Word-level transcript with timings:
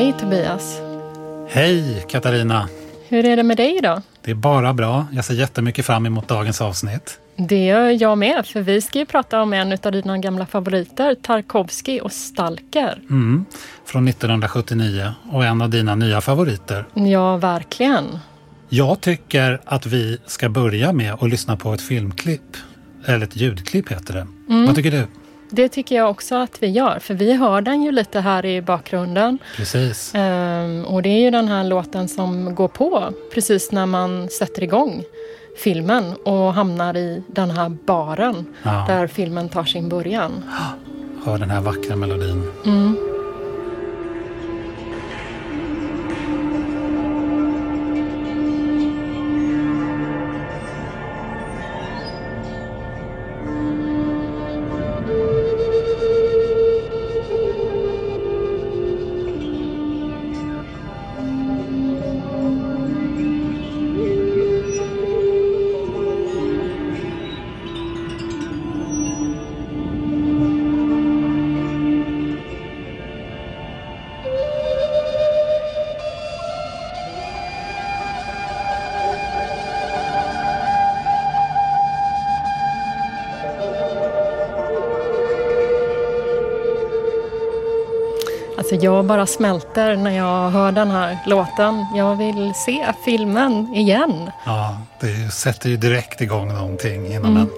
Hej 0.00 0.14
Tobias. 0.20 0.80
Hej 1.48 2.04
Katarina. 2.08 2.68
Hur 3.08 3.24
är 3.24 3.36
det 3.36 3.42
med 3.42 3.56
dig 3.56 3.76
idag? 3.76 4.02
Det 4.22 4.30
är 4.30 4.34
bara 4.34 4.74
bra. 4.74 5.06
Jag 5.12 5.24
ser 5.24 5.34
jättemycket 5.34 5.86
fram 5.86 6.06
emot 6.06 6.28
dagens 6.28 6.60
avsnitt. 6.60 7.18
Det 7.36 7.64
gör 7.64 8.02
jag 8.02 8.18
med, 8.18 8.46
för 8.46 8.60
vi 8.60 8.80
ska 8.80 8.98
ju 8.98 9.06
prata 9.06 9.42
om 9.42 9.52
en 9.52 9.72
av 9.82 9.92
dina 9.92 10.18
gamla 10.18 10.46
favoriter, 10.46 11.14
Tarkovsky 11.14 12.00
och 12.00 12.12
Stalker. 12.12 13.02
Mm, 13.10 13.44
från 13.84 14.08
1979 14.08 15.12
och 15.32 15.44
en 15.44 15.62
av 15.62 15.70
dina 15.70 15.94
nya 15.94 16.20
favoriter. 16.20 16.84
Ja, 16.94 17.36
verkligen. 17.36 18.18
Jag 18.68 19.00
tycker 19.00 19.60
att 19.64 19.86
vi 19.86 20.18
ska 20.26 20.48
börja 20.48 20.92
med 20.92 21.14
att 21.14 21.30
lyssna 21.30 21.56
på 21.56 21.74
ett 21.74 21.82
filmklipp. 21.82 22.56
Eller 23.06 23.26
ett 23.26 23.36
ljudklipp 23.36 23.92
heter 23.92 24.14
det. 24.14 24.26
Mm. 24.48 24.66
Vad 24.66 24.74
tycker 24.74 24.90
du? 24.90 25.06
Det 25.50 25.68
tycker 25.68 25.96
jag 25.96 26.10
också 26.10 26.34
att 26.34 26.62
vi 26.62 26.66
gör, 26.66 26.98
för 26.98 27.14
vi 27.14 27.32
hör 27.32 27.60
den 27.60 27.82
ju 27.82 27.92
lite 27.92 28.20
här 28.20 28.46
i 28.46 28.62
bakgrunden. 28.62 29.38
Precis. 29.56 30.12
Ehm, 30.14 30.84
och 30.84 31.02
det 31.02 31.08
är 31.08 31.20
ju 31.20 31.30
den 31.30 31.48
här 31.48 31.64
låten 31.64 32.08
som 32.08 32.54
går 32.54 32.68
på 32.68 33.12
precis 33.34 33.72
när 33.72 33.86
man 33.86 34.28
sätter 34.28 34.62
igång 34.62 35.02
filmen 35.56 36.14
och 36.24 36.54
hamnar 36.54 36.96
i 36.96 37.22
den 37.26 37.50
här 37.50 37.68
baren 37.68 38.46
ja. 38.62 38.84
där 38.88 39.06
filmen 39.06 39.48
tar 39.48 39.64
sin 39.64 39.88
början. 39.88 40.32
Hör 41.24 41.38
den 41.38 41.50
här 41.50 41.60
vackra 41.60 41.96
melodin. 41.96 42.50
Mm. 42.66 42.96
Bara 89.10 89.26
smälter 89.26 89.96
när 89.96 90.10
jag 90.10 90.50
hör 90.50 90.72
den 90.72 90.90
här 90.90 91.18
låten. 91.26 91.86
Jag 91.94 92.16
vill 92.16 92.52
se 92.54 92.92
filmen 93.04 93.74
igen. 93.74 94.30
Ja, 94.46 94.78
det 95.00 95.32
sätter 95.32 95.68
ju 95.68 95.76
direkt 95.76 96.20
igång 96.20 96.48
någonting 96.48 97.06
inom 97.06 97.30
mm. 97.30 97.42
en. 97.42 97.48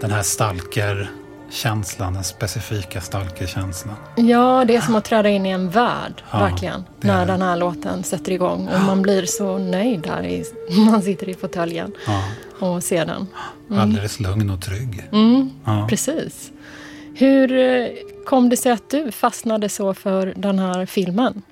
Den 0.00 0.10
här 0.10 0.22
stalker-känslan, 0.22 2.14
den 2.14 2.24
specifika 2.24 3.00
stalker-känslan. 3.00 3.94
Ja, 4.16 4.64
det 4.66 4.76
är 4.76 4.80
som 4.80 4.94
att 4.94 5.04
träda 5.04 5.28
in 5.28 5.46
i 5.46 5.50
en 5.50 5.70
värld, 5.70 6.22
ja, 6.30 6.38
verkligen. 6.38 6.84
När 7.00 7.26
den 7.26 7.42
här 7.42 7.56
låten 7.56 8.04
sätter 8.04 8.32
igång 8.32 8.68
och 8.68 8.80
man 8.80 9.02
blir 9.02 9.26
så 9.26 9.58
nöjd 9.58 10.00
där 10.00 10.22
i, 10.26 10.44
man 10.90 11.02
sitter 11.02 11.28
i 11.28 11.34
fåtöljen 11.34 11.92
ja. 12.06 12.22
och 12.66 12.82
ser 12.82 13.06
den. 13.06 13.26
Mm. 13.70 13.82
Alldeles 13.82 14.20
lugn 14.20 14.50
och 14.50 14.62
trygg. 14.62 15.08
Mm, 15.12 15.50
ja. 15.64 15.86
Precis. 15.90 16.50
Hur 17.14 17.52
eh, 17.52 17.86
kom 18.30 18.48
det 18.48 18.56
sig 18.56 18.72
att 18.72 18.90
du 18.90 19.12
fastnade 19.12 19.68
så 19.68 19.94
för 19.94 20.34
den 20.36 20.58
här 20.58 20.86
filmen? 20.86 21.42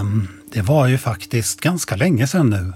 Um, 0.00 0.28
det 0.52 0.62
var 0.62 0.86
ju 0.86 0.98
faktiskt 0.98 1.60
ganska 1.60 1.96
länge 1.96 2.26
sedan 2.26 2.50
nu. 2.50 2.72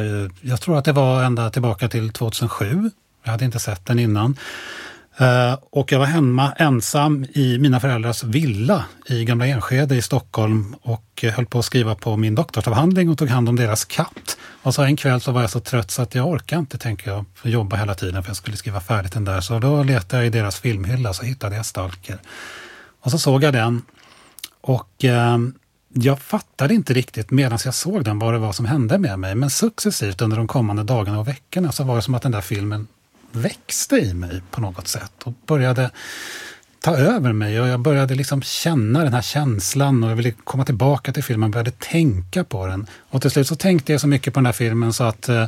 Uh, 0.00 0.30
jag 0.40 0.60
tror 0.60 0.78
att 0.78 0.84
det 0.84 0.92
var 0.92 1.22
ända 1.22 1.50
tillbaka 1.50 1.88
till 1.88 2.12
2007. 2.12 2.90
Jag 3.22 3.30
hade 3.30 3.44
inte 3.44 3.58
sett 3.58 3.86
den 3.86 3.98
innan. 3.98 4.36
Eh, 5.20 5.58
och 5.70 5.92
jag 5.92 5.98
var 5.98 6.06
hemma 6.06 6.52
ensam 6.52 7.26
i 7.32 7.58
mina 7.58 7.80
föräldrars 7.80 8.24
villa 8.24 8.84
i 9.06 9.24
Gamla 9.24 9.46
Enskede 9.46 9.96
i 9.96 10.02
Stockholm 10.02 10.74
och 10.82 11.04
eh, 11.22 11.32
höll 11.32 11.46
på 11.46 11.58
att 11.58 11.64
skriva 11.64 11.94
på 11.94 12.16
min 12.16 12.34
doktorsavhandling 12.34 13.08
och 13.08 13.18
tog 13.18 13.28
hand 13.28 13.48
om 13.48 13.56
deras 13.56 13.84
katt. 13.84 14.36
Och 14.62 14.74
så 14.74 14.82
en 14.82 14.96
kväll 14.96 15.20
så 15.20 15.32
var 15.32 15.40
jag 15.40 15.50
så 15.50 15.60
trött 15.60 15.90
så 15.90 16.02
att 16.02 16.14
jag 16.14 16.28
orkade 16.28 16.60
inte, 16.60 16.78
tänker 16.78 17.10
jag, 17.10 17.24
jobba 17.42 17.76
hela 17.76 17.94
tiden 17.94 18.22
för 18.22 18.30
jag 18.30 18.36
skulle 18.36 18.56
skriva 18.56 18.80
färdigt 18.80 19.12
den 19.12 19.24
där. 19.24 19.40
Så 19.40 19.58
då 19.58 19.82
letade 19.82 20.22
jag 20.22 20.26
i 20.26 20.38
deras 20.38 20.58
filmhylla 20.58 21.12
så 21.12 21.24
hittade 21.24 21.56
jag 21.56 21.66
Stalker. 21.66 22.18
Och 23.00 23.10
så 23.10 23.18
såg 23.18 23.42
jag 23.42 23.52
den 23.52 23.82
och 24.60 25.04
eh, 25.04 25.38
jag 25.94 26.20
fattade 26.20 26.74
inte 26.74 26.94
riktigt 26.94 27.30
medan 27.30 27.58
jag 27.64 27.74
såg 27.74 28.04
den 28.04 28.18
vad 28.18 28.34
det 28.34 28.38
var 28.38 28.52
som 28.52 28.66
hände 28.66 28.98
med 28.98 29.18
mig. 29.18 29.34
Men 29.34 29.50
successivt 29.50 30.22
under 30.22 30.36
de 30.36 30.46
kommande 30.46 30.82
dagarna 30.82 31.20
och 31.20 31.28
veckorna 31.28 31.72
så 31.72 31.84
var 31.84 31.96
det 31.96 32.02
som 32.02 32.14
att 32.14 32.22
den 32.22 32.32
där 32.32 32.40
filmen 32.40 32.86
växte 33.32 33.96
i 33.96 34.14
mig 34.14 34.42
på 34.50 34.60
något 34.60 34.88
sätt 34.88 35.12
och 35.24 35.32
började 35.46 35.90
ta 36.80 36.96
över 36.96 37.32
mig 37.32 37.60
och 37.60 37.68
jag 37.68 37.80
började 37.80 38.14
liksom 38.14 38.42
känna 38.42 39.04
den 39.04 39.12
här 39.12 39.22
känslan 39.22 40.04
och 40.04 40.10
jag 40.10 40.16
ville 40.16 40.30
komma 40.30 40.64
tillbaka 40.64 41.12
till 41.12 41.24
filmen, 41.24 41.50
började 41.50 41.70
tänka 41.70 42.44
på 42.44 42.66
den. 42.66 42.86
Och 43.10 43.22
till 43.22 43.30
slut 43.30 43.46
så 43.46 43.56
tänkte 43.56 43.92
jag 43.92 44.00
så 44.00 44.08
mycket 44.08 44.34
på 44.34 44.40
den 44.40 44.46
här 44.46 44.52
filmen 44.52 44.92
så 44.92 45.04
att 45.04 45.28
eh, 45.28 45.46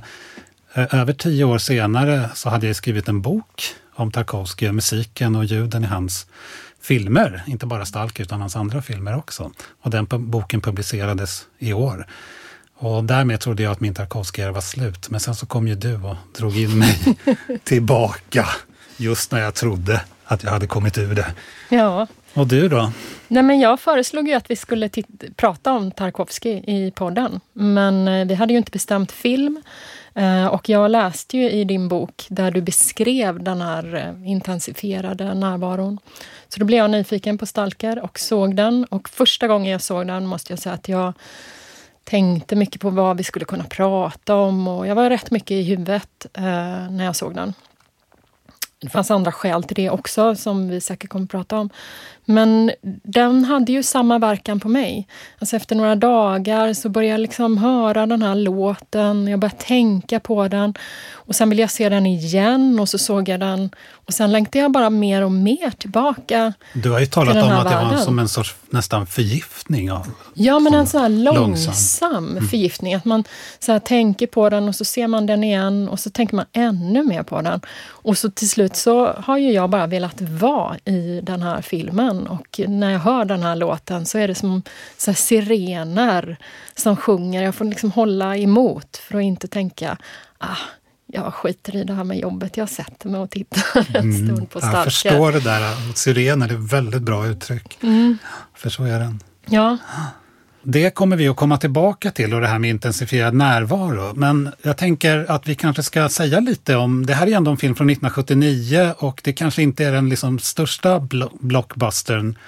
över 0.75 1.13
tio 1.13 1.45
år 1.45 1.59
senare 1.59 2.31
så 2.35 2.49
hade 2.49 2.67
jag 2.67 2.77
skrivit 2.77 3.09
en 3.09 3.23
bok 3.23 3.63
om 3.95 4.11
Tarkovsky, 4.11 4.73
musiken 4.73 5.37
och 5.37 5.45
ljuden 5.45 5.85
i 5.85 5.87
hans 5.87 6.27
filmer, 6.81 7.43
inte 7.47 7.67
bara 7.67 7.87
Stalk 7.87 8.21
utan 8.21 8.41
hans 8.41 8.57
andra 8.57 8.83
filmer 8.83 9.17
också. 9.17 9.53
Och 9.83 9.91
den 9.91 10.07
boken 10.11 10.61
publicerades 10.61 11.47
i 11.59 11.73
år. 11.73 12.07
Och 12.83 13.05
därmed 13.05 13.41
trodde 13.41 13.63
jag 13.63 13.73
att 13.73 13.81
min 13.81 13.95
tarkovsky 13.95 14.45
var 14.45 14.61
slut. 14.61 15.11
Men 15.11 15.21
sen 15.21 15.35
så 15.35 15.47
kom 15.47 15.69
ju 15.69 15.75
du 15.75 15.95
och 15.95 16.17
drog 16.39 16.57
in 16.57 16.79
mig 16.79 16.99
tillbaka 17.65 18.49
just 18.97 19.33
när 19.33 19.41
jag 19.41 19.55
trodde 19.55 20.01
att 20.25 20.43
jag 20.43 20.51
hade 20.51 20.67
kommit 20.67 20.99
ur 20.99 21.15
det. 21.15 21.27
Ja. 21.69 22.07
Och 22.35 22.47
du 22.47 22.69
då? 22.69 22.93
Nej, 23.29 23.43
men 23.43 23.61
jag 23.61 23.81
föreslog 23.81 24.29
ju 24.29 24.35
att 24.35 24.51
vi 24.51 24.57
skulle 24.57 24.91
prata 25.37 25.73
om 25.73 25.91
Tarkovsky 25.91 26.51
i 26.51 26.93
podden. 26.95 27.41
Men 27.53 28.09
eh, 28.09 28.27
vi 28.27 28.35
hade 28.35 28.53
ju 28.53 28.59
inte 28.59 28.71
bestämt 28.71 29.13
film. 29.13 29.63
Eh, 30.15 30.47
och 30.47 30.69
jag 30.69 30.91
läste 30.91 31.39
ju 31.39 31.51
i 31.51 31.65
din 31.65 31.89
bok 31.89 32.27
där 32.29 32.51
du 32.51 32.61
beskrev 32.61 33.43
den 33.43 33.61
här 33.61 33.95
eh, 33.95 34.31
intensifierade 34.31 35.35
närvaron. 35.35 35.99
Så 36.49 36.61
då 36.61 36.67
blev 36.67 36.79
jag 36.79 36.91
nyfiken 36.91 37.39
på 37.39 37.47
Stalker 37.47 38.05
och 38.05 38.19
såg 38.19 38.57
den. 38.57 38.85
Och 38.85 39.09
första 39.09 39.49
gången 39.49 39.73
jag 39.73 39.83
såg 39.83 40.07
den 40.07 40.27
måste 40.27 40.53
jag 40.53 40.59
säga 40.59 40.75
att 40.75 40.89
jag 40.89 41.13
tänkte 42.05 42.57
mycket 42.57 42.81
på 42.81 42.91
vad 42.91 43.17
vi 43.17 43.25
skulle 43.25 43.45
kunna 43.45 43.65
prata 43.65 44.37
om 44.37 44.69
och 44.69 44.87
jag 44.87 44.95
var 44.95 45.11
rätt 45.11 45.31
mycket 45.31 45.51
i 45.51 45.63
huvudet 45.63 46.27
eh, 46.35 46.43
när 46.91 47.05
jag 47.05 47.17
såg 47.17 47.35
den. 47.35 47.55
Det 48.81 48.89
fanns 48.89 49.11
andra 49.11 49.33
skäl 49.33 49.63
till 49.63 49.77
det 49.77 49.91
också 49.91 50.35
som 50.37 50.69
vi 50.69 50.81
säkert 50.81 51.11
kommer 51.11 51.25
att 51.25 51.31
prata 51.31 51.59
om. 51.59 51.71
Men 52.25 52.71
den 53.03 53.45
hade 53.45 53.73
ju 53.73 53.83
samma 53.83 54.19
verkan 54.19 54.61
på 54.61 54.69
mig. 54.69 55.09
Alltså 55.39 55.57
efter 55.57 55.77
några 55.77 55.95
dagar 55.95 56.75
så 56.75 56.89
började 56.89 57.13
jag 57.13 57.21
liksom 57.21 57.59
höra 57.59 58.07
den 58.07 58.23
här 58.23 58.35
låten, 58.35 59.29
jag 59.29 59.41
började 59.41 59.59
tänka 59.59 60.21
på 60.21 60.49
den. 60.49 60.75
Och 61.11 61.35
sen 61.35 61.51
ville 61.51 61.63
jag 61.63 61.71
se 61.71 61.89
den 61.89 62.07
igen 62.07 62.81
och 62.81 62.89
så 62.89 62.99
såg 62.99 63.29
jag 63.29 63.41
den. 63.41 63.71
Och 64.07 64.15
sen 64.15 64.33
längtade 64.33 64.59
jag 64.59 64.73
bara 64.73 64.91
mer 64.91 65.23
och 65.23 65.33
mer 65.33 65.71
tillbaka 65.71 66.53
Du 66.73 66.91
har 66.91 67.01
ju 67.01 67.07
talat 67.07 67.37
om 67.37 67.51
att 67.51 67.67
världen. 67.67 67.89
det 67.89 67.95
var 67.95 68.03
som 68.03 68.19
en 68.19 68.29
sorts 68.29 68.55
nästan 68.71 69.07
förgiftning. 69.07 69.93
Av, 69.93 70.11
ja, 70.35 70.59
men 70.59 70.75
en 70.75 70.87
sån 70.87 71.01
här 71.01 71.09
långsam, 71.09 71.45
långsam 71.45 72.29
mm. 72.29 72.49
förgiftning. 72.49 72.95
Att 72.95 73.05
man 73.05 73.25
så 73.59 73.81
tänker 73.81 74.27
på 74.27 74.51
den 74.51 74.69
och 74.69 74.75
så 74.75 74.85
ser 74.85 75.07
man 75.07 75.27
den 75.27 75.45
igen 75.45 75.89
och 75.89 76.01
så 76.01 76.11
tänker 76.11 76.37
man 76.37 76.47
ännu 76.53 77.03
mer 77.03 77.23
på 77.23 77.41
den. 77.41 77.61
Och 77.85 78.19
så 78.19 78.31
till 78.31 78.49
slut 78.49 78.77
så 78.77 79.07
har 79.07 79.39
ju 79.39 79.53
jag 79.53 79.71
bara 79.71 79.87
velat 79.87 80.21
vara 80.21 80.77
i 80.85 81.21
den 81.23 81.43
här 81.43 81.63
filmen. 81.63 82.12
Och 82.21 82.61
när 82.69 82.91
jag 82.91 82.99
hör 82.99 83.25
den 83.25 83.43
här 83.43 83.57
låten 83.57 84.07
så 84.07 84.19
är 84.19 84.29
det 84.29 84.35
som 84.35 84.63
så 84.97 85.15
sirener 85.15 86.37
som 86.77 86.97
sjunger. 86.97 87.43
Jag 87.43 87.55
får 87.55 87.65
liksom 87.65 87.91
hålla 87.91 88.37
emot 88.37 88.97
för 88.97 89.19
att 89.19 89.23
inte 89.25 89.49
tänka 89.49 89.99
ah, 90.39 90.57
jag 91.07 91.35
skiter 91.35 91.77
i 91.77 91.85
det 91.85 91.95
här 91.95 92.05
med 92.05 92.19
jobbet, 92.19 92.57
jag 92.57 92.69
sätter 92.69 93.09
mig 93.09 93.21
och 93.21 93.31
tittar 93.31 93.97
en 93.97 94.13
mm. 94.13 94.27
stund 94.27 94.51
på 94.51 94.59
Starka. 94.61 94.77
Jag 94.77 94.85
förstår 94.85 95.33
det 95.33 95.41
där, 95.41 95.95
sirener 95.95 96.49
är 96.49 96.53
ett 96.53 96.73
väldigt 96.73 97.03
bra 97.03 97.27
uttryck. 97.27 97.79
Mm. 97.83 98.19
För 98.55 98.71
så 98.71 98.85
är 98.85 98.99
den. 98.99 99.21
Ja. 99.47 99.79
Det 100.63 100.91
kommer 100.91 101.17
vi 101.17 101.29
att 101.29 101.37
komma 101.37 101.59
tillbaka 101.59 102.11
till 102.11 102.35
och 102.35 102.41
det 102.41 102.47
här 102.47 102.59
med 102.59 102.71
intensifierad 102.71 103.35
närvaro. 103.35 104.15
Men 104.15 104.53
jag 104.63 104.77
tänker 104.77 105.31
att 105.31 105.49
vi 105.49 105.55
kanske 105.55 105.83
ska 105.83 106.09
säga 106.09 106.41
lite 106.41 106.77
om, 106.77 107.07
det 107.07 107.15
här 107.15 107.27
är 107.27 107.37
ändå 107.37 107.51
en 107.51 107.57
film 107.57 107.75
från 107.75 107.91
1979 107.91 108.95
och 108.99 109.21
det 109.25 109.33
kanske 109.33 109.63
inte 109.63 109.85
är 109.85 109.93
den 109.93 110.09
liksom 110.09 110.39
största 110.39 111.09
blockbustern 111.41 112.39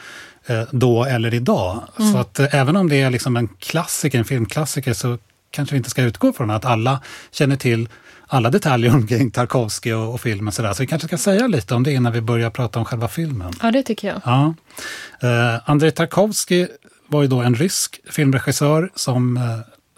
eh, 0.46 0.62
då 0.70 1.04
eller 1.04 1.34
idag. 1.34 1.82
Mm. 1.98 2.12
Så 2.12 2.18
att 2.18 2.38
eh, 2.38 2.54
även 2.54 2.76
om 2.76 2.88
det 2.88 3.00
är 3.00 3.10
liksom 3.10 3.36
en 3.36 3.48
klassiker, 3.48 4.18
en 4.18 4.24
filmklassiker, 4.24 4.92
så 4.92 5.18
kanske 5.50 5.74
vi 5.74 5.76
inte 5.76 5.90
ska 5.90 6.02
utgå 6.02 6.32
från 6.32 6.50
att 6.50 6.64
alla 6.64 7.00
känner 7.30 7.56
till 7.56 7.88
alla 8.26 8.50
detaljer 8.50 8.94
omkring 8.94 9.30
Tarkovsky 9.30 9.92
och, 9.92 10.14
och 10.14 10.20
filmen. 10.20 10.52
Så, 10.52 10.62
där. 10.62 10.72
så 10.72 10.82
vi 10.82 10.86
kanske 10.86 11.08
ska 11.08 11.18
säga 11.18 11.46
lite 11.46 11.74
om 11.74 11.82
det 11.82 11.92
innan 11.92 12.12
vi 12.12 12.20
börjar 12.20 12.50
prata 12.50 12.78
om 12.78 12.84
själva 12.84 13.08
filmen. 13.08 13.52
Ja, 13.62 13.70
det 13.70 13.82
tycker 13.82 14.08
jag. 14.08 14.20
Ja. 14.24 14.54
Uh, 15.24 15.60
Andrei 15.64 15.90
Tarkovsky 15.90 16.66
var 17.06 17.22
ju 17.22 17.28
då 17.28 17.40
en 17.40 17.54
rysk 17.54 18.00
filmregissör 18.10 18.90
som 18.94 19.36
eh, 19.36 19.42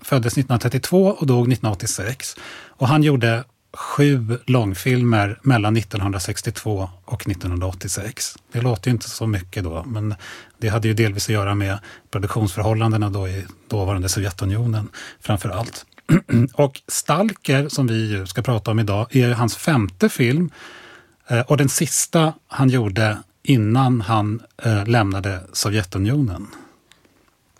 föddes 0.02 0.32
1932 0.32 1.06
och 1.06 1.26
dog 1.26 1.52
1986. 1.52 2.36
Och 2.68 2.88
han 2.88 3.02
gjorde 3.02 3.44
sju 3.76 4.38
långfilmer 4.46 5.38
mellan 5.42 5.76
1962 5.76 6.90
och 7.04 7.28
1986. 7.28 8.36
Det 8.52 8.60
låter 8.60 8.90
ju 8.90 8.92
inte 8.92 9.10
så 9.10 9.26
mycket 9.26 9.64
då, 9.64 9.84
men 9.86 10.14
det 10.58 10.68
hade 10.68 10.88
ju 10.88 10.94
delvis 10.94 11.24
att 11.26 11.34
göra 11.34 11.54
med 11.54 11.78
produktionsförhållandena 12.10 13.10
då 13.10 13.28
i 13.28 13.46
dåvarande 13.68 14.08
Sovjetunionen 14.08 14.88
framför 15.20 15.48
allt. 15.48 15.86
och 16.54 16.80
Stalker, 16.88 17.68
som 17.68 17.86
vi 17.86 18.10
ju 18.10 18.26
ska 18.26 18.42
prata 18.42 18.70
om 18.70 18.78
idag, 18.78 19.16
är 19.16 19.30
hans 19.30 19.56
femte 19.56 20.08
film 20.08 20.50
eh, 21.28 21.40
och 21.40 21.56
den 21.56 21.68
sista 21.68 22.32
han 22.48 22.68
gjorde 22.68 23.18
innan 23.42 24.00
han 24.00 24.42
eh, 24.62 24.86
lämnade 24.86 25.40
Sovjetunionen. 25.52 26.46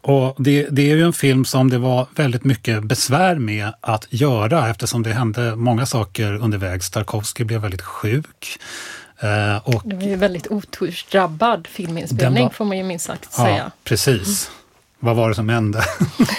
Och 0.08 0.34
det, 0.38 0.66
det, 0.70 0.90
är 0.90 0.96
ju 0.96 1.04
en 1.04 1.12
film 1.12 1.44
som 1.44 1.70
det 1.70 1.78
var 1.78 2.06
väldigt 2.16 2.44
mycket 2.44 2.82
besvär 2.82 3.36
med 3.36 3.72
att 3.80 4.06
göra 4.10 4.70
eftersom 4.70 5.02
det 5.02 5.12
hände 5.12 5.56
många 5.56 5.86
saker 5.86 6.32
undervägs. 6.32 6.90
Tarkovsky 6.90 7.44
blev 7.44 7.60
väldigt 7.60 7.82
sjuk. 7.82 8.58
Eh, 9.20 9.68
och 9.68 9.82
det 9.84 9.96
var 9.96 10.02
ju 10.02 10.16
väldigt 10.16 10.46
otursdrabbad 10.46 11.66
filminspelning 11.66 12.42
var, 12.42 12.50
får 12.50 12.64
man 12.64 12.76
ju 12.76 12.82
minst 12.82 13.04
sagt 13.04 13.28
ja, 13.36 13.44
säga. 13.44 13.70
Precis. 13.84 14.50
Vad 14.98 15.16
var 15.16 15.28
det 15.28 15.34
som 15.34 15.48
hände? 15.48 15.82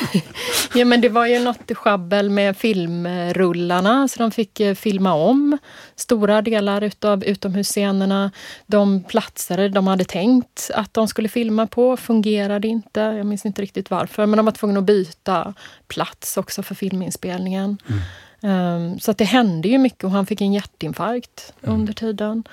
ja, 0.75 0.85
men 0.85 1.01
det 1.01 1.09
var 1.09 1.25
ju 1.25 1.39
något 1.39 1.71
schabbel 1.75 2.29
med 2.29 2.57
filmrullarna, 2.57 4.07
så 4.07 4.19
de 4.19 4.31
fick 4.31 4.59
eh, 4.59 4.75
filma 4.75 5.13
om 5.13 5.57
stora 5.95 6.41
delar 6.41 6.81
utav 6.81 7.23
utomhusscenerna. 7.23 8.31
De 8.65 9.03
platser 9.03 9.69
de 9.69 9.87
hade 9.87 10.05
tänkt 10.05 10.71
att 10.73 10.93
de 10.93 11.07
skulle 11.07 11.29
filma 11.29 11.67
på 11.67 11.97
fungerade 11.97 12.67
inte. 12.67 12.99
Jag 12.99 13.25
minns 13.25 13.45
inte 13.45 13.61
riktigt 13.61 13.89
varför, 13.89 14.25
men 14.25 14.37
de 14.37 14.45
var 14.45 14.51
tvungna 14.51 14.79
att 14.79 14.85
byta 14.85 15.53
plats 15.87 16.37
också 16.37 16.63
för 16.63 16.75
filminspelningen. 16.75 17.77
Mm. 17.87 18.01
Um, 18.41 18.99
så 18.99 19.11
att 19.11 19.17
det 19.17 19.23
hände 19.23 19.67
ju 19.67 19.77
mycket 19.77 20.03
och 20.03 20.11
han 20.11 20.25
fick 20.25 20.41
en 20.41 20.53
hjärtinfarkt 20.53 21.53
mm. 21.63 21.75
under 21.75 21.93
tiden. 21.93 22.43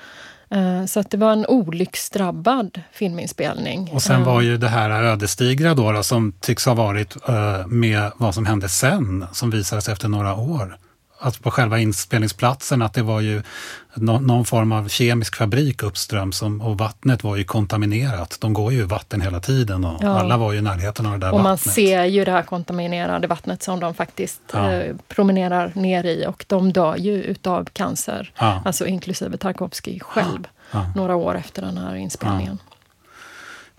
Eh, 0.51 0.85
så 0.85 0.99
att 0.99 1.11
det 1.11 1.17
var 1.17 1.31
en 1.31 1.45
olycksdrabbad 1.45 2.81
filminspelning. 2.91 3.89
Och 3.93 4.01
sen 4.01 4.23
var 4.23 4.41
ju 4.41 4.57
det 4.57 4.67
här 4.67 4.89
ödesdigra 4.89 5.73
då, 5.73 5.91
då 5.91 6.03
som 6.03 6.31
tycks 6.31 6.65
ha 6.65 6.73
varit 6.73 7.15
uh, 7.29 7.67
med 7.67 8.11
vad 8.17 8.35
som 8.35 8.45
hände 8.45 8.69
sen, 8.69 9.25
som 9.31 9.49
visades 9.49 9.89
efter 9.89 10.07
några 10.07 10.35
år. 10.35 10.77
Alltså 11.25 11.41
på 11.41 11.51
själva 11.51 11.79
inspelningsplatsen, 11.79 12.81
att 12.81 12.93
det 12.93 13.01
var 13.01 13.21
ju 13.21 13.41
no 13.93 14.19
någon 14.19 14.45
form 14.45 14.71
av 14.71 14.87
kemisk 14.87 15.35
fabrik 15.35 15.83
uppströms 15.83 16.41
och 16.41 16.77
vattnet 16.77 17.23
var 17.23 17.35
ju 17.35 17.43
kontaminerat. 17.43 18.37
De 18.41 18.53
går 18.53 18.73
ju 18.73 18.79
i 18.79 18.83
vatten 18.83 19.21
hela 19.21 19.39
tiden 19.39 19.85
och 19.85 20.03
ja. 20.03 20.19
alla 20.19 20.37
var 20.37 20.51
ju 20.51 20.59
i 20.59 20.61
närheten 20.61 21.05
av 21.05 21.11
det 21.11 21.17
där 21.17 21.33
och 21.33 21.39
vattnet. 21.39 21.61
Och 21.61 21.67
man 21.67 21.73
ser 21.73 22.03
ju 22.03 22.25
det 22.25 22.31
här 22.31 22.41
kontaminerade 22.41 23.27
vattnet 23.27 23.63
som 23.63 23.79
de 23.79 23.93
faktiskt 23.93 24.41
ja. 24.53 24.71
eh, 24.71 24.95
promenerar 25.07 25.71
ner 25.75 26.05
i 26.05 26.25
och 26.27 26.45
de 26.47 26.73
dör 26.73 26.95
ju 26.95 27.23
utav 27.23 27.65
cancer. 27.73 28.31
Ja. 28.37 28.61
Alltså 28.65 28.87
inklusive 28.87 29.37
Tarkovsky 29.37 29.99
själv, 29.99 30.47
några 30.95 31.15
år 31.15 31.37
efter 31.37 31.61
den 31.61 31.77
här 31.77 31.95
inspelningen. 31.95 32.59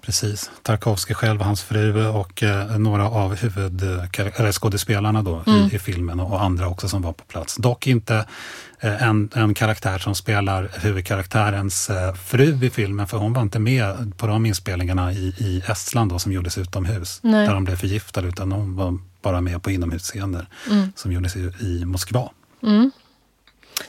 Precis. 0.07 0.51
Tarkovsky 0.63 1.15
själv, 1.15 1.41
hans 1.41 1.63
fru 1.63 2.07
och 2.09 2.43
eh, 2.43 2.79
några 2.79 3.11
av 3.11 3.35
huvudskådespelarna 3.35 5.23
då 5.23 5.43
mm. 5.47 5.61
i, 5.61 5.75
i, 5.75 5.79
filmen 5.79 6.21
och 6.21 6.43
andra 6.43 6.69
också 6.69 6.89
som 6.89 7.03
var 7.03 7.13
på 7.13 7.25
plats. 7.25 7.57
Dock 7.57 7.87
inte 7.87 8.27
eh, 8.81 9.03
en, 9.03 9.31
en 9.35 9.55
karaktär 9.55 9.99
som 9.99 10.15
spelar 10.15 10.71
huvudkaraktärens 10.75 11.91
eh, 11.91 12.15
fru 12.15 12.65
i 12.65 12.71
filmen, 12.71 13.07
för 13.07 13.19
hon 13.19 13.33
var 13.33 13.43
inte 13.43 13.59
med 13.59 14.13
på 14.17 14.27
de 14.27 14.47
inspelningarna 14.47 15.13
i, 15.13 15.35
i 15.39 15.63
Estland 15.69 16.13
då, 16.13 16.19
som 16.19 16.33
gjordes 16.33 16.59
utomhus, 16.59 17.19
Nej. 17.23 17.47
där 17.47 17.55
de 17.55 17.65
blev 17.65 17.77
förgiftade, 17.77 18.29
utan 18.29 18.53
hon 18.53 18.77
var 18.77 18.99
bara 19.23 19.41
med 19.41 19.63
på 19.63 19.71
inomhusscener 19.71 20.47
mm. 20.71 20.93
som 20.97 21.13
gjordes 21.13 21.37
i, 21.37 21.53
i 21.61 21.85
Moskva. 21.85 22.31
Mm. 22.63 22.91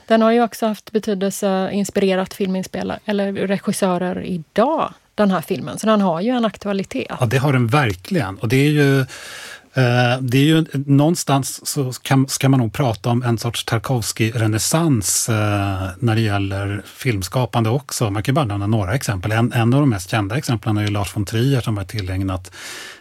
Den 0.07 0.21
har 0.21 0.31
ju 0.31 0.43
också 0.43 0.65
haft 0.65 0.91
betydelse, 0.91 1.69
inspirerat 1.73 2.33
filminspelare 2.33 2.99
eller 3.05 3.33
regissörer 3.33 4.21
idag 4.23 4.93
den 5.17 5.31
här 5.31 5.41
filmen. 5.41 5.79
Så 5.79 5.87
den 5.87 6.01
har 6.01 6.21
ju 6.21 6.29
en 6.29 6.45
aktualitet. 6.45 7.11
Ja, 7.19 7.25
det 7.25 7.37
har 7.37 7.53
den 7.53 7.67
verkligen. 7.67 8.37
Och 8.37 8.47
det 8.47 8.55
är 8.55 8.69
ju 8.69 8.99
eh, 8.99 10.19
det 10.21 10.37
är 10.37 10.43
ju 10.43 10.65
någonstans 10.73 11.67
så 11.67 11.91
kan, 12.01 12.27
ska 12.27 12.49
man 12.49 12.59
nog 12.59 12.73
prata 12.73 13.09
om 13.09 13.23
en 13.23 13.37
sorts 13.37 13.65
Tarkovsky-renässans 13.65 15.29
eh, 15.29 15.89
när 15.99 16.15
det 16.15 16.21
gäller 16.21 16.81
filmskapande 16.85 17.69
också. 17.69 18.09
Man 18.09 18.23
kan 18.23 18.35
bara 18.35 18.45
nämna 18.45 18.67
några 18.67 18.93
exempel. 18.93 19.31
En, 19.31 19.53
en 19.53 19.73
av 19.73 19.79
de 19.79 19.89
mest 19.89 20.09
kända 20.09 20.37
exemplen 20.37 20.77
är 20.77 20.81
ju 20.81 20.87
Lars 20.87 21.15
von 21.15 21.25
Trier 21.25 21.61
som 21.61 21.77
har 21.77 21.83
tillägnat 21.83 22.51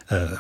eh, 0.09 0.39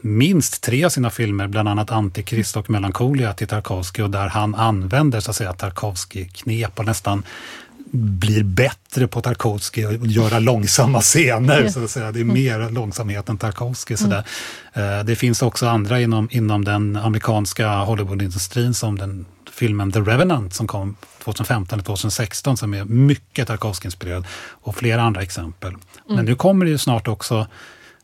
minst 0.00 0.62
tre 0.62 0.84
av 0.84 0.88
sina 0.90 1.10
filmer, 1.10 1.46
bland 1.46 1.68
annat 1.68 1.90
Antikrist 1.90 2.56
och 2.56 2.70
Melancholia 2.70 3.32
till 3.32 3.46
Tarkovsky 3.46 4.02
och 4.02 4.10
där 4.10 4.28
han 4.28 4.54
använder 4.54 5.20
så 5.20 5.30
att 5.30 5.36
säga 5.36 5.52
Tarkovsky-knep 5.52 6.78
och 6.78 6.84
nästan 6.84 7.22
blir 7.92 8.42
bättre 8.44 9.06
på 9.08 9.20
Tarkovsky 9.20 9.86
och 9.86 10.06
göra 10.06 10.38
långsamma 10.38 11.00
scener. 11.00 11.68
Så 11.68 11.84
att 11.84 11.90
säga. 11.90 12.12
Det 12.12 12.20
är 12.20 12.24
mer 12.24 12.70
långsamhet 12.70 13.28
än 13.28 13.38
Tarkovsky. 13.38 13.96
Mm. 14.04 14.22
Eh, 14.72 15.04
det 15.04 15.16
finns 15.16 15.42
också 15.42 15.66
andra 15.66 16.00
inom, 16.00 16.28
inom 16.32 16.64
den 16.64 16.96
amerikanska 16.96 17.68
Hollywoodindustrin 17.68 18.74
som 18.74 18.98
den 18.98 19.26
filmen 19.52 19.92
The 19.92 20.00
Revenant 20.00 20.54
som 20.54 20.66
kom 20.66 20.96
2015 21.24 21.76
eller 21.76 21.84
2016 21.84 22.56
som 22.56 22.74
är 22.74 22.84
mycket 22.84 23.48
Tarkovsky-inspirerad 23.48 24.24
och 24.50 24.76
flera 24.76 25.02
andra 25.02 25.22
exempel. 25.22 25.68
Mm. 25.68 25.80
Men 26.16 26.24
nu 26.24 26.34
kommer 26.34 26.64
det 26.64 26.70
ju 26.70 26.78
snart 26.78 27.08
också, 27.08 27.46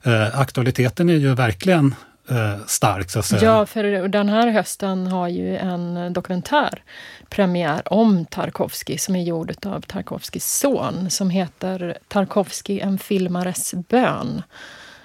eh, 0.02 0.40
aktualiteten 0.40 1.08
är 1.08 1.14
ju 1.14 1.34
verkligen 1.34 1.94
eh, 2.29 2.67
stark. 2.67 3.11
Så 3.11 3.19
att 3.19 3.25
säga. 3.25 3.43
Ja, 3.43 3.67
för 3.67 4.09
den 4.09 4.29
här 4.29 4.49
hösten 4.49 5.07
har 5.07 5.29
ju 5.29 5.57
en 5.57 6.13
dokumentär 6.13 6.83
premiär 7.29 7.93
om 7.93 8.25
Tarkovsky 8.25 8.99
som 8.99 9.17
är 9.17 9.23
gjord 9.23 9.67
av 9.67 9.81
Tarkovskys 9.81 10.59
son 10.59 11.11
som 11.11 11.31
heter 11.31 11.99
Tarkovsky, 12.09 12.81
en 12.81 12.99
filmares 12.99 13.75
bön. 13.75 14.43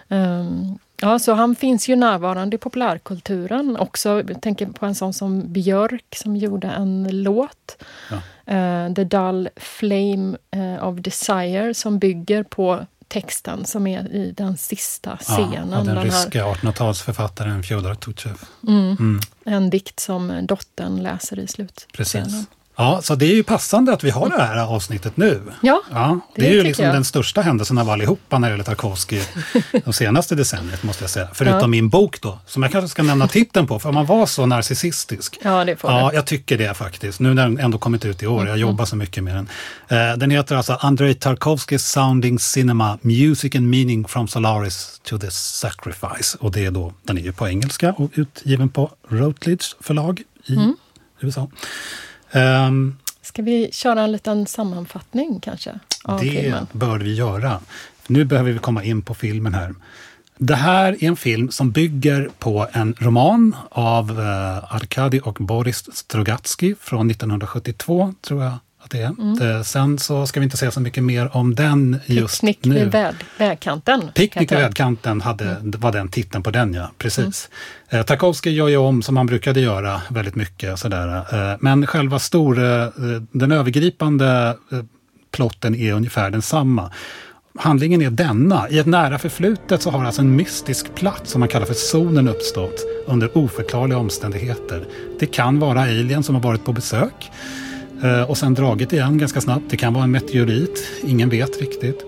Um, 0.08 0.80
ja, 1.02 1.20
så 1.20 1.34
han 1.34 1.56
finns 1.56 1.90
ju 1.90 1.96
närvarande 1.96 2.56
i 2.56 2.58
populärkulturen 2.58 3.78
också. 3.78 4.24
Jag 4.28 4.42
tänker 4.42 4.66
på 4.66 4.86
en 4.86 4.96
sån 4.96 5.14
som 5.14 5.54
Björk 5.54 6.16
som 6.16 6.36
gjorde 6.36 6.68
en 6.68 7.08
låt. 7.24 7.84
Ja. 8.12 8.18
Uh, 8.56 8.94
The 8.94 9.04
Dull 9.04 9.50
Flame 9.56 10.38
uh, 10.56 10.88
of 10.88 11.00
Desire 11.00 11.74
som 11.74 12.00
bygger 12.00 12.44
på 12.44 12.86
texten 13.08 13.66
som 13.66 13.88
är 13.88 14.16
i 14.16 14.32
den 14.32 14.58
sista 14.58 15.18
scenen. 15.18 15.70
Ja, 15.72 15.78
den, 15.78 15.86
den 15.86 16.04
ryska 16.04 16.46
1800-talsförfattaren 16.46 17.64
Fjodor 17.64 17.96
Tutjev. 17.96 18.38
Mm. 18.68 18.98
Mm. 19.00 19.20
En 19.46 19.70
dikt 19.70 20.00
som 20.00 20.46
dottern 20.48 21.04
läser 21.04 21.40
i 21.40 21.48
slutscenen. 21.48 22.26
Precis. 22.28 22.48
Ja, 22.80 23.02
så 23.02 23.16
det 23.16 23.26
är 23.26 23.36
ju 23.36 23.44
passande 23.44 23.94
att 23.94 24.04
vi 24.04 24.10
har 24.10 24.30
det 24.30 24.44
här 24.44 24.58
avsnittet 24.58 25.18
nu. 25.18 25.42
Ja, 25.62 25.82
ja 25.92 26.20
det, 26.36 26.42
det 26.42 26.48
är 26.48 26.54
ju 26.54 26.64
liksom 26.64 26.86
jag. 26.86 26.96
den 26.96 27.04
största 27.06 27.42
händelsen 27.42 27.78
av 27.78 27.90
allihopa 27.90 28.40
när 28.40 28.48
det 28.48 28.52
gäller 28.52 28.64
Tarkovsky 28.64 29.22
de 29.86 29.94
senaste 29.94 30.36
decenniet, 30.36 30.84
måste 30.84 31.04
jag 31.04 31.10
säga. 31.10 31.28
Förutom 31.34 31.60
ja. 31.60 31.68
min 31.68 31.90
bok 31.90 32.22
då, 32.22 32.40
som 32.46 32.64
jag 32.64 32.72
kanske 32.72 32.88
ska 32.88 33.04
nämna 33.04 33.28
titeln 33.28 33.68
på, 33.68 33.80
för 33.80 33.92
man 33.92 34.06
var 34.06 34.26
så 34.26 34.46
narcissistisk. 34.46 35.40
Ja, 35.44 35.66
det 35.66 35.76
får 35.76 35.92
Ja, 35.92 36.14
jag 36.14 36.26
tycker 36.26 36.58
det 36.58 36.74
faktiskt. 36.74 37.20
Nu 37.20 37.34
när 37.34 37.44
den 37.44 37.60
ändå 37.60 37.78
kommit 37.78 38.06
ut 38.06 38.24
i 38.24 38.28
år, 38.28 38.40
jag 38.40 38.48
mm. 38.48 38.60
jobbar 38.60 38.86
så 38.86 38.96
mycket 38.96 39.24
med 39.24 39.36
den. 39.36 39.50
Eh, 39.88 40.18
den 40.18 40.32
heter 40.32 40.56
alltså 40.56 40.78
Andrei 40.82 41.14
Tarkovskys 41.14 41.88
Sounding 41.88 42.40
Cinema, 42.40 42.98
Music 43.02 43.56
and 43.56 43.70
Meaning 43.70 44.08
from 44.08 44.28
Solaris 44.28 45.02
to 45.04 45.18
the 45.18 45.32
Sacrifice. 45.32 46.38
Och 46.40 46.52
det 46.52 46.66
är 46.66 46.72
då, 46.72 46.94
den 47.04 47.18
är 47.18 47.22
ju 47.22 47.34
på 47.34 47.48
engelska 47.48 47.94
och 47.98 48.12
utgiven 48.14 48.70
på 48.70 48.92
Routledge 49.10 49.76
förlag 49.80 50.24
i 50.46 50.56
mm. 50.56 50.76
USA. 51.20 51.48
Um, 52.32 52.98
Ska 53.22 53.42
vi 53.42 53.70
köra 53.72 54.02
en 54.02 54.12
liten 54.12 54.46
sammanfattning 54.46 55.40
kanske? 55.40 55.80
Av 56.04 56.20
det 56.20 56.30
filmen? 56.30 56.68
bör 56.72 57.00
vi 57.00 57.16
göra. 57.16 57.60
Nu 58.08 58.26
behöver 58.26 58.52
vi 58.52 58.60
komma 58.60 58.84
in 58.84 59.02
på 59.02 59.14
filmen 59.14 59.54
här. 59.54 59.76
Det 60.38 60.56
här 60.56 61.04
är 61.04 61.04
en 61.04 61.16
film 61.16 61.52
som 61.52 61.72
bygger 61.72 62.30
på 62.40 62.68
en 62.72 62.96
roman 63.00 63.56
av 63.70 64.12
uh, 64.12 64.76
Arkadi 64.76 65.22
och 65.24 65.34
Boris 65.40 65.96
Strogatsky 65.96 66.76
från 66.80 67.12
1972, 67.12 68.14
tror 68.22 68.44
jag 68.44 68.54
att 68.88 68.92
det 68.92 69.02
är. 69.02 69.48
Mm. 69.50 69.64
Sen 69.64 70.00
så 70.00 70.28
ska 70.28 70.40
vi 70.40 70.44
inte 70.44 70.58
säga 70.58 70.72
så 70.72 70.80
mycket 70.80 71.04
mer 71.04 71.38
om 71.38 71.56
den 71.56 72.00
just 72.06 72.42
Picknick 72.42 72.66
nu. 72.66 72.76
vid 72.76 72.92
väg, 72.92 73.16
vägkanten. 73.38 74.12
Picknick 74.16 74.52
vid 74.52 74.58
vägkanten 74.58 75.22
hade, 75.22 75.46
mm. 75.46 75.74
var 75.80 75.92
den 75.92 76.10
titeln 76.10 76.44
på 76.44 76.52
den, 76.52 76.74
ja. 76.74 76.92
Precis. 76.98 77.50
Mm. 77.90 78.00
Eh, 78.00 78.06
Tarkovsky 78.06 78.50
gör 78.50 78.68
ju 78.68 78.78
om, 78.78 79.02
som 79.02 79.18
han 79.18 79.26
brukade 79.26 79.60
göra, 79.60 80.02
väldigt 80.10 80.36
mycket. 80.36 80.80
Sådär. 80.80 81.16
Eh, 81.52 81.58
men 81.60 81.88
själva 81.88 82.20
stor, 82.20 82.64
eh, 82.64 82.88
den 83.32 83.52
övergripande 83.52 84.58
eh, 84.72 84.80
plotten 85.32 85.76
är 85.76 85.94
ungefär 85.94 86.30
densamma. 86.30 86.92
Handlingen 87.60 88.02
är 88.02 88.10
denna. 88.10 88.70
I 88.70 88.80
ett 88.80 88.86
nära 88.86 89.20
förflutet 89.20 89.82
så 89.82 89.92
har 89.92 90.06
alltså 90.06 90.22
en 90.22 90.36
mystisk 90.36 90.96
plats 90.96 91.32
som 91.32 91.40
man 91.40 91.50
kallar 91.50 91.66
för 91.66 91.74
zonen 91.74 92.28
uppstått 92.28 92.86
under 93.08 93.38
oförklarliga 93.38 93.98
omständigheter. 93.98 94.86
Det 95.20 95.26
kan 95.26 95.60
vara 95.60 95.82
alien 95.82 96.24
som 96.24 96.36
har 96.36 96.42
varit 96.42 96.66
på 96.66 96.74
besök. 96.74 97.32
Eh, 98.04 98.30
och 98.30 98.38
sen 98.38 98.54
dragit 98.54 98.94
igen 98.94 99.18
ganska 99.18 99.42
snabbt. 99.42 99.66
Det 99.70 99.78
kan 99.78 99.94
vara 99.94 100.04
en 100.04 100.12
meteorit, 100.12 100.88
ingen 101.04 101.30
vet 101.30 101.62
riktigt. 101.62 102.06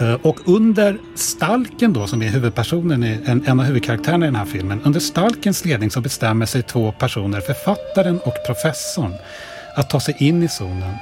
Eh, 0.00 0.14
och 0.14 0.38
under 0.44 0.98
Stalken 1.14 1.92
då, 1.92 2.06
som 2.06 2.22
är 2.22 2.28
huvudpersonen, 2.28 3.02
en, 3.02 3.44
en 3.46 3.60
av 3.60 3.66
huvudkaraktärerna 3.66 4.26
i 4.26 4.28
den 4.28 4.36
här 4.36 4.44
filmen. 4.44 4.80
Under 4.84 5.00
Stalkens 5.00 5.64
ledning 5.64 5.90
så 5.90 6.00
bestämmer 6.00 6.46
sig 6.46 6.62
två 6.62 6.92
personer, 6.92 7.40
författaren 7.40 8.18
och 8.18 8.34
professorn, 8.46 9.14
att 9.76 9.90
ta 9.90 10.00
sig 10.00 10.16
in 10.18 10.42
i 10.42 10.48
zonen. 10.48 10.94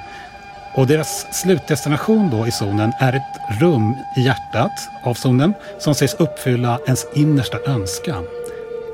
Och 0.74 0.86
deras 0.86 1.26
slutdestination 1.42 2.30
då 2.30 2.46
i 2.46 2.50
zonen 2.50 2.92
är 3.00 3.12
ett 3.12 3.60
rum 3.60 3.94
i 4.16 4.20
hjärtat 4.20 4.72
av 5.04 5.14
zonen 5.14 5.54
som 5.78 5.94
sägs 5.94 6.14
uppfylla 6.14 6.78
ens 6.86 7.06
innersta 7.14 7.58
önskan. 7.66 8.24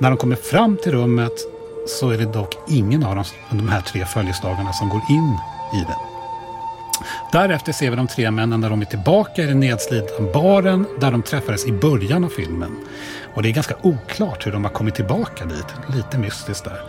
När 0.01 0.11
de 0.11 0.17
kommer 0.17 0.37
fram 0.37 0.77
till 0.83 0.93
rummet 0.93 1.33
så 1.87 2.11
är 2.11 2.19
det 2.19 2.33
dock 2.33 2.55
ingen 2.69 3.05
av 3.05 3.25
de 3.51 3.69
här 3.69 3.81
tre 3.81 4.05
följeslagarna 4.05 4.73
som 4.73 4.89
går 4.89 5.03
in 5.11 5.39
i 5.75 5.85
den. 5.87 6.17
Därefter 7.33 7.73
ser 7.73 7.91
vi 7.91 7.97
de 7.97 8.07
tre 8.07 8.31
männen 8.31 8.61
när 8.61 8.71
de 8.71 8.81
är 8.81 8.85
tillbaka 8.85 9.43
i 9.43 9.47
den 9.47 9.61
nedslitna 9.61 10.33
baren 10.33 10.87
där 11.01 11.11
de 11.11 11.23
träffades 11.23 11.67
i 11.67 11.73
början 11.73 12.25
av 12.25 12.29
filmen. 12.29 12.77
Och 13.35 13.43
det 13.43 13.49
är 13.49 13.53
ganska 13.53 13.77
oklart 13.83 14.47
hur 14.47 14.53
de 14.53 14.65
har 14.65 14.71
kommit 14.71 14.95
tillbaka 14.95 15.45
dit. 15.45 15.97
Lite 15.97 16.19
mystiskt 16.19 16.65
där. 16.65 16.81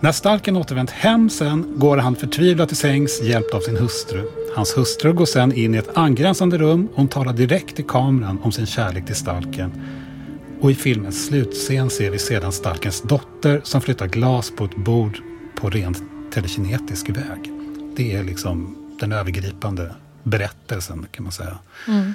När 0.00 0.12
Stalken 0.12 0.56
återvänt 0.56 0.90
hem 0.90 1.30
sen 1.30 1.72
går 1.76 1.96
han 1.96 2.16
förtvivlat 2.16 2.68
till 2.68 2.76
sängs 2.76 3.22
hjälpt 3.22 3.54
av 3.54 3.60
sin 3.60 3.76
hustru. 3.76 4.30
Hans 4.54 4.76
hustru 4.76 5.12
går 5.12 5.26
sen 5.26 5.52
in 5.52 5.74
i 5.74 5.78
ett 5.78 5.96
angränsande 5.96 6.58
rum 6.58 6.88
och 6.92 6.96
hon 6.96 7.08
talar 7.08 7.32
direkt 7.32 7.76
till 7.76 7.86
kameran 7.86 8.38
om 8.42 8.52
sin 8.52 8.66
kärlek 8.66 9.06
till 9.06 9.14
Stalken. 9.14 9.72
Och 10.60 10.70
i 10.70 10.74
filmens 10.74 11.26
slutscen 11.26 11.90
ser 11.90 12.10
vi 12.10 12.18
sedan 12.18 12.52
Stalkens 12.52 13.02
dotter 13.02 13.60
som 13.64 13.80
flyttar 13.80 14.06
glas 14.06 14.50
på 14.50 14.64
ett 14.64 14.76
bord 14.76 15.18
på 15.54 15.70
rent 15.70 16.02
telekinetisk 16.32 17.08
väg. 17.08 17.52
Det 17.96 18.14
är 18.14 18.24
liksom 18.24 18.76
den 19.00 19.12
övergripande 19.12 19.94
berättelsen 20.22 21.06
kan 21.10 21.22
man 21.22 21.32
säga. 21.32 21.58
Mm. 21.88 22.14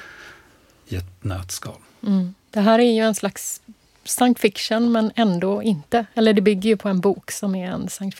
I 0.88 0.96
ett 0.96 1.24
nötskal. 1.24 1.78
Mm. 2.04 2.36
Det 2.52 2.60
här 2.60 2.80
är 2.80 2.94
ju 2.94 3.02
en 3.02 3.16
slags 3.16 3.62
science 4.04 4.42
fiction 4.42 4.92
men 4.92 5.12
ändå 5.16 5.64
inte. 5.64 6.06
Eller 6.14 6.34
det 6.34 6.42
bygger 6.42 6.70
ju 6.70 6.78
på 6.78 6.90
en 6.90 7.02
bok 7.02 7.32
som 7.32 7.56
är 7.56 7.72
en 7.72 7.90
science 7.90 8.18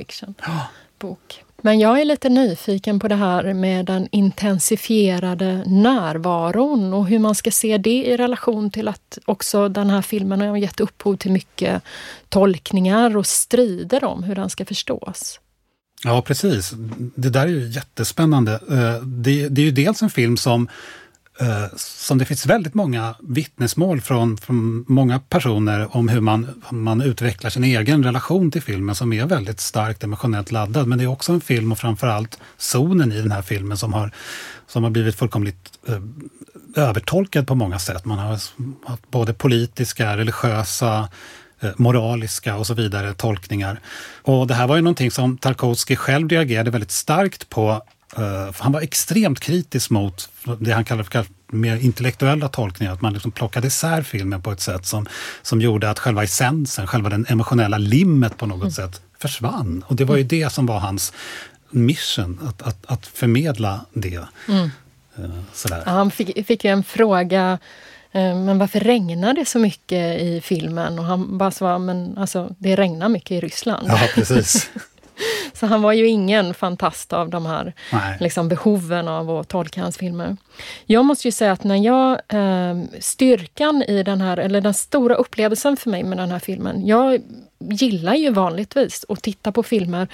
bok. 1.00 1.44
Men 1.62 1.80
jag 1.80 2.02
är 2.02 2.06
lite 2.06 2.30
nyfiken 2.30 3.00
på 3.00 3.08
det 3.08 3.16
här 3.16 3.54
med 3.54 3.86
den 3.86 4.08
intensifierade 4.12 5.64
närvaron 5.66 6.94
och 6.94 7.08
hur 7.08 7.20
man 7.20 7.36
ska 7.36 7.52
se 7.52 7.78
det 7.78 8.06
i 8.06 8.18
relation 8.18 8.72
till 8.72 8.88
att 8.88 9.18
också 9.26 9.70
den 9.70 9.90
här 9.90 10.02
filmen 10.02 10.42
har 10.42 10.58
gett 10.58 10.80
upphov 10.80 11.16
till 11.16 11.32
mycket 11.32 11.84
tolkningar 12.30 13.18
och 13.18 13.28
strider 13.28 14.04
om 14.04 14.24
hur 14.24 14.36
den 14.36 14.50
ska 14.50 14.66
förstås. 14.66 15.40
Ja, 16.04 16.22
precis. 16.22 16.74
Det 17.16 17.30
där 17.30 17.44
är 17.44 17.48
ju 17.48 17.68
jättespännande. 17.68 18.54
Eh, 18.54 19.04
det, 19.06 19.42
är 19.42 19.60
ju 19.60 19.72
dels 19.72 20.02
en 20.02 20.10
film 20.10 20.38
som 20.38 20.68
Eh, 21.40 21.66
som 21.78 22.18
det 22.18 22.26
finns 22.26 22.46
väldigt 22.46 22.74
många 22.74 23.16
vittnesmål 23.20 24.02
från, 24.02 24.38
från 24.38 24.86
många 24.88 25.20
personer 25.20 25.98
om 25.98 26.08
hur 26.08 26.22
man, 26.22 26.64
man 26.70 27.02
utvecklar 27.02 27.50
sin 27.50 27.64
egen 27.64 28.04
relation 28.04 28.52
till 28.52 28.62
filmen 28.62 28.96
som 28.96 29.14
är 29.14 29.26
väldigt 29.26 29.60
starkt 29.60 30.04
emotionellt 30.04 30.52
laddad. 30.52 30.88
Men 30.88 30.98
det 30.98 31.04
är 31.04 31.08
också 31.08 31.34
en 31.34 31.42
film 31.42 31.72
och 31.72 31.78
framförallt 31.78 32.40
zonen 32.58 33.12
i 33.12 33.22
den 33.22 33.32
här 33.32 33.42
filmen 33.42 33.78
som 33.78 33.94
har, 33.94 34.12
som 34.68 34.84
har 34.84 34.92
blivit 34.92 35.16
fullkomligt 35.16 35.80
eh, 35.88 36.02
övertolkad 36.84 37.48
på 37.48 37.56
många 37.56 37.80
sätt. 37.80 38.06
Man 38.06 38.20
har 38.20 38.30
haft 38.86 39.12
både 39.12 39.34
politiska, 39.34 40.18
religiösa, 40.18 41.10
Eh, 41.60 41.72
moraliska 41.78 42.56
och 42.56 42.68
så 42.68 42.74
vidare 42.74 43.14
tolkningar. 43.14 43.80
Och 44.22 44.48
det 44.48 44.54
här 44.54 44.68
var 44.68 44.76
ju 44.76 44.82
någonting 44.82 45.12
som 45.12 45.38
Tarkovsky 45.38 45.96
själv 45.96 46.30
reagerade 46.30 46.72
väldigt 46.72 46.92
starkt 46.92 47.50
på. 47.50 47.82
Uh, 48.18 48.52
han 48.58 48.72
var 48.72 48.82
extremt 48.82 49.40
kritisk 49.40 49.90
mot 49.90 50.30
det 50.60 50.72
han 50.72 50.86
kallar 50.86 51.04
för 51.04 51.26
mer 51.48 51.76
intellektuella 51.76 52.48
tolkningar, 52.48 52.94
att 52.94 53.02
man 53.02 53.14
liksom 53.14 53.32
plockade 53.32 53.68
isär 53.68 54.02
filmen 54.02 54.42
på 54.42 54.52
ett 54.52 54.62
sätt 54.62 54.86
som, 54.86 55.08
som 55.42 55.62
gjorde 55.62 55.90
att 55.90 56.00
själva 56.00 56.24
essensen, 56.24 56.88
själva 56.88 57.10
den 57.10 57.26
emotionella 57.30 57.78
limmet 57.78 58.38
på 58.38 58.46
något 58.46 58.62
mm. 58.62 58.72
sätt 58.72 59.02
försvann. 59.20 59.84
Och 59.88 59.96
det 59.96 60.06
var 60.06 60.16
ju 60.16 60.22
mm. 60.22 60.28
det 60.28 60.50
som 60.54 60.66
var 60.66 60.80
hans 60.80 61.14
mission, 61.70 62.40
att, 62.48 62.62
att, 62.62 62.86
att 62.86 63.08
förmedla 63.08 63.86
det. 63.94 64.28
Mm. 64.48 64.70
Uh, 65.20 65.42
sådär. 65.54 65.84
Ja, 65.86 65.92
han 65.92 66.12
fick, 66.12 66.48
fick 66.48 66.64
ju 66.64 66.72
en 66.72 66.84
fråga 66.84 67.60
Eh, 68.16 68.36
men 68.36 68.58
varför 68.58 68.80
regnar 68.80 69.34
det 69.34 69.46
så 69.46 69.60
mycket 69.60 70.22
i 70.22 70.42
filmen? 70.44 71.00
Och 71.00 71.06
han 71.06 71.38
bara 71.38 71.52
sa, 71.52 71.80
men 71.80 72.18
alltså 72.18 72.56
det 72.60 72.76
regnar 72.76 73.10
mycket 73.10 73.32
i 73.32 73.40
Ryssland. 73.40 73.88
Ja, 73.90 74.00
precis. 74.16 74.70
så 75.54 75.66
han 75.66 75.82
var 75.82 75.94
ju 75.94 76.08
ingen 76.08 76.54
fantast 76.54 77.14
av 77.14 77.30
de 77.30 77.46
här 77.46 77.74
liksom, 78.20 78.48
behoven 78.48 79.08
av 79.08 79.30
att 79.30 79.48
tolka 79.48 79.82
hans 79.82 79.98
filmer. 79.98 80.38
Jag 80.86 81.06
måste 81.06 81.28
ju 81.28 81.32
säga 81.32 81.52
att 81.52 81.64
när 81.64 81.76
jag, 81.76 82.12
eh, 82.12 82.84
styrkan 83.00 83.84
i 83.88 84.04
den 84.04 84.22
här, 84.22 84.38
eller 84.38 84.62
den 84.62 84.74
stora 84.74 85.16
upplevelsen 85.16 85.78
för 85.78 85.90
mig 85.90 86.04
med 86.04 86.18
den 86.18 86.32
här 86.32 86.40
filmen, 86.40 86.88
jag 86.88 87.22
gillar 87.60 88.14
ju 88.14 88.30
vanligtvis 88.30 89.06
att 89.10 89.22
titta 89.22 89.52
på 89.52 89.64
filmer 89.64 90.08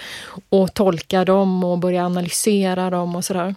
och 0.50 0.74
tolka 0.74 1.26
dem 1.26 1.64
och 1.64 1.78
börja 1.78 2.06
analysera 2.06 2.90
dem 2.90 3.16
och 3.16 3.26
sådär. 3.26 3.56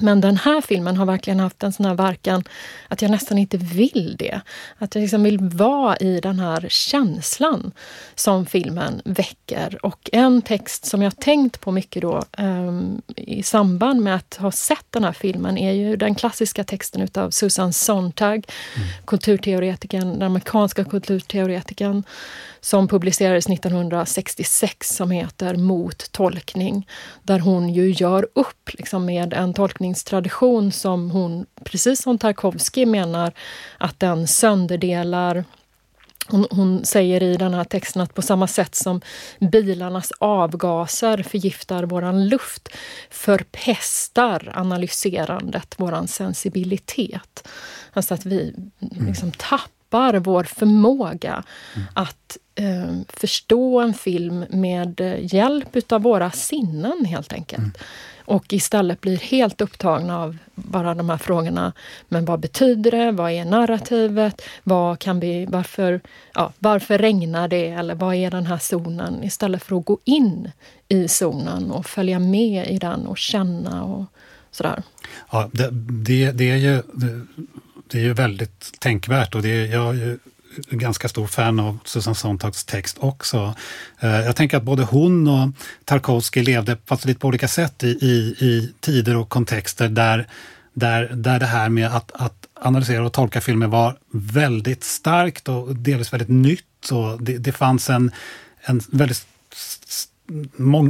Men 0.00 0.20
den 0.20 0.36
här 0.36 0.60
filmen 0.60 0.96
har 0.96 1.06
verkligen 1.06 1.40
haft 1.40 1.62
en 1.62 1.72
sån 1.72 1.86
här 1.86 1.94
verkan 1.94 2.44
att 2.88 3.02
jag 3.02 3.10
nästan 3.10 3.38
inte 3.38 3.56
vill 3.56 4.16
det. 4.18 4.40
Att 4.78 4.94
jag 4.94 5.02
liksom 5.02 5.22
vill 5.22 5.38
vara 5.38 5.96
i 5.96 6.20
den 6.20 6.40
här 6.40 6.66
känslan 6.68 7.72
som 8.14 8.46
filmen 8.46 9.02
väcker. 9.04 9.78
Och 9.82 10.10
en 10.12 10.42
text 10.42 10.86
som 10.86 11.02
jag 11.02 11.20
tänkt 11.20 11.60
på 11.60 11.72
mycket 11.72 12.02
då 12.02 12.22
um, 12.38 13.02
i 13.16 13.42
samband 13.42 14.02
med 14.02 14.14
att 14.14 14.36
ha 14.40 14.52
sett 14.52 14.86
den 14.90 15.04
här 15.04 15.12
filmen 15.12 15.58
är 15.58 15.72
ju 15.72 15.96
den 15.96 16.14
klassiska 16.14 16.64
texten 16.64 17.02
utav 17.02 17.30
Susan 17.30 17.72
Sontag, 17.72 18.46
mm. 18.76 18.88
kulturteoretikern, 19.04 20.08
den 20.08 20.22
amerikanska 20.22 20.84
kulturteoretikern 20.84 22.02
som 22.66 22.88
publicerades 22.88 23.46
1966 23.46 24.96
som 24.96 25.10
heter 25.10 25.56
Mot 25.56 26.12
tolkning. 26.12 26.88
Där 27.22 27.38
hon 27.38 27.68
ju 27.68 27.90
gör 27.90 28.28
upp 28.34 28.70
liksom 28.72 29.04
med 29.04 29.32
en 29.32 29.54
tolkningstradition 29.54 30.72
som 30.72 31.10
hon, 31.10 31.46
precis 31.64 32.02
som 32.02 32.18
Tarkovsky 32.18 32.86
menar, 32.86 33.32
att 33.78 34.00
den 34.00 34.26
sönderdelar 34.26 35.44
hon, 36.28 36.46
hon, 36.50 36.84
säger 36.84 37.22
i 37.22 37.36
den 37.36 37.54
här 37.54 37.64
texten 37.64 38.02
att 38.02 38.14
på 38.14 38.22
samma 38.22 38.46
sätt 38.46 38.74
som 38.74 39.00
bilarnas 39.40 40.12
avgaser 40.18 41.22
förgiftar 41.22 41.84
våran 41.84 42.28
luft 42.28 42.68
förpestar 43.10 44.52
analyserandet 44.54 45.74
våran 45.80 46.08
sensibilitet. 46.08 47.48
Alltså 47.92 48.14
att 48.14 48.26
vi 48.26 48.54
liksom 48.78 49.32
tappar 49.32 49.75
vår 49.90 50.44
förmåga 50.44 51.42
mm. 51.74 51.88
att 51.94 52.36
eh, 52.54 53.00
förstå 53.08 53.80
en 53.80 53.94
film 53.94 54.44
med 54.50 55.20
hjälp 55.32 55.76
utav 55.76 56.02
våra 56.02 56.30
sinnen 56.30 57.04
helt 57.04 57.32
enkelt. 57.32 57.58
Mm. 57.58 57.72
Och 58.26 58.52
istället 58.52 59.00
blir 59.00 59.16
helt 59.16 59.60
upptagna 59.60 60.22
av 60.22 60.36
bara 60.54 60.94
de 60.94 61.10
här 61.10 61.16
frågorna. 61.16 61.72
Men 62.08 62.24
vad 62.24 62.40
betyder 62.40 62.90
det? 62.90 63.12
Vad 63.12 63.30
är 63.30 63.44
narrativet? 63.44 64.42
Vad 64.62 64.98
kan 64.98 65.20
vi, 65.20 65.46
varför, 65.46 66.00
ja, 66.34 66.52
varför 66.58 66.98
regnar 66.98 67.48
det? 67.48 67.68
Eller 67.68 67.94
vad 67.94 68.14
är 68.14 68.30
den 68.30 68.46
här 68.46 68.58
zonen? 68.58 69.24
Istället 69.24 69.62
för 69.62 69.76
att 69.76 69.84
gå 69.84 69.98
in 70.04 70.50
i 70.88 71.08
zonen 71.08 71.70
och 71.70 71.86
följa 71.86 72.18
med 72.18 72.70
i 72.70 72.78
den 72.78 73.06
och 73.06 73.18
känna 73.18 73.84
och 73.84 74.04
sådär. 74.50 74.82
Ja, 75.30 75.50
det, 75.52 75.70
det, 76.04 76.32
det 76.32 76.50
är 76.50 76.56
ju 76.56 76.82
det, 77.86 77.98
är 77.98 78.02
ju 78.02 78.12
väldigt 78.12 78.72
tänkvärt 78.78 79.34
och 79.34 79.42
det, 79.42 79.66
jag 79.66 79.96
är 79.96 80.00
ju 80.00 80.18
ganska 80.70 81.08
stor 81.08 81.26
fan 81.26 81.60
av 81.60 81.78
Susan 81.84 82.14
Sontags 82.14 82.64
text 82.64 82.96
också. 83.00 83.54
Eh, 84.00 84.20
jag 84.20 84.36
tänker 84.36 84.56
att 84.56 84.62
både 84.62 84.82
hon 84.82 85.28
och 85.28 85.48
Tarkovsky 85.84 86.42
levde, 86.42 86.76
fast 86.86 87.04
lite 87.04 87.20
på 87.20 87.28
olika 87.28 87.48
sätt, 87.48 87.84
i, 87.84 87.86
i, 87.86 88.36
i 88.46 88.72
tider 88.80 89.16
och 89.16 89.28
kontexter 89.28 89.88
där, 89.88 90.26
där, 90.72 91.08
där 91.14 91.40
det 91.40 91.46
här 91.46 91.68
med 91.68 91.96
att, 91.96 92.12
att 92.12 92.46
analysera 92.54 93.06
och 93.06 93.12
tolka 93.12 93.40
filmer 93.40 93.66
var 93.66 93.96
väldigt 94.12 94.84
starkt 94.84 95.48
och 95.48 95.76
delvis 95.76 96.12
väldigt 96.12 96.28
nytt. 96.28 96.90
Och 96.92 97.22
det, 97.22 97.38
det 97.38 97.52
fanns 97.52 97.90
en, 97.90 98.10
en 98.64 98.80
väldigt 98.90 99.26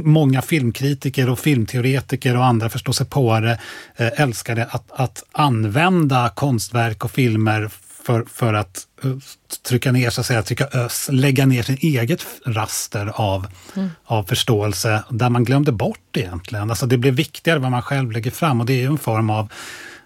många 0.03 0.41
filmkritiker 0.41 1.29
och 1.29 1.39
filmteoretiker 1.39 2.37
och 2.37 2.45
andra 2.45 2.69
förståsigpåare 2.69 3.59
eh, 3.95 4.21
älskade 4.21 4.65
att, 4.65 4.91
att 4.91 5.23
använda 5.31 6.29
konstverk 6.29 7.05
och 7.05 7.11
filmer 7.11 7.69
för, 8.07 8.25
för 8.33 8.53
att 8.53 8.87
uh, 9.05 9.17
trycka 9.61 9.91
ner, 9.91 10.09
så 10.09 10.21
att 10.21 10.27
säga, 10.27 10.41
trycka 10.41 10.67
ös, 10.73 11.09
lägga 11.11 11.45
ner 11.45 11.63
sin 11.63 11.77
eget 11.81 12.25
raster 12.45 13.11
av, 13.15 13.47
mm. 13.75 13.89
av 14.03 14.23
förståelse 14.23 15.03
där 15.09 15.29
man 15.29 15.43
glömde 15.43 15.71
bort 15.71 16.17
egentligen. 16.17 16.69
Alltså 16.69 16.85
det 16.85 16.97
blev 16.97 17.13
viktigare 17.13 17.59
vad 17.59 17.71
man 17.71 17.81
själv 17.81 18.11
lägger 18.11 18.31
fram 18.31 18.59
och 18.59 18.65
det 18.65 18.73
är 18.73 18.81
ju 18.81 18.85
en 18.85 18.97
form 18.97 19.29
av 19.29 19.51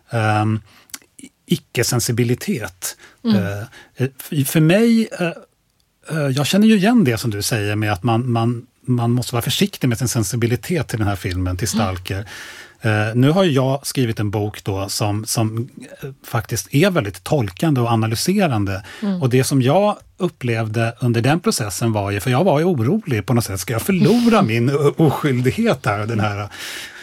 um, 0.09 0.61
icke-sensibilitet. 1.45 2.97
Mm. 3.23 3.37
Uh, 3.37 4.45
för 4.45 4.59
mig, 4.59 5.09
uh, 6.11 6.27
jag 6.27 6.45
känner 6.45 6.67
ju 6.67 6.75
igen 6.75 7.03
det 7.03 7.17
som 7.17 7.31
du 7.31 7.41
säger 7.41 7.75
med 7.75 7.93
att 7.93 8.03
man, 8.03 8.31
man, 8.31 8.67
man 8.85 9.11
måste 9.11 9.35
vara 9.35 9.41
försiktig 9.41 9.87
med 9.87 9.97
sin 9.97 10.07
sensibilitet 10.07 10.87
till 10.87 10.99
den 10.99 11.07
här 11.07 11.15
filmen, 11.15 11.57
till 11.57 11.67
mm. 11.73 11.85
Stalker. 11.85 12.25
Uh, 12.85 13.15
nu 13.15 13.29
har 13.29 13.43
jag 13.43 13.87
skrivit 13.87 14.19
en 14.19 14.31
bok 14.31 14.63
då 14.63 14.89
som, 14.89 15.25
som 15.25 15.57
uh, 15.57 16.11
faktiskt 16.25 16.73
är 16.73 16.91
väldigt 16.91 17.23
tolkande 17.23 17.81
och 17.81 17.91
analyserande. 17.91 18.83
Mm. 19.01 19.21
Och 19.21 19.29
det 19.29 19.43
som 19.43 19.61
jag 19.61 19.97
upplevde 20.17 20.95
under 20.99 21.21
den 21.21 21.39
processen 21.39 21.91
var 21.91 22.11
ju, 22.11 22.19
för 22.19 22.31
jag 22.31 22.43
var 22.43 22.59
ju 22.59 22.65
orolig 22.65 23.25
på 23.25 23.33
något 23.33 23.45
sätt, 23.45 23.59
ska 23.59 23.73
jag 23.73 23.81
förlora 23.81 24.41
min 24.51 24.69
oskyldighet 24.97 25.85
här, 25.85 26.05
den 26.05 26.19
här 26.19 26.49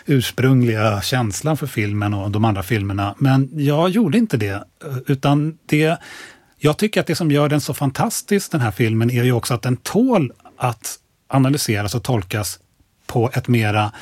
ursprungliga 0.06 1.00
känslan 1.02 1.56
för 1.56 1.66
filmen 1.66 2.14
och 2.14 2.30
de 2.30 2.44
andra 2.44 2.62
filmerna. 2.62 3.14
Men 3.18 3.48
jag 3.52 3.90
gjorde 3.90 4.18
inte 4.18 4.36
det, 4.36 4.64
utan 5.06 5.58
det 5.66 5.98
jag 6.58 6.76
tycker 6.76 7.00
att 7.00 7.06
det 7.06 7.14
som 7.14 7.30
gör 7.30 7.48
den 7.48 7.60
så 7.60 7.74
fantastisk, 7.74 8.52
den 8.52 8.60
här 8.60 8.70
filmen, 8.70 9.10
är 9.10 9.24
ju 9.24 9.32
också 9.32 9.54
att 9.54 9.62
den 9.62 9.76
tål 9.76 10.32
att 10.56 10.98
analyseras 11.28 11.94
och 11.94 12.02
tolkas 12.02 12.58
på 13.06 13.30
ett 13.34 13.48
mera 13.48 13.92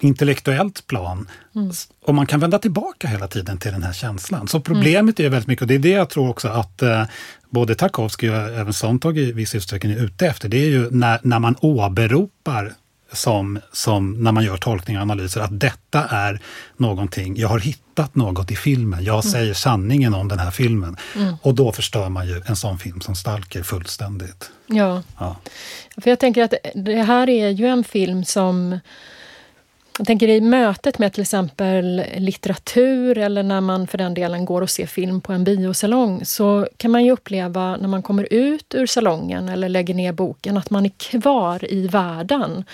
intellektuellt 0.00 0.86
plan. 0.86 1.28
Mm. 1.54 1.70
Och 2.04 2.14
man 2.14 2.26
kan 2.26 2.40
vända 2.40 2.58
tillbaka 2.58 3.08
hela 3.08 3.28
tiden 3.28 3.58
till 3.58 3.72
den 3.72 3.82
här 3.82 3.92
känslan. 3.92 4.48
Så 4.48 4.60
problemet 4.60 5.18
mm. 5.18 5.26
är 5.26 5.30
väldigt 5.30 5.48
mycket, 5.48 5.62
och 5.62 5.68
det 5.68 5.74
är 5.74 5.78
det 5.78 5.88
jag 5.88 6.10
tror 6.10 6.30
också 6.30 6.48
att 6.48 6.82
eh, 6.82 7.04
både 7.50 7.74
Tarkovsky 7.74 8.28
och 8.28 8.36
även 8.36 8.72
Sontag 8.72 9.18
i 9.18 9.32
viss 9.32 9.54
utsträckning 9.54 9.92
är 9.92 10.04
ute 10.04 10.26
efter, 10.26 10.48
det 10.48 10.56
är 10.56 10.68
ju 10.68 10.90
när, 10.90 11.20
när 11.22 11.38
man 11.38 11.56
åberopar 11.60 12.72
som, 13.12 13.60
som 13.72 14.22
när 14.22 14.32
man 14.32 14.44
gör 14.44 14.56
tolkningar 14.56 15.00
och 15.00 15.02
analyser, 15.02 15.40
att 15.40 15.60
detta 15.60 16.04
är 16.04 16.40
någonting, 16.76 17.36
jag 17.36 17.48
har 17.48 17.58
hittat 17.58 18.14
något 18.14 18.50
i 18.50 18.56
filmen, 18.56 19.04
jag 19.04 19.14
mm. 19.14 19.22
säger 19.22 19.54
sanningen 19.54 20.14
om 20.14 20.28
den 20.28 20.38
här 20.38 20.50
filmen. 20.50 20.96
Mm. 21.16 21.34
Och 21.42 21.54
då 21.54 21.72
förstör 21.72 22.08
man 22.08 22.28
ju 22.28 22.42
en 22.46 22.56
sån 22.56 22.78
film 22.78 23.00
som 23.00 23.14
Stalker 23.14 23.62
fullständigt. 23.62 24.50
Ja. 24.66 25.02
ja. 25.18 25.36
För 25.96 26.10
jag 26.10 26.18
tänker 26.18 26.42
att 26.42 26.54
det 26.74 27.02
här 27.02 27.28
är 27.28 27.50
ju 27.50 27.66
en 27.66 27.84
film 27.84 28.24
som 28.24 28.78
jag 29.98 30.06
tänker 30.06 30.28
i 30.28 30.40
mötet 30.40 30.98
med 30.98 31.12
till 31.12 31.22
exempel 31.22 32.04
litteratur 32.16 33.18
eller 33.18 33.42
när 33.42 33.60
man 33.60 33.86
för 33.86 33.98
den 33.98 34.14
delen 34.14 34.44
går 34.44 34.62
och 34.62 34.70
ser 34.70 34.86
film 34.86 35.20
på 35.20 35.32
en 35.32 35.44
biosalong 35.44 36.24
så 36.24 36.68
kan 36.76 36.90
man 36.90 37.04
ju 37.04 37.12
uppleva 37.12 37.76
när 37.76 37.88
man 37.88 38.02
kommer 38.02 38.32
ut 38.32 38.74
ur 38.74 38.86
salongen 38.86 39.48
eller 39.48 39.68
lägger 39.68 39.94
ner 39.94 40.12
boken 40.12 40.56
att 40.56 40.70
man 40.70 40.86
är 40.86 40.90
kvar 40.98 41.72
i 41.72 41.86
världen. 41.86 42.64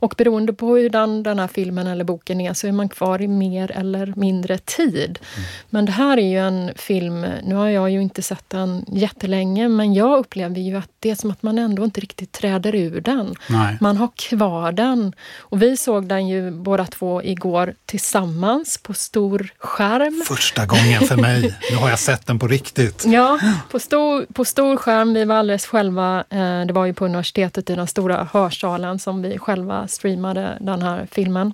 Och 0.00 0.14
beroende 0.18 0.52
på 0.52 0.76
hur 0.76 0.90
den, 0.90 1.38
här 1.38 1.48
filmen 1.48 1.86
eller 1.86 2.04
boken 2.04 2.40
är 2.40 2.54
så 2.54 2.66
är 2.66 2.72
man 2.72 2.88
kvar 2.88 3.22
i 3.22 3.28
mer 3.28 3.70
eller 3.70 4.12
mindre 4.16 4.58
tid. 4.58 5.18
Mm. 5.36 5.48
Men 5.70 5.84
det 5.84 5.92
här 5.92 6.16
är 6.16 6.28
ju 6.28 6.38
en 6.38 6.72
film, 6.76 7.26
nu 7.44 7.54
har 7.54 7.68
jag 7.68 7.90
ju 7.90 8.02
inte 8.02 8.22
sett 8.22 8.44
den 8.48 8.84
jättelänge, 8.88 9.68
men 9.68 9.94
jag 9.94 10.18
upplever 10.18 10.60
ju 10.60 10.76
att 10.76 10.90
det 11.00 11.10
är 11.10 11.14
som 11.14 11.30
att 11.30 11.42
man 11.42 11.58
ändå 11.58 11.84
inte 11.84 12.00
riktigt 12.00 12.32
träder 12.32 12.74
ur 12.74 13.00
den. 13.00 13.34
Nej. 13.46 13.78
Man 13.80 13.96
har 13.96 14.08
kvar 14.16 14.72
den. 14.72 15.12
Och 15.38 15.62
vi 15.62 15.76
såg 15.76 16.08
den 16.08 16.28
ju 16.28 16.50
båda 16.50 16.86
två 16.86 17.22
igår 17.22 17.74
tillsammans 17.86 18.78
på 18.82 18.94
stor 18.94 19.48
skärm. 19.58 20.22
Första 20.26 20.66
gången 20.66 21.02
för 21.02 21.16
mig. 21.16 21.58
Nu 21.70 21.76
har 21.76 21.90
jag 21.90 21.98
sett 21.98 22.26
den 22.26 22.38
på 22.38 22.46
riktigt. 22.46 23.04
Ja, 23.06 23.38
på 23.70 23.78
stor, 23.78 24.26
på 24.34 24.44
stor 24.44 24.76
skärm. 24.76 25.14
Vi 25.14 25.24
var 25.24 25.36
alldeles 25.36 25.66
själva. 25.66 26.24
Eh, 26.30 26.66
det 26.66 26.72
var 26.72 26.86
ju 26.86 26.94
på 26.94 27.04
universitetet 27.04 27.70
i 27.70 27.74
den 27.74 27.86
stora 27.86 28.28
hörsalen 28.32 28.98
som 28.98 29.22
vi 29.22 29.38
själva 29.38 29.87
streamade 29.88 30.58
den 30.60 30.82
här 30.82 31.08
filmen. 31.10 31.52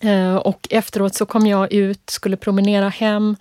Eh, 0.00 0.36
och 0.36 0.68
efteråt 0.70 1.14
så 1.14 1.26
kom 1.26 1.46
jag 1.46 1.72
ut, 1.72 2.10
skulle 2.10 2.36
promenera 2.36 2.88
hem. 2.88 3.36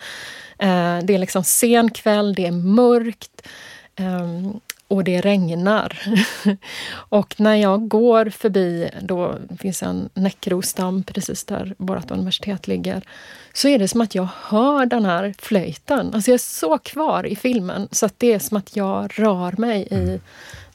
Eh, 0.60 1.00
det 1.04 1.16
är 1.16 1.18
liksom 1.18 1.44
sen 1.44 1.92
kväll, 1.92 2.34
det 2.34 2.46
är 2.46 2.52
mörkt 2.52 3.48
ehm, 3.96 4.60
och 4.88 5.04
det 5.04 5.22
regnar. 5.22 6.00
och 6.94 7.36
när 7.40 7.56
jag 7.56 7.88
går 7.88 8.30
förbi, 8.30 8.90
då 9.02 9.36
finns 9.60 9.84
en 9.84 10.10
näckrosdamm 10.14 11.04
precis 11.04 11.44
där 11.44 11.76
vårt 11.78 12.12
universitet 12.12 12.68
ligger, 12.68 13.04
så 13.54 13.68
är 13.68 13.80
det 13.80 13.88
som 13.88 14.02
att 14.02 14.16
jag 14.16 14.28
hör 14.44 14.86
den 14.86 15.06
här 15.06 15.34
flöjten. 15.40 16.14
Alltså 16.14 16.32
jag 16.32 16.34
är 16.34 16.38
så 16.38 16.78
kvar 16.78 17.26
i 17.26 17.36
filmen 17.36 17.88
så 17.92 18.06
att 18.06 18.20
det 18.20 18.34
är 18.34 18.40
som 18.40 18.58
att 18.58 18.76
jag 18.76 19.20
rör 19.20 19.56
mig 19.58 19.88
i 19.92 19.96
mm 19.96 20.20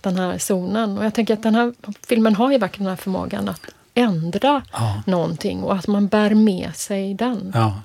den 0.02 0.16
här 0.16 0.38
zonen. 0.38 0.98
Och 0.98 1.04
jag 1.04 1.14
tänker 1.14 1.34
att 1.34 1.42
den 1.42 1.54
här 1.54 1.72
filmen 2.08 2.34
har 2.34 2.52
ju 2.52 2.58
verkligen 2.58 2.84
den 2.84 2.96
här 2.96 3.02
förmågan 3.02 3.48
att 3.48 3.60
ändra 3.94 4.62
ja. 4.72 5.02
någonting 5.06 5.62
och 5.62 5.74
att 5.74 5.86
man 5.86 6.08
bär 6.08 6.34
med 6.34 6.76
sig 6.76 7.14
den. 7.14 7.52
Ja. 7.54 7.80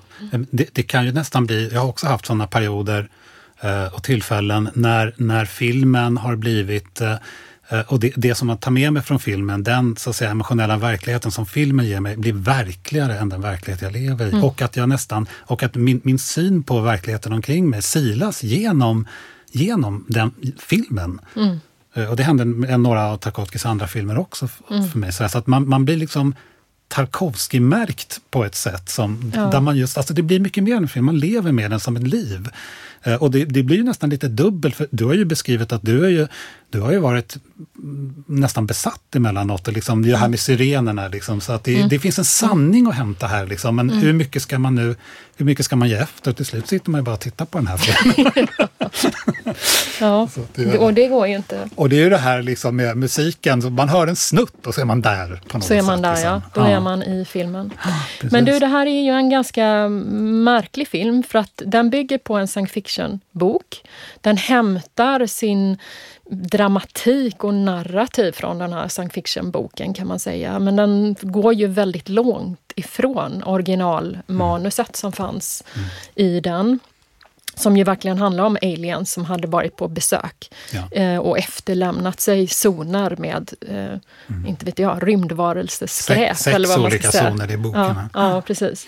Det, 0.50 0.68
det 0.72 0.82
kan 0.82 1.04
ju 1.04 1.12
nästan 1.12 1.46
bli, 1.46 1.70
jag 1.72 1.80
har 1.80 1.88
också 1.88 2.06
haft 2.06 2.26
sådana 2.26 2.46
perioder 2.46 3.08
eh, 3.60 3.94
och 3.94 4.02
tillfällen 4.02 4.68
när, 4.74 5.14
när 5.16 5.44
filmen 5.44 6.16
har 6.16 6.36
blivit 6.36 7.00
eh, 7.00 7.14
och 7.86 8.00
det, 8.00 8.12
det, 8.16 8.34
som 8.34 8.46
man 8.46 8.58
tar 8.58 8.70
med 8.70 8.92
mig 8.92 9.02
från 9.02 9.18
filmen, 9.18 9.62
den 9.62 9.96
så 9.96 10.10
att 10.10 10.16
säga, 10.16 10.30
emotionella 10.30 10.76
verkligheten 10.76 11.30
som 11.30 11.46
filmen 11.46 11.86
ger 11.86 12.00
mig, 12.00 12.16
blir 12.16 12.32
verkligare 12.32 13.18
än 13.18 13.28
den 13.28 13.40
verklighet 13.40 13.82
jag 13.82 13.92
lever 13.92 14.26
i. 14.26 14.30
Mm. 14.30 14.44
Och 14.44 14.62
att 14.62 14.76
jag 14.76 14.88
nästan, 14.88 15.26
och 15.32 15.62
att 15.62 15.74
min, 15.74 16.00
min 16.04 16.18
syn 16.18 16.62
på 16.62 16.80
verkligheten 16.80 17.32
omkring 17.32 17.70
mig 17.70 17.82
silas 17.82 18.42
genom, 18.42 19.06
genom 19.50 20.04
den 20.08 20.34
filmen. 20.58 21.20
Mm. 21.36 21.60
Eh, 21.96 22.10
och 22.10 22.16
det 22.16 22.22
hände 22.22 22.44
med 22.44 22.80
några 22.80 23.06
av 23.06 23.16
Tarkovskis 23.16 23.66
andra 23.66 23.86
filmer 23.86 24.18
också 24.18 24.48
mm. 24.70 24.88
för 24.88 24.98
mig. 24.98 25.12
Så 25.12 25.24
att 25.24 25.46
man, 25.46 25.68
man 25.68 25.84
blir 25.84 25.96
liksom 25.96 26.34
Tarkovsky-märkt 26.88 28.20
på 28.30 28.44
ett 28.44 28.54
sätt 28.54 28.88
som, 28.88 29.32
ja. 29.34 29.46
där 29.46 29.60
man 29.60 29.76
just, 29.76 29.96
alltså 29.96 30.14
det 30.14 30.22
blir 30.22 30.40
mycket 30.40 30.64
mer 30.64 30.76
än 30.76 30.82
en 30.82 30.88
film, 30.88 31.04
man 31.04 31.18
lever 31.18 31.52
med 31.52 31.70
den 31.70 31.80
som 31.80 31.96
ett 31.96 32.08
liv. 32.08 32.48
Eh, 33.02 33.14
och 33.14 33.30
det, 33.30 33.44
det 33.44 33.62
blir 33.62 33.82
nästan 33.82 34.10
lite 34.10 34.28
dubbelt, 34.28 34.76
för 34.76 34.86
du 34.90 35.04
har 35.04 35.14
ju 35.14 35.24
beskrivit 35.24 35.72
att 35.72 35.82
du, 35.82 36.04
är 36.04 36.08
ju, 36.08 36.26
du 36.70 36.80
har 36.80 36.92
ju 36.92 36.98
varit 36.98 37.36
nästan 38.26 38.66
besatt 38.66 39.14
emellanåt, 39.14 39.66
liksom, 39.66 40.02
det 40.02 40.16
här 40.16 40.28
med 40.28 40.40
sirenerna. 40.40 41.08
Liksom, 41.08 41.40
så 41.40 41.52
att 41.52 41.64
det, 41.64 41.76
mm. 41.76 41.88
det 41.88 41.98
finns 41.98 42.18
en 42.18 42.24
sanning 42.24 42.86
att 42.86 42.94
hämta 42.94 43.26
här, 43.26 43.46
liksom, 43.46 43.76
men 43.76 43.90
mm. 43.90 44.02
hur 44.02 44.12
mycket 44.12 44.42
ska 44.42 44.58
man 44.58 44.74
nu 44.74 44.96
hur 45.38 45.46
mycket 45.46 45.64
ska 45.64 45.76
man 45.76 45.88
ge 45.88 45.94
efter? 45.94 46.32
Till 46.32 46.46
slut 46.46 46.68
sitter 46.68 46.90
man 46.90 47.00
ju 47.00 47.02
bara 47.04 47.14
och 47.14 47.20
tittar 47.20 47.44
på 47.44 47.58
den 47.58 47.66
här 47.66 47.76
filmen. 47.76 48.48
ja, 50.00 50.28
det, 50.54 50.78
och 50.78 50.94
det 50.94 51.08
går 51.08 51.26
ju 51.26 51.36
inte. 51.36 51.68
Och 51.74 51.88
det 51.88 51.96
är 51.96 52.00
ju 52.00 52.10
det 52.10 52.18
här 52.18 52.42
liksom 52.42 52.76
med 52.76 52.96
musiken, 52.96 53.62
så 53.62 53.70
man 53.70 53.88
hör 53.88 54.06
en 54.06 54.16
snutt 54.16 54.66
och 54.66 54.74
så 54.74 54.80
är 54.80 54.84
man 54.84 55.00
där. 55.00 55.40
På 55.48 55.58
något 55.58 55.66
så 55.66 55.74
är 55.74 55.82
man 55.82 55.98
sätt, 55.98 56.02
där, 56.02 56.12
liksom. 56.12 56.30
ja. 56.30 56.42
Då 56.54 56.60
ja. 56.60 56.68
är 56.68 56.80
man 56.80 57.02
i 57.02 57.24
filmen. 57.24 57.72
Men 58.22 58.44
du, 58.44 58.58
det 58.58 58.66
här 58.66 58.86
är 58.86 59.02
ju 59.02 59.10
en 59.10 59.30
ganska 59.30 59.88
märklig 59.88 60.88
film 60.88 61.22
för 61.22 61.38
att 61.38 61.62
den 61.66 61.90
bygger 61.90 62.18
på 62.18 62.34
en 62.34 62.48
science 62.48 62.72
fiction-bok. 62.72 63.82
Den 64.20 64.36
hämtar 64.36 65.26
sin 65.26 65.78
dramatik 66.30 67.44
och 67.44 67.54
narrativ 67.54 68.32
från 68.32 68.58
den 68.58 68.72
här 68.72 68.88
science 68.88 69.14
fiction-boken 69.14 69.94
kan 69.94 70.06
man 70.06 70.18
säga. 70.18 70.58
Men 70.58 70.76
den 70.76 71.16
går 71.20 71.54
ju 71.54 71.66
väldigt 71.66 72.08
långt 72.08 72.72
ifrån 72.74 73.42
originalmanuset 73.42 74.96
som 74.96 75.12
fanns 75.12 75.64
mm. 75.74 75.88
i 76.14 76.40
den. 76.40 76.78
Som 77.54 77.76
ju 77.76 77.84
verkligen 77.84 78.18
handlar 78.18 78.44
om 78.44 78.58
aliens 78.62 79.12
som 79.12 79.24
hade 79.24 79.48
varit 79.48 79.76
på 79.76 79.88
besök 79.88 80.50
ja. 80.72 81.00
eh, 81.00 81.18
och 81.18 81.38
efterlämnat 81.38 82.20
sig 82.20 82.46
zoner 82.46 83.16
med, 83.18 83.52
eh, 83.60 83.76
mm. 83.76 84.46
inte 84.46 84.64
vet 84.64 84.78
jag, 84.78 85.08
rymdvarelseskräp. 85.08 86.36
Sex, 86.36 86.40
sex 86.40 86.76
olika 86.76 87.12
zoner 87.12 87.50
i 87.50 87.56
boken. 87.56 87.80
Ja, 87.80 88.08
ja 88.34 88.42
precis. 88.42 88.86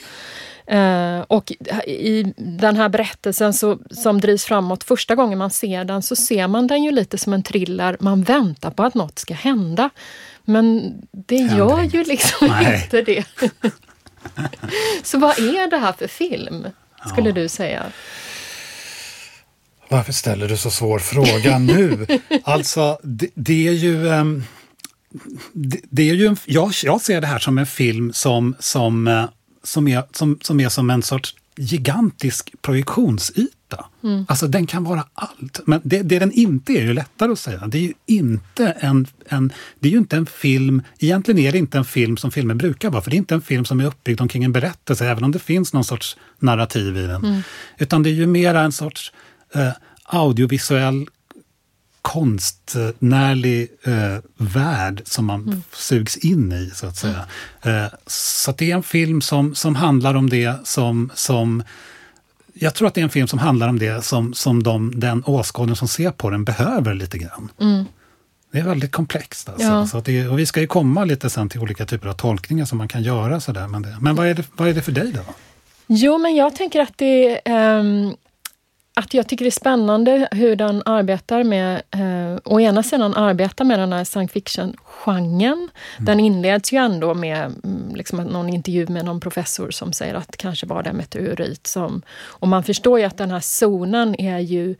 Uh, 0.73 1.21
och 1.21 1.53
i 1.87 2.35
den 2.37 2.77
här 2.77 2.89
berättelsen 2.89 3.55
så, 3.55 3.79
som 3.91 4.21
drivs 4.21 4.45
framåt, 4.45 4.85
första 4.85 5.15
gången 5.15 5.39
man 5.39 5.51
ser 5.51 5.85
den 5.85 6.03
så 6.03 6.17
ser 6.17 6.49
man 6.49 6.67
den 6.67 6.85
ju 6.85 6.91
lite 6.91 7.19
som 7.19 7.33
en 7.33 7.43
thriller. 7.43 7.97
Man 8.01 8.23
väntar 8.23 8.71
på 8.71 8.83
att 8.83 8.95
något 8.95 9.19
ska 9.19 9.35
hända. 9.35 9.91
Men 10.45 10.95
det 11.11 11.37
gör 11.37 11.83
ju 11.83 12.05
liksom 12.05 12.49
Nej. 12.49 12.83
inte 12.83 13.03
det. 13.03 13.25
så 15.03 15.19
vad 15.19 15.39
är 15.39 15.71
det 15.71 15.77
här 15.77 15.93
för 15.93 16.09
film, 16.09 16.67
skulle 17.13 17.29
ja. 17.29 17.35
du 17.35 17.49
säga? 17.49 17.83
Varför 19.89 20.13
ställer 20.13 20.49
du 20.49 20.57
så 20.57 20.71
svår 20.71 20.99
fråga 20.99 21.59
nu? 21.59 22.07
alltså, 22.45 22.99
det, 23.03 23.29
det 23.35 23.69
är 23.69 23.73
ju... 23.73 24.07
Um, 24.07 24.45
det, 25.53 25.81
det, 25.91 26.11
är 26.11 26.15
ju 26.15 26.27
en, 26.27 26.37
jag, 26.45 26.73
jag 26.83 27.01
ser 27.01 27.21
det 27.21 27.27
här 27.27 27.39
som 27.39 27.59
en 27.59 27.67
film 27.67 28.13
som, 28.13 28.57
som 28.59 29.09
uh, 29.09 29.25
som 29.69 29.89
är 29.89 30.05
som, 30.13 30.39
som, 30.43 30.61
är 30.61 30.69
som 30.69 30.91
en 30.91 31.03
sorts 31.03 31.35
gigantisk 31.57 32.53
projektionsyta. 32.63 33.85
Mm. 34.05 34.25
Alltså 34.29 34.47
den 34.47 34.67
kan 34.67 34.85
vara 34.85 35.05
allt. 35.15 35.61
Men 35.67 35.81
det, 35.85 36.03
det 36.03 36.19
den 36.19 36.33
inte 36.33 36.73
är, 36.73 36.77
är 36.77 36.83
ju 36.83 36.95
lättare 36.95 37.33
att 37.33 37.39
säga. 37.39 37.67
Det 37.67 37.79
är 37.79 37.83
ju 37.83 37.93
inte 38.07 38.67
en, 38.67 39.07
en, 39.29 39.53
det 39.81 39.89
är 39.89 39.93
ju 39.93 39.99
inte 39.99 40.17
en 40.17 40.27
film, 40.27 40.83
egentligen 40.99 41.39
är 41.39 41.53
det 41.53 41.59
inte 41.59 41.79
en 41.79 41.85
film 41.85 42.17
som 42.17 42.31
filmer 42.31 42.55
brukar 42.55 42.91
vara, 42.91 43.03
för 43.03 43.11
det 43.11 43.17
är 43.17 43.19
inte 43.19 43.35
en 43.35 43.41
film 43.41 43.65
som 43.65 43.81
är 43.81 43.85
uppbyggd 43.85 44.21
omkring 44.21 44.45
en 44.45 44.53
berättelse, 44.53 45.07
även 45.07 45.25
om 45.25 45.33
det 45.33 45.39
finns 45.39 45.73
någon 45.73 45.85
sorts 45.85 46.17
narrativ 46.39 46.97
i 46.97 47.07
den. 47.07 47.25
Mm. 47.25 47.43
Utan 47.79 48.03
det 48.03 48.11
är 48.11 48.15
ju 48.15 48.27
mera 48.27 48.61
en 48.61 48.73
sorts 48.73 49.13
eh, 49.55 49.71
audiovisuell 50.05 51.07
konstnärlig 52.09 53.69
eh, 53.83 54.19
värld 54.37 55.03
som 55.05 55.25
man 55.25 55.43
mm. 55.43 55.63
sugs 55.73 56.17
in 56.17 56.53
i, 56.53 56.71
så 56.75 56.87
att 56.87 56.97
säga. 56.97 57.25
Mm. 57.63 57.85
Eh, 57.85 57.91
så 58.07 58.53
det 58.53 58.71
är 58.71 58.75
en 58.75 58.83
film 58.83 59.21
som, 59.21 59.55
som 59.55 59.75
handlar 59.75 60.15
om 60.15 60.31
det 60.31 60.67
som, 60.67 61.11
som 61.15 61.63
jag 62.55 62.75
tror 62.75 62.89
att 62.89 62.95
det 62.95 63.01
är 63.01 63.03
en 63.03 63.11
film 63.11 63.29
som 63.29 63.39
handlar 63.39 63.69
om 63.69 63.79
det 63.79 64.05
som, 64.05 64.35
som 64.35 64.63
de, 64.63 65.01
den 65.01 65.25
åskådaren 65.27 65.77
som 65.77 65.89
ser 65.89 66.11
på 66.11 66.31
den 66.31 66.45
behöver 66.45 66.95
lite 66.95 67.19
grann. 67.19 67.51
Mm. 67.61 67.85
Det 68.53 68.59
är 68.59 68.65
väldigt 68.65 68.93
komplext. 68.93 69.49
Alltså. 69.49 69.67
Ja. 69.67 69.87
Så 69.87 70.01
det, 70.01 70.29
och 70.29 70.39
vi 70.39 70.47
ska 70.47 70.61
ju 70.61 70.67
komma 70.67 71.05
lite 71.05 71.31
sen 71.31 71.49
till 71.49 71.61
olika 71.61 71.87
typer 71.87 72.09
av 72.09 72.13
tolkningar 72.13 72.65
som 72.65 72.79
man 72.79 72.89
kan 72.89 73.03
göra. 73.03 73.41
Så 73.41 73.53
där. 73.53 73.69
Men, 73.69 73.83
det, 73.83 73.97
men 74.01 74.15
vad, 74.17 74.27
är 74.27 74.35
det, 74.35 74.45
vad 74.57 74.69
är 74.69 74.75
det 74.75 74.83
för 74.83 74.93
dig 74.93 75.13
då? 75.13 75.35
Jo, 75.87 76.19
men 76.19 76.37
jag 76.37 76.57
tänker 76.57 76.81
att 76.81 76.99
det 76.99 77.41
um, 77.47 78.17
att 78.99 79.15
jag 79.15 79.29
tycker 79.29 79.45
det 79.45 79.49
är 79.49 79.51
spännande 79.51 80.29
hur 80.31 80.57
den 80.57 80.83
arbetar 80.87 81.45
med, 81.45 81.83
eh, 81.91 82.41
å 82.45 82.61
ena 82.61 82.83
sidan 82.83 83.15
arbetar 83.15 83.65
med 83.65 83.79
den 83.79 83.93
här 83.93 84.05
science 84.05 84.33
fiction-genren. 84.33 85.53
Mm. 85.53 85.71
Den 85.99 86.21
inleds 86.21 86.73
ju 86.73 86.79
ändå 86.79 87.15
med 87.15 87.39
mm, 87.39 87.95
liksom, 87.95 88.19
någon 88.19 88.49
intervju 88.49 88.87
med 88.87 89.05
någon 89.05 89.21
professor 89.21 89.71
som 89.71 89.93
säger 89.93 90.15
att 90.15 90.37
kanske 90.37 90.67
var 90.67 90.83
det 90.83 90.93
meteorit 90.93 91.67
som... 91.67 92.03
Och 92.11 92.49
man 92.49 92.65
förstår 92.65 92.99
ju 92.99 93.05
att 93.05 93.19
den 93.19 93.31
här 93.31 93.41
zonen 93.41 94.21
är 94.21 94.39
ju 94.39 94.77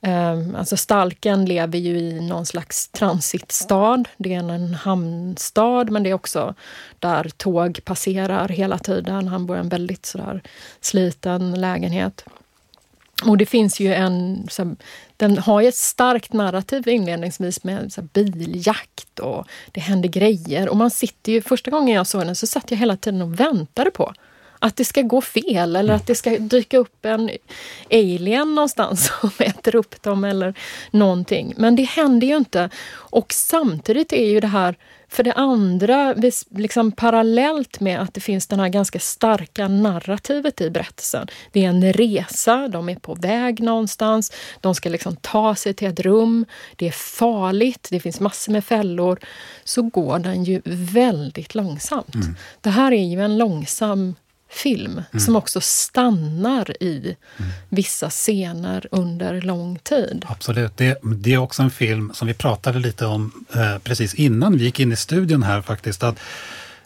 eh, 0.00 0.38
alltså 0.56 0.76
Stalken 0.76 1.44
lever 1.44 1.78
ju 1.78 1.98
i 1.98 2.20
någon 2.20 2.46
slags 2.46 2.88
transitstad. 2.88 4.04
Det 4.16 4.34
är 4.34 4.38
en 4.38 4.74
hamnstad 4.74 5.90
men 5.90 6.02
det 6.02 6.10
är 6.10 6.14
också 6.14 6.54
där 6.98 7.30
tåg 7.36 7.80
passerar 7.84 8.48
hela 8.48 8.78
tiden. 8.78 9.28
Han 9.28 9.46
bor 9.46 9.56
i 9.56 9.60
en 9.60 9.68
väldigt 9.68 10.06
sådär 10.06 10.42
sliten 10.80 11.60
lägenhet. 11.60 12.24
Och 13.22 13.38
det 13.38 13.46
finns 13.46 13.80
ju 13.80 13.94
en... 13.94 14.46
Så, 14.50 14.76
den 15.16 15.38
har 15.38 15.60
ju 15.60 15.68
ett 15.68 15.74
starkt 15.74 16.32
narrativ 16.32 16.88
inledningsvis 16.88 17.64
med 17.64 17.92
så, 17.92 18.02
biljakt 18.02 19.18
och 19.18 19.46
det 19.72 19.80
händer 19.80 20.08
grejer. 20.08 20.68
Och 20.68 20.76
man 20.76 20.90
sitter 20.90 21.32
ju, 21.32 21.42
första 21.42 21.70
gången 21.70 21.94
jag 21.94 22.06
såg 22.06 22.26
den 22.26 22.36
så 22.36 22.46
satt 22.46 22.70
jag 22.70 22.78
hela 22.78 22.96
tiden 22.96 23.22
och 23.22 23.40
väntade 23.40 23.90
på 23.90 24.12
att 24.58 24.76
det 24.76 24.84
ska 24.84 25.02
gå 25.02 25.20
fel 25.20 25.76
eller 25.76 25.94
att 25.94 26.06
det 26.06 26.14
ska 26.14 26.30
dyka 26.30 26.78
upp 26.78 27.04
en 27.04 27.30
alien 27.90 28.54
någonstans 28.54 29.12
som 29.20 29.30
äter 29.38 29.76
upp 29.76 30.02
dem 30.02 30.24
eller 30.24 30.54
någonting. 30.90 31.54
Men 31.56 31.76
det 31.76 31.82
händer 31.82 32.26
ju 32.26 32.36
inte. 32.36 32.70
Och 32.92 33.32
samtidigt 33.32 34.12
är 34.12 34.26
ju 34.26 34.40
det 34.40 34.46
här 34.46 34.76
för 35.10 35.22
det 35.22 35.32
andra, 35.32 36.14
liksom 36.50 36.92
parallellt 36.92 37.80
med 37.80 38.00
att 38.00 38.14
det 38.14 38.20
finns 38.20 38.46
det 38.46 38.56
här 38.56 38.68
ganska 38.68 38.98
starka 38.98 39.68
narrativet 39.68 40.60
i 40.60 40.70
berättelsen. 40.70 41.26
Det 41.52 41.64
är 41.64 41.68
en 41.68 41.92
resa, 41.92 42.68
de 42.68 42.88
är 42.88 42.94
på 42.94 43.14
väg 43.14 43.60
någonstans, 43.60 44.32
de 44.60 44.74
ska 44.74 44.88
liksom 44.88 45.16
ta 45.16 45.54
sig 45.54 45.74
till 45.74 45.88
ett 45.88 46.00
rum. 46.00 46.46
Det 46.76 46.88
är 46.88 46.92
farligt, 46.92 47.88
det 47.90 48.00
finns 48.00 48.20
massor 48.20 48.52
med 48.52 48.64
fällor. 48.64 49.18
Så 49.64 49.82
går 49.82 50.18
den 50.18 50.44
ju 50.44 50.62
väldigt 50.64 51.54
långsamt. 51.54 52.14
Mm. 52.14 52.36
Det 52.60 52.70
här 52.70 52.92
är 52.92 53.04
ju 53.04 53.20
en 53.20 53.38
långsam 53.38 54.14
film 54.50 54.92
mm. 54.92 55.20
som 55.20 55.36
också 55.36 55.60
stannar 55.60 56.82
i 56.82 57.16
mm. 57.38 57.50
vissa 57.68 58.10
scener 58.10 58.86
under 58.90 59.40
lång 59.40 59.78
tid. 59.78 60.24
Absolut. 60.28 60.76
Det, 60.76 60.98
det, 61.02 61.34
är 61.34 61.38
också 61.38 61.62
en 61.62 61.70
film 61.70 62.10
som 62.14 62.28
vi 62.28 62.34
pratade 62.34 62.78
lite 62.78 63.06
om 63.06 63.44
eh, 63.54 63.78
precis 63.78 64.14
innan 64.14 64.58
vi 64.58 64.64
gick 64.64 64.80
in 64.80 64.92
i 64.92 64.96
studion 64.96 65.42
här 65.42 65.62
faktiskt. 65.62 66.02
Att, 66.02 66.18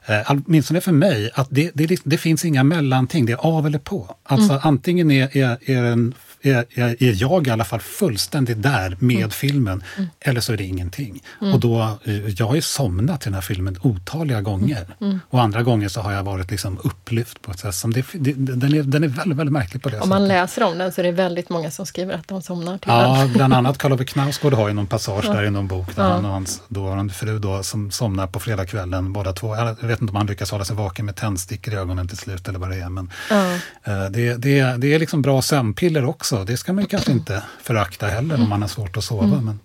eh, 0.07 0.21
åtminstone 0.27 0.81
för 0.81 0.93
mig, 0.93 1.31
att 1.35 1.49
det, 1.51 1.71
det, 1.75 2.01
det, 2.05 2.19
finns 2.19 2.45
inga 2.45 2.65
mellanting, 2.65 3.27
det 3.27 3.33
är 3.33 3.37
av 3.37 3.67
eller 3.67 3.79
på. 3.79 4.17
Alltså 4.23 4.51
mm. 4.51 4.61
antingen 4.63 5.11
är, 5.11 5.37
är, 5.37 5.59
är 5.71 5.85
en 5.85 6.15
är, 6.45 6.67
är 6.79 7.23
jag 7.23 7.47
i 7.47 7.51
alla 7.51 7.65
fall 7.65 7.81
fullständigt 7.81 8.63
där 8.63 8.97
med 8.99 9.17
mm. 9.17 9.31
filmen. 9.31 9.83
Mm. 9.97 10.11
Eller 10.21 10.41
så 10.41 10.53
är 10.53 10.57
det 10.57 10.65
ingenting. 10.65 11.23
Mm. 11.41 11.55
Och 11.55 11.61
då, 11.61 11.99
eh, 12.05 12.29
jag 12.29 12.47
har 12.47 12.55
ju 12.55 12.63
somnat 12.63 13.23
i 13.23 13.25
den 13.25 13.35
här 13.35 13.41
filmen 13.41 13.79
otaliga 13.83 14.41
gånger. 14.41 14.87
Mm. 15.01 15.11
mm. 15.11 15.21
Och 15.31 15.43
andra 15.43 15.63
gånger 15.63 15.89
så 15.89 16.01
har 16.01 16.13
jag 16.13 16.23
varit 16.23 16.51
liksom 16.51 16.79
upplyft 16.85 17.43
på 17.43 17.51
ett 17.51 17.59
sätt 17.59 17.75
som... 17.75 17.93
Det, 17.93 18.05
det, 18.13 18.33
den, 18.33 18.75
är, 18.75 18.83
den 18.83 19.05
är 19.05 19.09
väldigt, 19.09 19.39
väldigt 19.39 19.53
märklig 19.53 19.83
på 19.83 19.89
det 19.89 20.01
Om 20.01 20.09
man 20.09 20.29
läser 20.29 20.63
om 20.63 20.79
den 20.79 20.93
så 20.93 21.01
är 21.01 21.03
det 21.05 21.13
väldigt 21.13 21.49
många 21.49 21.71
som 21.71 21.87
skriver 21.87 22.15
att 22.15 22.29
de 22.29 22.43
somnar 22.43 22.79
till 22.79 22.91
Ja, 22.91 23.19
den. 23.19 23.33
bland 23.33 23.55
annat 23.55 23.79
Karl-Ove 23.79 24.05
Knausgård 24.05 24.53
har 24.53 24.69
ju 24.69 24.75
någon 24.75 24.87
passage 24.87 25.25
ja. 25.25 25.33
där 25.33 25.45
i 25.45 25.51
någon 25.51 25.69
bok 25.69 25.97
där 25.97 26.03
ja. 26.03 26.09
han 26.09 26.25
och 26.25 26.31
hans 26.31 26.63
dåvarande 26.69 27.15
fru 27.15 27.39
då, 27.39 27.63
som 27.63 27.91
somnar 27.91 28.27
på 28.27 28.41
fredagskvällen 28.41 29.13
båda 29.13 29.33
två. 29.33 29.57
Jag 29.57 29.89
vet 29.89 30.01
inte 30.01 30.11
om 30.11 30.17
han 30.17 30.27
lyckas 30.27 30.51
hålla 30.51 30.65
sig 30.65 30.77
vaken 30.77 31.07
med 31.07 31.17
tändstickor 31.17 31.75
i 31.75 31.77
ögonen 31.77 32.09
till 32.09 32.19
slut 32.19 32.49
eller 32.49 32.59
vad 32.59 32.71
det 32.71 32.77
är. 32.77 32.89
Men 32.89 33.11
ja. 33.31 33.55
Eh, 33.85 34.11
det, 34.11 34.35
det, 34.35 34.77
det 34.77 34.95
är 34.95 34.99
liksom 34.99 35.23
bra 35.23 35.43
sömnpiller 35.43 36.05
också 36.05 36.34
också. 36.35 36.45
Det 36.45 36.57
ska 36.57 36.73
man 36.73 36.87
kanske 36.87 37.13
inte 37.13 37.43
förakta 37.63 38.07
heller 38.07 38.35
om 38.35 38.49
man 38.49 38.63
har 38.63 38.69
svårt 38.69 38.97
att 38.97 39.05
sova. 39.05 39.25
Mm. 39.25 39.45
Men... 39.45 39.61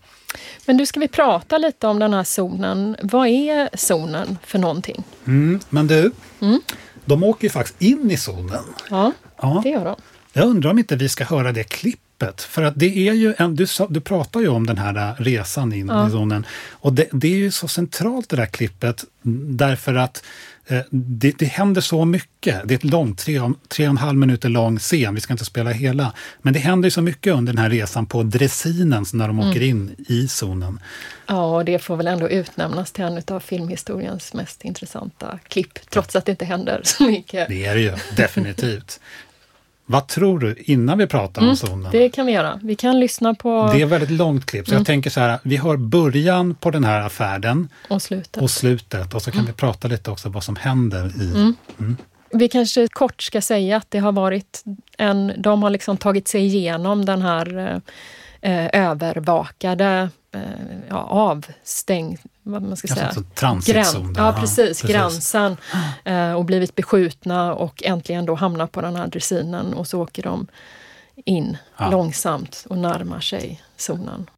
men 0.66 0.78
du, 0.78 0.86
ska 0.86 1.00
vi 1.00 1.08
prata 1.08 1.58
lite 1.58 1.88
om 1.88 2.00
den 2.00 2.14
här 2.14 2.24
zonen. 2.24 2.96
Vad 3.02 3.28
är 3.28 3.70
zonen 3.78 4.38
för 4.44 4.60
någonting? 4.60 5.04
Mm, 5.28 5.60
men 5.70 5.88
du, 5.88 6.12
mm. 6.40 6.62
de 7.06 7.24
åker 7.24 7.44
ju 7.44 7.50
faktiskt 7.50 7.82
in 7.82 8.12
i 8.12 8.18
zonen. 8.18 8.64
Ja, 8.90 9.12
ja, 9.42 9.62
det 9.64 9.70
gör 9.70 9.86
de. 9.86 9.96
Jag 10.34 10.48
undrar 10.48 10.72
om 10.72 10.80
inte 10.80 10.96
vi 10.96 11.10
ska 11.10 11.24
höra 11.24 11.52
det 11.52 11.64
klippet. 11.64 12.42
För 12.42 12.64
att 12.64 12.74
det 12.76 13.10
är 13.10 13.14
ju 13.14 13.34
en, 13.38 13.56
du, 13.56 13.66
du 13.90 14.02
pratar 14.02 14.40
ju 14.40 14.48
om 14.48 14.68
den 14.68 14.78
här 14.78 15.16
resan 15.18 15.74
in 15.74 15.88
ja. 15.88 16.08
i 16.08 16.12
zonen. 16.12 16.46
Och 16.82 16.94
det, 16.94 17.08
det, 17.12 17.28
är 17.28 17.38
ju 17.38 17.52
så 17.52 17.68
centralt 17.68 18.30
det 18.30 18.36
där 18.36 18.46
klippet 18.46 19.06
därför 19.22 19.96
att 19.96 20.24
det, 20.90 21.40
det 21.40 21.46
händer 21.46 21.82
så 21.82 22.06
mycket. 22.06 22.62
Det 22.66 22.74
är 22.74 22.76
ett 22.76 22.84
långt, 22.84 23.20
tre, 23.20 23.42
tre 23.68 23.86
och 23.86 23.90
en 23.90 23.98
halv 23.98 24.18
minuter 24.18 24.50
lång 24.50 24.80
scen, 24.80 25.16
vi 25.16 25.22
ska 25.22 25.34
inte 25.34 25.46
spela 25.46 25.70
hela. 25.70 26.14
Men 26.42 26.54
det 26.54 26.60
händer 26.60 26.90
så 26.90 27.02
mycket 27.02 27.34
under 27.34 27.54
den 27.54 27.64
här 27.64 27.70
resan 27.70 28.06
på 28.06 28.24
dressinen 28.24 29.06
när 29.14 29.28
de 29.28 29.40
mm. 29.40 29.50
åker 29.50 29.62
in 29.62 29.96
i 30.08 30.28
zonen. 30.28 30.80
Ja, 31.28 31.56
och 31.56 31.66
det 31.66 31.80
får 31.80 31.96
väl 31.98 32.08
ändå 32.08 32.30
utnämnas 32.30 32.92
till 32.92 33.04
en 33.04 33.22
av 33.28 33.40
filmhistoriens 33.40 34.34
mest 34.34 34.66
intressanta 34.66 35.40
klipp, 35.48 35.90
trots 35.90 36.16
att 36.16 36.26
det 36.26 36.32
inte 36.32 36.46
händer 36.46 36.82
så 36.84 37.04
mycket. 37.04 37.48
Det 37.48 37.66
är 37.66 37.76
det 37.76 37.82
ju, 37.82 37.94
definitivt. 38.16 39.00
Vad 39.92 40.08
tror 40.08 40.40
du 40.40 40.56
innan 40.58 40.98
vi 40.98 41.08
pratar 41.08 41.42
mm, 41.42 41.50
om 41.50 41.58
zonen? 41.58 41.92
Det 41.92 42.10
kan 42.10 42.26
vi 42.26 42.32
göra. 42.32 42.60
Vi 42.64 42.76
kan 42.76 43.00
lyssna 43.00 43.34
på... 43.34 43.70
Det 43.74 43.82
är 43.82 43.86
ett 43.86 43.92
väldigt 43.92 44.10
långt 44.10 44.46
klipp, 44.46 44.66
så 44.66 44.72
mm. 44.72 44.80
jag 44.80 44.86
tänker 44.86 45.10
så 45.10 45.20
här, 45.20 45.40
vi 45.44 45.58
har 45.58 45.78
början 45.78 46.56
på 46.56 46.72
den 46.72 46.84
här 46.84 47.10
färden 47.10 47.70
och 47.90 48.02
slutet. 48.02 48.44
Och, 48.44 48.50
slutet, 48.50 49.14
och 49.14 49.22
så 49.22 49.32
kan 49.32 49.40
mm. 49.40 49.52
vi 49.52 49.58
prata 49.58 49.88
lite 49.88 50.12
också 50.12 50.30
vad 50.30 50.44
som 50.44 50.56
händer 50.56 51.22
i... 51.22 51.32
Mm. 51.32 51.56
Mm. 51.80 51.98
Vi 52.32 52.48
kanske 52.48 52.88
kort 52.88 53.22
ska 53.22 53.42
säga 53.42 53.78
att 53.78 53.92
det 53.92 54.00
har 54.00 54.12
varit 54.12 54.64
en... 54.98 55.34
De 55.38 55.64
har 55.64 55.70
liksom 55.70 55.98
tagit 55.98 56.28
sig 56.28 56.46
igenom 56.46 57.06
den 57.06 57.22
här 57.22 57.82
eh, 58.42 58.70
övervakade, 58.74 60.10
eh, 60.32 60.42
ja, 60.90 60.98
avstängd 60.98 62.20
vad 62.44 62.64
man 62.64 62.78
ska 62.78 62.88
säga. 62.88 63.06
Alltså 63.06 63.24
transitzon. 63.24 64.14
ja, 64.18 64.36
precis, 64.40 64.58
precis. 64.58 64.90
gränsen. 64.90 65.58
Eh, 66.04 66.34
och 66.34 66.46
blivit 66.46 66.76
beskjutna 66.76 67.54
och 67.54 67.84
äntligen 67.84 68.26
då 68.26 68.36
hamnar 68.36 68.68
på 68.68 68.82
den 68.82 68.96
här 68.96 69.08
dressinen 69.08 69.74
och 69.74 69.88
så 69.88 70.02
åker 70.02 70.24
de 70.24 70.48
in 71.26 71.58
ja. 71.78 71.92
långsamt 71.92 72.66
och 72.70 72.78
närmar 72.78 73.20
sig 73.20 73.62
zonen. 73.78 74.30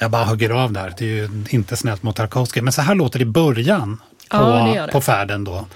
Jag 0.00 0.10
bara 0.10 0.24
hugger 0.24 0.50
av 0.50 0.72
där. 0.72 0.94
Det 0.98 1.04
är 1.04 1.08
ju 1.08 1.28
inte 1.50 1.76
snällt 1.76 2.02
mot 2.02 2.16
Tarkovsky. 2.16 2.62
Men 2.62 2.72
så 2.72 2.82
här 2.82 2.94
låter 2.94 3.18
det 3.18 3.22
i 3.22 3.26
början 3.26 4.00
på, 4.28 4.36
ja, 4.36 4.72
det 4.74 4.86
det. 4.86 4.92
på 4.92 5.00
färden 5.00 5.44
då. 5.44 5.66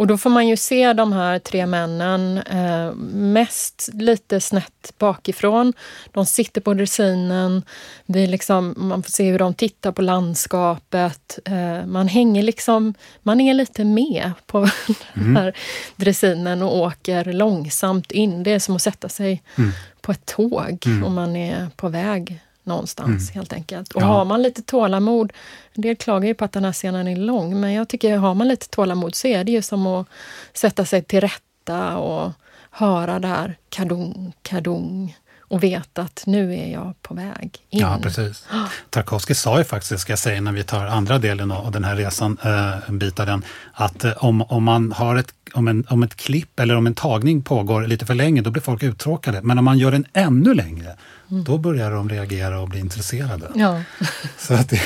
Och 0.00 0.06
då 0.06 0.18
får 0.18 0.30
man 0.30 0.48
ju 0.48 0.56
se 0.56 0.92
de 0.92 1.12
här 1.12 1.38
tre 1.38 1.66
männen 1.66 2.38
eh, 2.38 2.92
mest 3.12 3.90
lite 3.92 4.40
snett 4.40 4.92
bakifrån. 4.98 5.72
De 6.12 6.26
sitter 6.26 6.60
på 6.60 6.74
dressinen. 6.74 7.62
Vi 8.06 8.26
liksom, 8.26 8.74
man 8.76 9.02
får 9.02 9.10
se 9.10 9.30
hur 9.30 9.38
de 9.38 9.54
tittar 9.54 9.92
på 9.92 10.02
landskapet. 10.02 11.38
Eh, 11.44 11.86
man 11.86 12.08
hänger 12.08 12.42
liksom, 12.42 12.94
man 13.22 13.40
är 13.40 13.54
lite 13.54 13.84
med 13.84 14.32
på 14.46 14.58
mm. 14.58 14.70
den 15.14 15.36
här 15.36 15.56
dressinen 15.96 16.62
och 16.62 16.76
åker 16.76 17.24
långsamt 17.24 18.12
in. 18.12 18.42
Det 18.42 18.52
är 18.52 18.58
som 18.58 18.76
att 18.76 18.82
sätta 18.82 19.08
sig 19.08 19.42
mm. 19.58 19.70
på 20.00 20.12
ett 20.12 20.26
tåg 20.26 20.82
mm. 20.86 21.04
och 21.04 21.10
man 21.10 21.36
är 21.36 21.68
på 21.76 21.88
väg 21.88 22.40
någonstans 22.70 23.30
mm. 23.30 23.34
helt 23.34 23.52
enkelt. 23.52 23.92
Och 23.92 24.02
ja. 24.02 24.06
har 24.06 24.24
man 24.24 24.42
lite 24.42 24.62
tålamod, 24.62 25.32
en 25.72 25.82
del 25.82 25.96
klagar 25.96 26.28
ju 26.28 26.34
på 26.34 26.44
att 26.44 26.52
den 26.52 26.64
här 26.64 26.72
scenen 26.72 27.08
är 27.08 27.16
lång, 27.16 27.60
men 27.60 27.72
jag 27.72 27.88
tycker 27.88 28.16
har 28.16 28.34
man 28.34 28.48
lite 28.48 28.68
tålamod 28.68 29.14
så 29.14 29.26
är 29.26 29.44
det 29.44 29.52
ju 29.52 29.62
som 29.62 29.86
att 29.86 30.06
sätta 30.54 30.84
sig 30.84 31.02
till 31.02 31.20
rätta 31.20 31.96
och 31.96 32.32
höra 32.70 33.18
där 33.18 33.56
kadung, 33.68 34.32
kadung 34.42 35.16
och 35.50 35.62
veta 35.62 36.02
att 36.02 36.22
nu 36.26 36.54
är 36.54 36.72
jag 36.72 37.02
på 37.02 37.14
väg 37.14 37.58
in. 37.70 37.80
Ja, 37.80 37.98
precis. 38.02 38.46
Tarkovsky 38.90 39.34
sa 39.34 39.58
ju 39.58 39.64
faktiskt, 39.64 40.00
ska 40.00 40.12
jag 40.12 40.18
säga, 40.18 40.40
när 40.40 40.52
vi 40.52 40.64
tar 40.64 40.86
andra 40.86 41.18
delen 41.18 41.52
av 41.52 41.70
den 41.72 41.84
här 41.84 41.96
resan, 41.96 42.38
eh, 42.44 42.88
en 42.88 42.98
bit 42.98 43.20
av 43.20 43.26
den, 43.26 43.44
att 43.72 44.04
eh, 44.04 44.24
om, 44.24 44.42
om 44.42 44.64
man 44.64 44.92
har 44.92 45.16
ett 45.16 45.34
om, 45.54 45.68
en, 45.68 45.86
om 45.88 46.02
ett 46.02 46.16
klipp 46.16 46.60
eller 46.60 46.76
om 46.76 46.86
en 46.86 46.94
tagning 46.94 47.42
pågår 47.42 47.86
lite 47.86 48.06
för 48.06 48.14
länge, 48.14 48.42
då 48.42 48.50
blir 48.50 48.62
folk 48.62 48.82
uttråkade. 48.82 49.42
Men 49.42 49.58
om 49.58 49.64
man 49.64 49.78
gör 49.78 49.90
den 49.90 50.06
ännu 50.12 50.54
längre, 50.54 50.96
mm. 51.30 51.44
då 51.44 51.58
börjar 51.58 51.90
de 51.90 52.08
reagera 52.08 52.60
och 52.60 52.68
bli 52.68 52.80
intresserade. 52.80 53.48
Ja. 53.54 53.82
Så 54.38 54.54
att 54.54 54.68
det, 54.68 54.80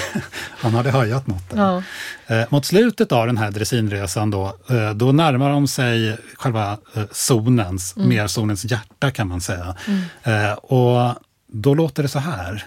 han 0.59 0.75
hade 0.75 0.91
hajat 0.91 1.27
något 1.27 1.51
där. 1.51 1.59
Ja. 1.59 1.83
Eh, 2.37 2.47
mot 2.49 2.65
slutet 2.65 3.13
av 3.13 3.27
den 3.27 3.39
här 3.39 3.51
dressinresan 3.51 4.31
då, 4.31 4.57
eh, 4.71 4.91
då 4.91 5.13
närmar 5.13 5.51
de 5.51 5.69
sig 5.69 6.17
själva 6.35 6.79
eh, 6.95 7.03
zonens, 7.13 7.97
mm. 7.97 8.09
mer 8.09 8.27
zonens 8.27 8.65
hjärta 8.65 9.11
kan 9.11 9.29
man 9.29 9.41
säga. 9.41 9.77
Mm. 9.87 10.45
Eh, 10.51 10.53
och 10.53 11.15
då 11.47 11.75
låter 11.75 12.03
det 12.03 12.09
så 12.09 12.19
här. 12.19 12.67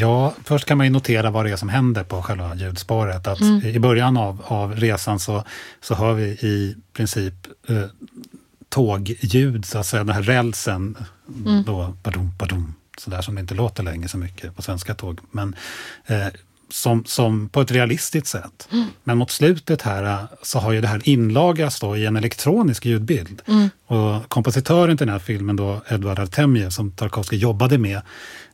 Ja, 0.00 0.34
först 0.44 0.64
kan 0.64 0.78
man 0.78 0.86
ju 0.86 0.92
notera 0.92 1.30
vad 1.30 1.44
det 1.44 1.50
är 1.50 1.56
som 1.56 1.68
händer 1.68 2.04
på 2.04 2.22
själva 2.22 2.54
ljudspåret. 2.54 3.26
Att 3.26 3.40
mm. 3.40 3.66
I 3.66 3.78
början 3.78 4.16
av, 4.16 4.42
av 4.46 4.76
resan 4.76 5.20
så, 5.20 5.44
så 5.80 5.94
hör 5.94 6.12
vi 6.12 6.24
i 6.24 6.76
princip 6.92 7.34
eh, 7.68 7.84
tågljud, 8.68 9.64
så 9.64 9.78
att 9.78 9.86
säga, 9.86 10.04
den 10.04 10.14
här 10.14 10.22
rälsen. 10.22 10.96
Mm. 11.46 11.62
Då, 11.62 11.96
badum, 12.02 12.32
badum, 12.38 12.74
sådär 12.98 13.22
som 13.22 13.34
det 13.34 13.40
inte 13.40 13.54
låter 13.54 13.82
längre 13.82 14.08
så 14.08 14.18
mycket 14.18 14.56
på 14.56 14.62
svenska 14.62 14.94
tåg. 14.94 15.20
Men 15.30 15.54
eh, 16.06 16.26
som, 16.70 17.04
som 17.04 17.48
på 17.48 17.60
ett 17.60 17.70
realistiskt 17.70 18.26
sätt. 18.26 18.68
Mm. 18.72 18.86
Men 19.04 19.18
mot 19.18 19.30
slutet 19.30 19.82
här 19.82 20.04
eh, 20.04 20.24
så 20.42 20.58
har 20.58 20.72
ju 20.72 20.80
det 20.80 20.88
här 20.88 21.08
inlagras 21.08 21.80
då 21.80 21.96
i 21.96 22.06
en 22.06 22.16
elektronisk 22.16 22.86
ljudbild. 22.86 23.42
Mm. 23.46 23.70
Och 23.86 24.28
kompositören 24.28 24.96
till 24.96 25.06
den 25.06 25.12
här 25.12 25.20
filmen, 25.20 25.56
då, 25.56 25.80
Edward 25.88 26.18
Artemje, 26.18 26.70
som 26.70 26.92
Tarkovsky 26.92 27.36
jobbade 27.36 27.78
med 27.78 28.00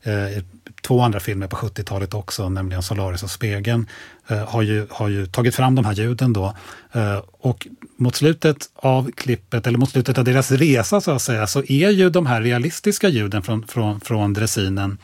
eh, 0.02 0.42
två 0.82 1.00
andra 1.00 1.20
filmer 1.20 1.46
på 1.46 1.56
70-talet 1.56 2.14
också, 2.14 2.48
nämligen 2.48 2.82
Solaris 2.82 3.22
och 3.22 3.30
Spegeln, 3.30 3.86
eh, 4.28 4.48
har, 4.48 4.62
ju, 4.62 4.86
har 4.90 5.08
ju 5.08 5.26
tagit 5.26 5.54
fram 5.54 5.74
de 5.74 5.84
här 5.84 5.92
ljuden 5.92 6.32
då. 6.32 6.56
Eh, 6.92 7.18
och 7.40 7.66
mot 7.96 8.14
slutet 8.14 8.56
av 8.74 9.10
klippet, 9.10 9.66
eller 9.66 9.78
mot 9.78 9.90
slutet 9.90 10.18
av 10.18 10.24
deras 10.24 10.50
resa 10.50 11.00
så 11.00 11.10
att 11.10 11.22
säga, 11.22 11.46
så 11.46 11.62
är 11.62 11.90
ju 11.90 12.10
de 12.10 12.26
här 12.26 12.42
realistiska 12.42 13.08
ljuden 13.08 13.42
från, 13.42 13.66
från, 13.66 14.00
från 14.00 14.32
dressinen 14.32 14.98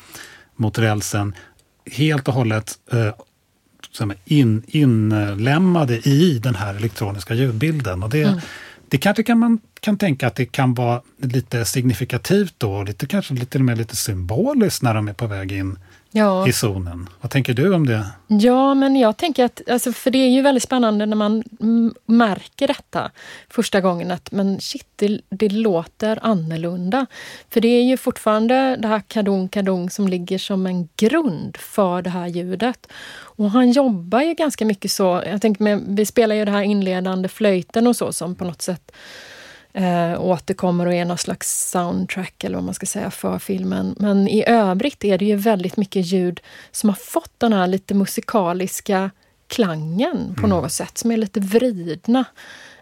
mot 0.57 0.79
rälsen 0.79 1.35
helt 1.93 2.29
och 2.29 2.35
hållet 2.35 2.79
eh, 2.93 3.13
in, 4.25 4.63
inlämnade 4.67 6.09
i 6.09 6.39
den 6.39 6.55
här 6.55 6.75
elektroniska 6.75 7.35
ljudbilden. 7.35 8.03
Och 8.03 8.11
det, 8.11 8.23
mm. 8.23 8.41
det 8.89 8.99
kanske 8.99 9.23
kan 9.23 9.39
man 9.39 9.61
kan 9.81 9.99
tänka 9.99 10.27
att 10.27 10.35
det 10.35 10.47
kan 10.47 10.75
vara 10.75 11.03
lite 11.17 11.65
signifikativt 11.65 12.55
då, 12.59 12.83
lite, 12.83 13.07
kanske 13.07 13.35
lite 13.35 13.59
mer 13.59 13.77
lite 13.77 13.97
symboliskt 13.97 14.83
när 14.83 14.95
de 14.95 15.09
är 15.09 15.13
på 15.13 15.27
väg 15.27 15.53
in 15.53 15.79
ja. 16.11 16.49
i 16.49 16.53
zonen. 16.53 17.09
Vad 17.21 17.31
tänker 17.31 17.55
du 17.55 17.75
om 17.75 17.87
det? 17.87 18.07
Ja, 18.27 18.75
men 18.75 18.97
jag 18.97 19.17
tänker 19.17 19.45
att, 19.45 19.71
alltså, 19.71 19.93
för 19.93 20.11
det 20.11 20.19
är 20.19 20.29
ju 20.29 20.43
väldigt 20.43 20.63
spännande 20.63 21.07
när 21.07 21.17
man 21.17 21.45
märker 22.07 22.67
detta 22.67 23.11
första 23.49 23.81
gången 23.81 24.11
att 24.11 24.33
men 24.33 24.61
shit, 24.61 24.87
det, 24.97 25.21
det 25.29 25.49
låter 25.49 26.19
annorlunda. 26.23 27.07
För 27.51 27.61
det 27.61 27.69
är 27.69 27.83
ju 27.83 27.97
fortfarande 27.97 28.77
det 28.77 28.89
här 28.89 29.03
kadung 29.09 29.49
kadung 29.49 29.91
som 29.91 30.09
ligger 30.09 30.39
som 30.39 30.67
en 30.67 30.89
grund 30.97 31.57
för 31.57 32.03
det 32.03 32.11
här 32.11 32.27
ljudet. 32.27 32.87
Och 33.13 33.51
han 33.51 33.71
jobbar 33.71 34.21
ju 34.21 34.35
ganska 34.35 34.65
mycket 34.65 34.91
så, 34.91 35.23
jag 35.27 35.43
tänker 35.43 35.95
vi 35.95 36.07
spelar 36.07 36.35
ju 36.35 36.45
det 36.45 36.51
här 36.51 36.63
inledande 36.63 37.29
flöjten 37.29 37.87
och 37.87 37.97
så 37.97 38.13
som 38.13 38.35
på 38.35 38.45
något 38.45 38.63
sätt 38.63 38.93
eh, 39.73 40.21
återkommer 40.21 40.87
och 40.87 40.95
är 40.95 41.05
någon 41.05 41.19
slags 41.19 41.71
soundtrack 41.71 42.45
eller 42.45 42.55
vad 42.55 42.65
man 42.65 42.75
ska 42.75 42.87
säga 42.87 43.11
för 43.11 43.39
filmen. 43.39 43.95
Men 43.99 44.29
i 44.29 44.45
övrigt 44.47 45.05
är 45.05 45.19
det 45.19 45.25
ju 45.25 45.37
väldigt 45.37 45.77
mycket 45.77 46.07
ljud 46.07 46.41
som 46.71 46.89
har 46.89 46.97
fått 46.97 47.33
den 47.39 47.53
här 47.53 47.67
lite 47.67 47.95
musikaliska 47.95 49.11
klangen 49.47 50.35
på 50.35 50.47
mm. 50.47 50.51
något 50.51 50.73
sätt, 50.73 50.99
som 50.99 51.11
är 51.11 51.17
lite 51.17 51.41
vridna. 51.41 52.25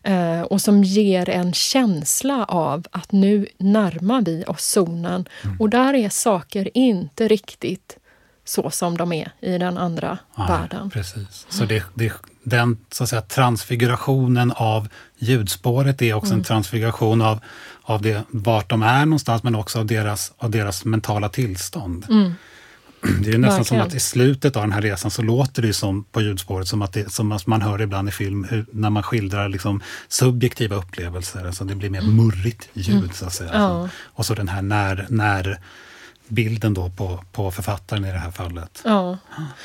Eh, 0.02 0.42
och 0.42 0.60
som 0.60 0.84
ger 0.84 1.28
en 1.28 1.52
känsla 1.52 2.44
av 2.44 2.86
att 2.90 3.12
nu 3.12 3.46
närmar 3.58 4.22
vi 4.22 4.44
oss 4.46 4.64
zonen. 4.64 5.28
Mm. 5.44 5.60
Och 5.60 5.70
där 5.70 5.94
är 5.94 6.08
saker 6.08 6.68
inte 6.74 7.28
riktigt 7.28 7.98
så 8.48 8.70
som 8.70 8.96
de 8.96 9.12
är 9.12 9.32
i 9.40 9.58
den 9.58 9.78
andra 9.78 10.18
ja, 10.36 10.46
världen. 10.46 10.90
Precis. 10.90 11.46
Så 11.48 11.64
det, 11.64 11.84
det, 11.94 12.12
den 12.42 12.76
så 12.90 13.04
att 13.04 13.10
säga, 13.10 13.22
transfigurationen 13.22 14.52
av 14.52 14.88
ljudspåret 15.18 16.02
är 16.02 16.14
också 16.14 16.30
mm. 16.30 16.38
en 16.38 16.44
transfiguration 16.44 17.22
av, 17.22 17.40
av 17.82 18.02
det, 18.02 18.22
vart 18.28 18.70
de 18.70 18.82
är 18.82 19.04
någonstans 19.04 19.42
men 19.42 19.54
också 19.54 19.78
av 19.78 19.86
deras, 19.86 20.32
av 20.38 20.50
deras 20.50 20.84
mentala 20.84 21.28
tillstånd. 21.28 22.06
Mm. 22.10 22.32
Det 23.22 23.28
är 23.28 23.32
ju 23.32 23.38
nästan 23.38 23.40
Verkligen. 23.40 23.64
som 23.64 23.80
att 23.80 23.94
i 23.94 24.00
slutet 24.00 24.56
av 24.56 24.62
den 24.62 24.72
här 24.72 24.82
resan 24.82 25.10
så 25.10 25.22
låter 25.22 25.62
det 25.62 25.72
som 25.72 26.04
på 26.04 26.20
ljudspåret 26.20 26.68
som 26.68 26.82
att 26.82 26.92
det, 26.92 27.12
som 27.12 27.40
man 27.46 27.62
hör 27.62 27.82
ibland 27.82 28.08
i 28.08 28.12
film 28.12 28.44
hur, 28.50 28.66
när 28.72 28.90
man 28.90 29.02
skildrar 29.02 29.48
liksom 29.48 29.82
subjektiva 30.08 30.76
upplevelser. 30.76 31.46
Alltså 31.46 31.64
det 31.64 31.74
blir 31.74 31.90
mer 31.90 32.00
mm. 32.00 32.16
murrigt 32.16 32.68
ljud 32.72 32.96
mm. 32.96 33.12
så 33.12 33.26
att 33.26 33.32
säga. 33.32 33.50
Ja. 33.52 33.88
Och 33.98 34.26
så 34.26 34.34
den 34.34 34.48
här 34.48 34.62
när, 34.62 35.06
när 35.08 35.60
bilden 36.28 36.74
då 36.74 36.90
på, 36.90 37.24
på 37.32 37.50
författaren 37.50 38.04
i 38.04 38.12
det 38.12 38.18
här 38.18 38.30
fallet. 38.30 38.82
Ja. 38.84 39.18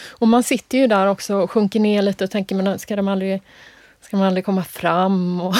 Och 0.09 0.27
man 0.27 0.43
sitter 0.43 0.77
ju 0.77 0.87
där 0.87 1.07
också 1.07 1.35
och 1.35 1.51
sjunker 1.51 1.79
ner 1.79 2.01
lite 2.01 2.23
och 2.23 2.31
tänker, 2.31 2.55
men 2.55 2.79
ska 2.79 2.95
de 2.95 3.07
aldrig 3.07 3.41
ska 4.01 4.17
man 4.17 4.27
aldrig 4.27 4.45
komma 4.45 4.63
fram? 4.63 5.41
Och 5.41 5.55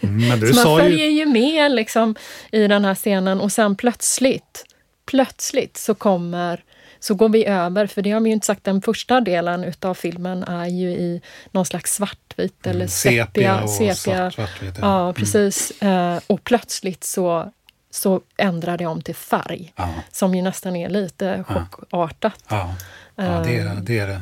mm, 0.00 0.40
så 0.54 0.68
man 0.68 0.78
följer 0.78 1.06
ju... 1.06 1.18
ju 1.18 1.26
med 1.26 1.72
liksom, 1.72 2.14
i 2.52 2.66
den 2.66 2.84
här 2.84 2.94
scenen 2.94 3.40
och 3.40 3.52
sen 3.52 3.76
plötsligt, 3.76 4.64
plötsligt 5.06 5.76
så 5.76 5.94
kommer 5.94 6.64
så 7.00 7.14
går 7.14 7.28
vi 7.28 7.46
över, 7.46 7.86
för 7.86 8.02
det 8.02 8.10
har 8.10 8.20
vi 8.20 8.28
ju 8.28 8.32
inte 8.32 8.46
sagt, 8.46 8.64
den 8.64 8.82
första 8.82 9.20
delen 9.20 9.64
utav 9.64 9.94
filmen 9.94 10.44
är 10.44 10.66
ju 10.66 10.90
i 10.90 11.20
någon 11.50 11.66
slags 11.66 11.94
svartvit 11.94 12.66
eller 12.66 12.74
mm, 12.74 12.88
sepia. 12.88 13.26
sepia, 13.26 13.62
och 13.62 13.70
sepia. 13.70 13.94
Svart, 13.94 14.34
svartvit, 14.34 14.74
ja. 14.78 14.86
ja, 14.86 15.02
mm. 15.02 15.14
precis. 15.14 15.72
Mm. 15.80 16.20
och 16.26 16.44
plötsligt 16.44 17.04
så 17.04 17.52
så 17.90 18.20
ändrar 18.36 18.78
det 18.78 18.86
om 18.86 19.02
till 19.02 19.14
färg, 19.14 19.72
ja. 19.76 19.88
som 20.12 20.34
ju 20.34 20.42
nästan 20.42 20.76
är 20.76 20.88
lite 20.88 21.44
chockartat. 21.48 22.44
Ja, 22.48 22.74
ja. 23.16 23.22
det, 23.22 23.58
är, 23.58 23.74
det, 23.80 23.98
är 23.98 24.06
det. 24.06 24.12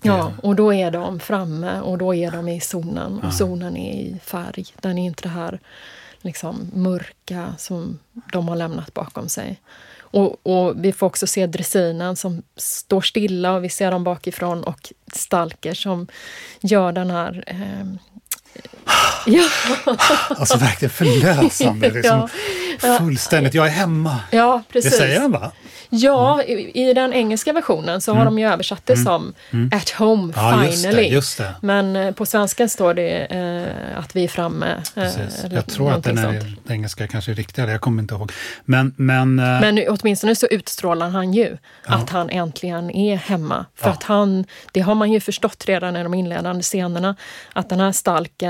det 0.00 0.08
ja, 0.08 0.32
och 0.42 0.56
då 0.56 0.74
är 0.74 0.90
de 0.90 1.20
framme 1.20 1.80
och 1.80 1.98
då 1.98 2.14
är 2.14 2.30
de 2.30 2.48
i 2.48 2.60
zonen 2.60 3.20
och 3.20 3.34
zonen 3.34 3.76
är 3.76 3.92
i 3.92 4.20
färg. 4.24 4.64
Den 4.80 4.98
är 4.98 5.06
inte 5.06 5.22
det 5.22 5.28
här 5.28 5.60
liksom 6.20 6.70
mörka 6.74 7.54
som 7.58 7.98
de 8.32 8.48
har 8.48 8.56
lämnat 8.56 8.94
bakom 8.94 9.28
sig. 9.28 9.60
Och, 10.10 10.46
och, 10.46 10.84
vi 10.84 10.92
får 10.92 11.06
också 11.06 11.26
se 11.26 11.46
dressinen 11.46 12.16
som 12.16 12.42
står 12.56 13.00
stilla 13.00 13.52
och 13.52 13.64
vi 13.64 13.68
ser 13.68 13.90
dem 13.90 14.04
bakifrån 14.04 14.64
och 14.64 14.92
Stalker 15.12 15.74
som 15.74 16.06
gör 16.60 16.92
den 16.92 17.10
här 17.10 17.44
eh, 17.46 17.86
Ja. 19.26 19.44
Alltså 20.28 20.58
verkligen 20.58 20.90
förlösande. 20.90 21.90
Liksom. 21.94 22.28
Ja. 22.82 22.98
Fullständigt, 22.98 23.54
jag 23.54 23.66
är 23.66 23.70
hemma. 23.70 24.20
Ja, 24.30 24.62
precis. 24.72 24.92
Det 24.92 24.98
säger 24.98 25.20
han 25.20 25.32
va? 25.32 25.52
Ja, 25.90 26.42
mm. 26.42 26.58
i, 26.58 26.88
i, 26.88 26.94
den 26.94 27.12
engelska 27.12 27.52
versionen 27.52 28.00
så 28.00 28.12
har 28.12 28.20
mm. 28.20 28.34
de 28.34 28.40
ju 28.40 28.48
översatt 28.48 28.86
det 28.86 28.92
mm. 28.92 29.04
som 29.04 29.34
mm. 29.50 29.70
At 29.74 29.90
home 29.90 30.32
ja, 30.36 30.50
finally. 30.50 30.66
Just 30.70 30.82
det, 30.82 31.02
just 31.02 31.38
det. 31.38 31.54
Men 31.62 31.96
eh, 31.96 32.12
på 32.12 32.26
svenska 32.26 32.68
står 32.68 32.94
det 32.94 33.24
eh, 33.24 33.98
att 33.98 34.16
vi 34.16 34.24
är 34.24 34.28
framme. 34.28 34.82
Eh, 34.96 35.04
jag 35.50 35.66
tror 35.66 35.92
att 35.92 36.04
den, 36.04 36.18
är, 36.18 36.32
den 36.32 36.56
engelska 36.68 37.06
kanske 37.06 37.30
är 37.30 37.34
riktigare, 37.34 37.70
jag 37.70 37.80
kommer 37.80 38.02
inte 38.02 38.14
ihåg. 38.14 38.32
Men, 38.64 38.94
men, 38.96 39.38
eh, 39.38 39.60
men 39.60 39.84
åtminstone 39.88 40.36
så 40.36 40.46
utstrålar 40.46 41.08
han 41.08 41.32
ju 41.32 41.56
ja. 41.86 41.94
att 41.94 42.10
han 42.10 42.30
äntligen 42.30 42.90
är 42.90 43.16
hemma. 43.16 43.66
För 43.74 43.88
ja. 43.88 43.92
att 43.92 44.02
han, 44.02 44.44
det 44.72 44.80
har 44.80 44.94
man 44.94 45.12
ju 45.12 45.20
förstått 45.20 45.64
redan 45.66 45.96
i 45.96 46.02
de 46.02 46.14
inledande 46.14 46.62
scenerna, 46.62 47.16
att 47.52 47.68
den 47.68 47.80
här 47.80 47.92
stalken 47.92 48.47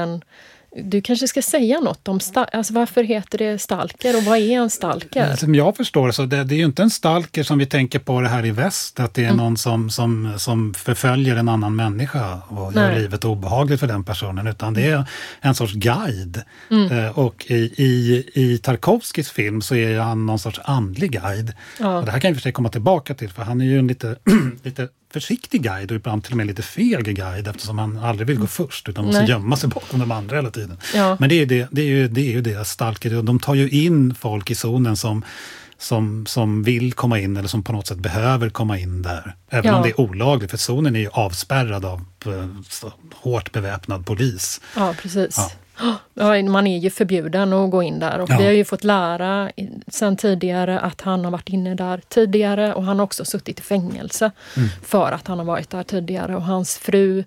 du 0.77 1.01
kanske 1.01 1.29
ska 1.29 1.43
säga 1.43 1.81
något 1.81 2.09
om 2.09 2.21
alltså 2.35 2.73
varför 2.73 3.03
heter 3.03 3.39
det 3.39 3.59
stalker 3.59 4.17
och 4.17 4.23
vad 4.23 4.39
är 4.39 4.51
en 4.51 4.71
stalker? 4.71 5.37
Som 5.37 5.55
jag 5.55 5.77
förstår 5.77 6.11
så 6.11 6.25
det, 6.25 6.45
det 6.45 6.55
är 6.55 6.57
ju 6.57 6.65
inte 6.65 6.83
en 6.83 6.91
stalker 6.91 7.43
som 7.43 7.59
vi 7.59 7.67
tänker 7.67 7.99
på 7.99 8.21
det 8.21 8.29
här 8.29 8.47
i 8.47 8.51
väst, 8.51 9.01
att 9.01 9.15
det 9.15 9.23
är 9.23 9.27
mm. 9.27 9.37
någon 9.37 9.57
som, 9.57 9.91
som, 9.91 10.35
som 10.39 10.75
förföljer 10.75 11.37
en 11.37 11.49
annan 11.49 11.77
människa 11.77 12.41
och 12.49 12.75
Nej. 12.75 12.85
gör 12.85 13.01
livet 13.01 13.25
obehagligt 13.25 13.81
för 13.81 13.87
den 13.87 14.05
personen, 14.05 14.47
utan 14.47 14.75
det 14.75 14.87
är 14.87 15.05
en 15.41 15.55
sorts 15.55 15.75
guide. 15.75 16.43
Mm. 16.71 16.99
Eh, 16.99 17.19
och 17.19 17.45
i, 17.51 17.55
i, 17.77 18.25
i 18.35 18.59
Tarkovskis 18.59 19.31
film 19.31 19.63
så 19.63 19.75
är 19.75 19.99
han 19.99 20.27
någon 20.27 20.39
sorts 20.39 20.61
andlig 20.65 21.13
guide. 21.13 21.53
Ja. 21.81 21.99
Och 21.99 22.05
det 22.05 22.11
här 22.11 22.21
kan 22.21 22.33
vi 22.33 22.35
för 22.35 22.43
sig 22.43 22.53
komma 22.53 22.69
tillbaka 22.69 23.15
till, 23.15 23.31
för 23.31 23.43
han 23.43 23.61
är 23.61 23.65
ju 23.65 23.79
en 23.79 23.87
lite, 23.87 24.17
lite 24.63 24.89
försiktig 25.11 25.63
guide 25.63 25.91
och 25.91 25.97
ibland 25.97 26.25
till 26.25 26.33
och 26.33 26.37
med 26.37 26.47
lite 26.47 26.63
feg 26.63 27.17
guide 27.17 27.49
eftersom 27.49 27.79
han 27.79 27.99
aldrig 27.99 28.27
vill 28.27 28.39
gå 28.39 28.47
först 28.47 28.89
utan 28.89 29.05
måste 29.05 29.21
Nej. 29.21 29.31
gömma 29.31 29.57
sig 29.57 29.69
bakom 29.69 30.01
de 30.01 30.11
andra 30.11 30.37
hela 30.37 30.51
tiden. 30.51 30.77
Ja. 30.95 31.17
Men 31.21 31.29
det 31.29 31.35
är, 31.35 31.47
det, 31.47 31.69
det 31.71 31.83
är 31.83 31.87
ju 31.87 32.09
det, 32.09 32.21
är 32.21 32.33
ju 32.33 32.41
det 32.41 32.67
Stalker, 32.67 33.23
de 33.23 33.39
tar 33.41 33.55
ju 33.55 33.71
in 33.71 34.15
folk 34.15 34.51
i 34.51 34.55
zonen 34.55 34.97
som 34.97 35.25
som, 35.81 36.27
som 36.27 36.63
vill 36.63 36.93
komma 36.93 37.19
in 37.21 37.37
eller 37.37 37.49
som 37.49 37.63
på 37.63 37.73
något 37.73 37.87
sätt 37.87 37.99
behöver 37.99 38.51
komma 38.51 38.79
in 38.79 39.03
där. 39.03 39.35
Även 39.51 39.71
Ja. 39.71 39.77
om 39.77 39.83
det 39.83 39.89
är 39.89 40.01
olagligt, 40.01 40.51
för 40.51 40.59
zonen 40.59 40.97
är 40.97 41.01
ju 41.01 41.09
avspärrad 41.09 41.85
av 41.85 42.05
hårt 43.15 43.53
beväpnad 43.53 44.07
polis. 44.07 44.61
Ja, 44.77 44.95
precis. 45.03 45.37
Ja. 46.15 46.43
Man 46.43 46.67
är 46.67 46.79
ju 46.79 46.91
förbjuden 46.91 47.53
att 47.53 47.71
gå 47.71 47.83
in 47.83 47.99
där 47.99 48.19
och 48.21 48.31
Ja. 48.31 48.39
vi 48.39 48.45
har 48.45 48.53
ju 48.53 48.65
fått 48.65 48.85
lära 48.85 49.51
sen 49.89 50.17
tidigare 50.17 50.81
att 50.81 51.01
han 51.01 51.25
har 51.25 51.31
varit 51.33 51.49
inne 51.49 51.75
där 51.75 52.01
tidigare 52.09 52.75
och 52.75 52.85
han 52.85 52.99
har 52.99 53.05
också 53.05 53.25
suttit 53.25 53.59
i 53.59 53.63
fängelse 53.63 54.31
Mm. 54.57 54.69
för 54.85 55.13
att 55.13 55.27
han 55.27 55.39
har 55.39 55.45
varit 55.47 55.71
där 55.71 55.83
tidigare 55.83 56.37
och 56.37 56.43
hans 56.43 56.79
fru 56.79 57.19
eh, 57.19 57.25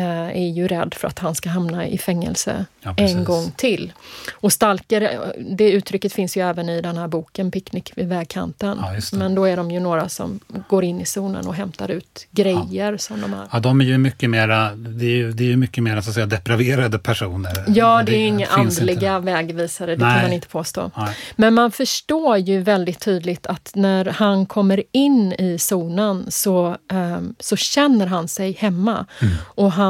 är 0.00 0.48
ju 0.48 0.68
rädd 0.68 0.94
för 0.94 1.08
att 1.08 1.18
han 1.18 1.34
ska 1.34 1.48
hamna 1.48 1.86
i 1.86 1.98
fängelse 1.98 2.66
Ja, 2.80 2.94
en 2.96 3.24
gång 3.24 3.52
till. 3.56 3.92
Och 4.32 4.52
stalker, 4.52 5.02
eh, 5.02 5.08
det 5.50 5.70
uttrycket 5.70 6.12
finns 6.12 6.36
ju 6.36 6.48
även 6.48 6.68
i 6.68 6.80
den 6.80 6.96
här 6.96 7.08
boken 7.08 7.50
Picknick 7.50 7.92
vid 7.96 8.08
vägkanten. 8.08 8.78
Ja, 8.82 8.92
det. 8.92 9.16
Men 9.16 9.34
då 9.34 9.44
är 9.44 9.56
de 9.56 9.70
ju 9.70 9.80
några 9.80 10.08
som 10.08 10.40
går 10.68 10.84
in 10.84 11.00
i 11.00 11.04
zonen 11.04 11.46
och 11.46 11.54
hämtar 11.54 11.90
ut 11.90 12.26
grejer 12.30 12.96
som 12.96 13.20
de 13.20 13.32
har 13.32 13.48
Ja, 13.52 13.60
de 13.60 13.80
är 13.80 13.84
ju 13.84 13.98
mycket 13.98 14.30
mera, 14.30 14.74
det 14.74 15.04
är 15.04 15.16
ju, 15.16 15.32
det 15.32 15.52
är 15.52 15.56
mycket 15.56 15.84
mera 15.84 16.02
så 16.02 16.10
att 16.10 16.14
säga 16.14 16.26
depraverade 16.26 16.98
personer. 16.98 17.64
Ja, 17.66 18.02
det 18.06 18.16
är 18.16 18.26
inga 18.26 18.46
finns 18.46 18.80
inte. 18.80 18.92
andliga 18.92 19.18
vägvisare, 19.18 19.96
det 19.96 20.04
Nej. 20.04 20.14
kan 20.14 20.22
man 20.22 20.32
inte 20.32 20.48
påstå. 20.48 20.90
Nej. 20.96 21.16
Men 21.36 21.54
man 21.54 21.70
förstår 21.70 22.36
ju 22.36 22.60
väldigt 22.60 23.00
tydligt 23.00 23.46
att 23.46 23.72
när 23.74 24.04
han 24.04 24.46
kommer 24.46 24.82
in 24.92 25.32
i 25.32 25.58
zonen 25.58 26.26
så, 26.28 26.76
ehm, 26.92 27.34
så 27.40 27.56
känner 27.56 28.06
han 28.06 28.28
sig 28.28 28.52
hemma. 28.52 29.06
Mm. 29.20 29.34
Och 29.42 29.72
han 29.72 29.81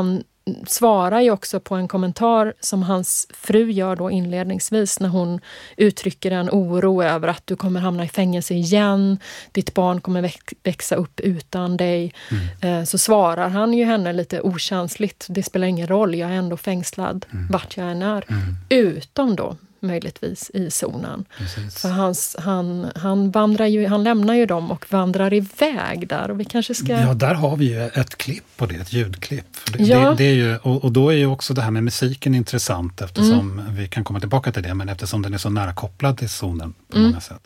svarar 0.66 1.20
ju 1.20 1.30
också 1.30 1.60
på 1.60 1.74
en 1.74 1.88
kommentar 1.88 2.54
som 2.60 2.82
hans 2.82 3.26
fru 3.34 3.70
gör 3.72 3.96
då 3.96 4.10
inledningsvis 4.10 5.00
när 5.00 5.08
hon 5.08 5.40
uttrycker 5.76 6.30
en 6.30 6.50
oro 6.50 7.02
över 7.02 7.28
att 7.28 7.46
du 7.46 7.56
kommer 7.56 7.80
hamna 7.80 8.04
i 8.04 8.08
fängelse 8.08 8.54
igen, 8.54 9.18
ditt 9.52 9.74
barn 9.74 10.00
kommer 10.00 10.22
väx- 10.22 10.54
växa 10.62 10.94
upp 10.96 11.20
utan 11.20 11.76
dig. 11.76 12.14
Mm. 12.60 12.80
Eh, 12.80 12.84
Så 12.84 12.98
svarar 12.98 13.48
han 13.48 13.72
ju 13.74 13.84
henne 13.84 14.12
lite 14.12 14.40
okänsligt, 14.40 15.26
det 15.28 15.42
spelar 15.42 15.66
ingen 15.66 15.86
roll, 15.86 16.14
jag 16.14 16.30
är 16.30 16.34
ändå 16.34 16.56
fängslad 16.56 17.26
Mm. 17.32 17.46
vart 17.48 17.76
jag 17.76 17.90
än 17.90 18.02
är. 18.02 18.24
Utom 18.68 19.36
då 19.36 19.56
möjligtvis 19.82 20.50
i 20.54 20.70
zonen. 20.70 21.24
Precis. 21.38 21.78
För 21.82 21.88
hans, 21.88 22.36
han, 22.38 22.86
han, 22.96 23.30
vandrar 23.30 23.66
ju, 23.66 23.86
han 23.86 24.04
lämnar 24.04 24.34
ju 24.34 24.46
dem 24.46 24.70
och 24.70 24.86
vandrar 24.92 25.32
iväg 25.34 26.08
där. 26.08 26.30
Och 26.30 26.40
vi 26.40 26.44
kanske 26.44 26.74
ska... 26.74 26.92
Ja, 26.92 27.14
där 27.14 27.34
har 27.34 27.56
vi 27.56 27.64
ju 27.64 27.82
ett 27.86 28.16
klipp 28.16 28.44
på 28.56 28.66
det, 28.66 28.74
ett 28.74 28.92
ljudklipp. 28.92 29.46
Det, 29.72 29.82
Ja. 29.84 30.10
det, 30.10 30.16
det 30.16 30.24
är 30.24 30.34
ju, 30.34 30.56
och, 30.56 30.84
och 30.84 30.92
då 30.92 31.08
är 31.10 31.16
ju 31.16 31.26
också 31.26 31.54
det 31.54 31.62
här 31.62 31.70
med 31.70 31.84
musiken 31.84 32.34
intressant 32.34 33.00
eftersom 33.00 33.58
Mm. 33.58 33.74
vi 33.74 33.88
kan 33.88 34.04
komma 34.04 34.20
tillbaka 34.20 34.52
till 34.52 34.62
det, 34.62 34.74
men 34.74 34.88
eftersom 34.88 35.22
den 35.22 35.34
är 35.34 35.38
så 35.38 35.50
nära 35.50 35.74
kopplad 35.74 36.18
till 36.18 36.28
zonen 36.28 36.74
på 36.90 36.96
Mm. 36.96 37.08
många 37.10 37.20
sätt. 37.20 37.40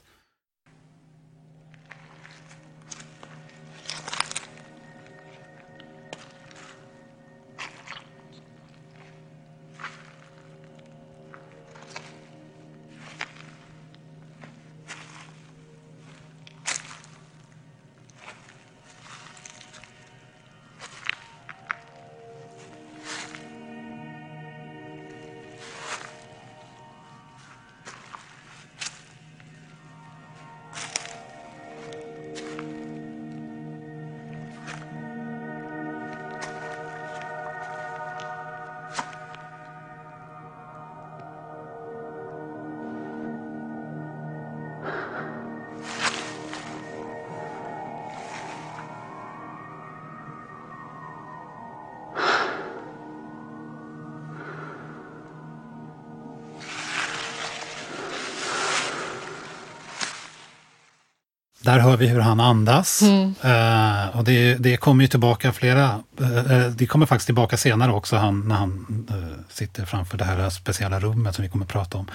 Där 61.66 61.78
hör 61.78 61.96
vi 61.96 62.06
hur 62.06 62.20
han 62.20 62.40
andas. 62.40 63.02
Mm. 63.02 63.34
Eh, 63.42 64.18
och 64.18 64.24
det, 64.24 64.54
det 64.54 64.76
kommer 64.76 65.04
ju 65.04 65.08
tillbaka 65.08 65.52
flera, 65.52 66.00
eh, 66.20 66.66
det 66.76 66.86
kommer 66.86 67.06
faktiskt 67.06 67.26
tillbaka 67.26 67.56
senare 67.56 67.92
också 67.92 68.16
han, 68.16 68.48
när 68.48 68.54
han 68.54 69.06
eh, 69.10 69.44
sitter 69.48 69.84
framför 69.84 70.18
det 70.18 70.24
här 70.24 70.50
speciella 70.50 71.00
rummet 71.00 71.34
som 71.34 71.42
vi 71.42 71.48
kommer 71.50 71.64
att 71.64 71.72
prata 71.72 71.98
om. 71.98 72.06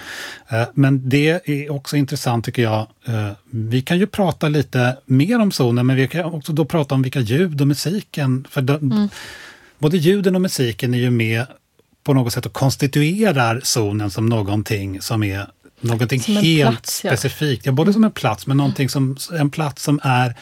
Men 0.74 1.08
det 1.08 1.48
är 1.48 1.72
också 1.72 1.96
intressant 1.96 2.44
tycker 2.44 2.62
jag. 2.62 2.86
Vi 3.50 3.82
kan 3.82 3.98
ju 3.98 4.06
prata 4.06 4.48
lite 4.48 4.96
mer 5.06 5.40
om 5.40 5.52
zonen 5.52 5.86
men 5.86 5.96
vi 5.96 6.08
kan 6.08 6.24
också 6.24 6.52
då 6.52 6.64
prata 6.64 6.94
om 6.94 7.02
vilka 7.02 7.20
ljud 7.20 7.60
och 7.60 7.66
musiken. 7.66 8.46
För 8.50 8.62
de, 8.62 9.08
Både 9.78 9.96
ljuden 9.96 10.34
och 10.34 10.40
musiken 10.40 10.94
är 10.94 10.98
ju 10.98 11.10
med 11.10 11.46
på 12.04 12.14
något 12.14 12.32
sätt 12.32 12.46
och 12.46 12.52
konstituerar 12.52 13.60
zonen 13.64 14.10
som 14.10 14.26
någonting 14.26 15.00
som 15.00 15.22
är 15.22 15.46
någonting 15.82 16.20
helt 16.20 16.70
plats, 16.70 17.04
ja. 17.04 17.10
specifikt. 17.10 17.66
Ja, 17.66 17.72
både 17.72 17.92
som 17.92 18.04
en 18.04 18.12
plats 18.12 18.46
men 18.46 18.56
någonting 18.56 18.88
som, 18.88 19.16
en 19.38 19.50
plats 19.50 19.82
som 19.82 20.00
är 20.02 20.34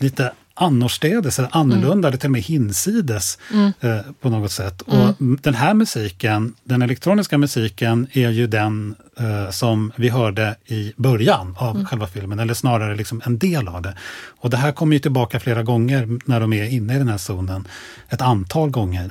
lite 0.00 0.32
annorstädes 0.54 1.38
eller 1.38 1.48
annorlunda, 1.52 2.08
eller 2.08 2.18
till 2.18 2.26
och 2.26 2.32
med 2.32 2.42
hinsides 2.42 3.38
eh, 3.80 3.98
på 4.20 4.30
något 4.30 4.52
sätt. 4.52 4.82
Och 4.82 4.94
m- 5.20 5.38
den 5.42 5.54
här 5.54 5.74
musiken, 5.74 6.54
den 6.64 6.82
elektroniska 6.82 7.38
musiken, 7.38 8.06
är 8.12 8.30
ju 8.30 8.46
den 8.46 8.94
eh, 9.18 9.50
som 9.50 9.92
vi 9.96 10.08
hörde 10.08 10.56
i 10.66 10.92
början 10.96 11.54
av 11.58 11.84
själva 11.84 12.06
filmen, 12.06 12.38
eller 12.38 12.54
snarare 12.54 12.96
liksom 12.96 13.22
en 13.24 13.38
del 13.38 13.68
av 13.68 13.82
det. 13.82 13.94
Och 14.40 14.50
det 14.50 14.56
här 14.56 14.72
kommer 14.72 14.92
ju 14.92 14.98
tillbaka 15.00 15.40
flera 15.40 15.62
gånger 15.62 16.18
när 16.24 16.40
de 16.40 16.52
är 16.52 16.64
inne 16.64 16.94
i 16.94 16.98
den 16.98 17.08
här 17.08 17.18
zonen, 17.18 17.68
ett 18.08 18.20
antal 18.20 18.70
gånger. 18.70 19.10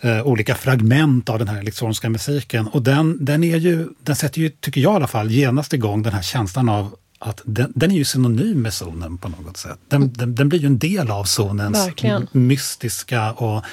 Eh, 0.00 0.22
olika 0.26 0.54
fragment 0.54 1.28
av 1.28 1.38
den 1.38 1.48
här 1.48 1.58
elektroniska 1.58 2.08
musiken. 2.10 2.66
Och 2.66 2.82
den, 2.82 3.24
den, 3.24 3.44
är 3.44 3.56
ju, 3.56 3.88
den 4.02 4.16
sätter 4.16 4.40
ju, 4.40 4.48
tycker 4.48 4.80
jag 4.80 4.92
i 4.92 4.96
alla 4.96 5.06
fall, 5.06 5.30
genast 5.30 5.72
igång 5.72 6.02
den 6.02 6.12
här 6.12 6.22
känslan 6.22 6.68
av 6.68 6.94
att 7.22 7.40
den, 7.44 7.72
den 7.74 7.90
är 7.90 7.94
ju 7.94 8.04
synonym 8.04 8.62
med 8.62 8.74
zonen 8.74 9.18
på 9.18 9.28
något 9.28 9.56
sätt. 9.56 9.78
Den, 9.88 10.12
den, 10.12 10.34
den 10.34 10.48
blir 10.48 10.58
ju 10.58 10.66
en 10.66 10.78
del 10.78 11.10
av 11.10 11.24
zonens 11.24 11.86
Verkligen. 11.86 12.26
mystiska 12.32 13.32
och 13.32 13.64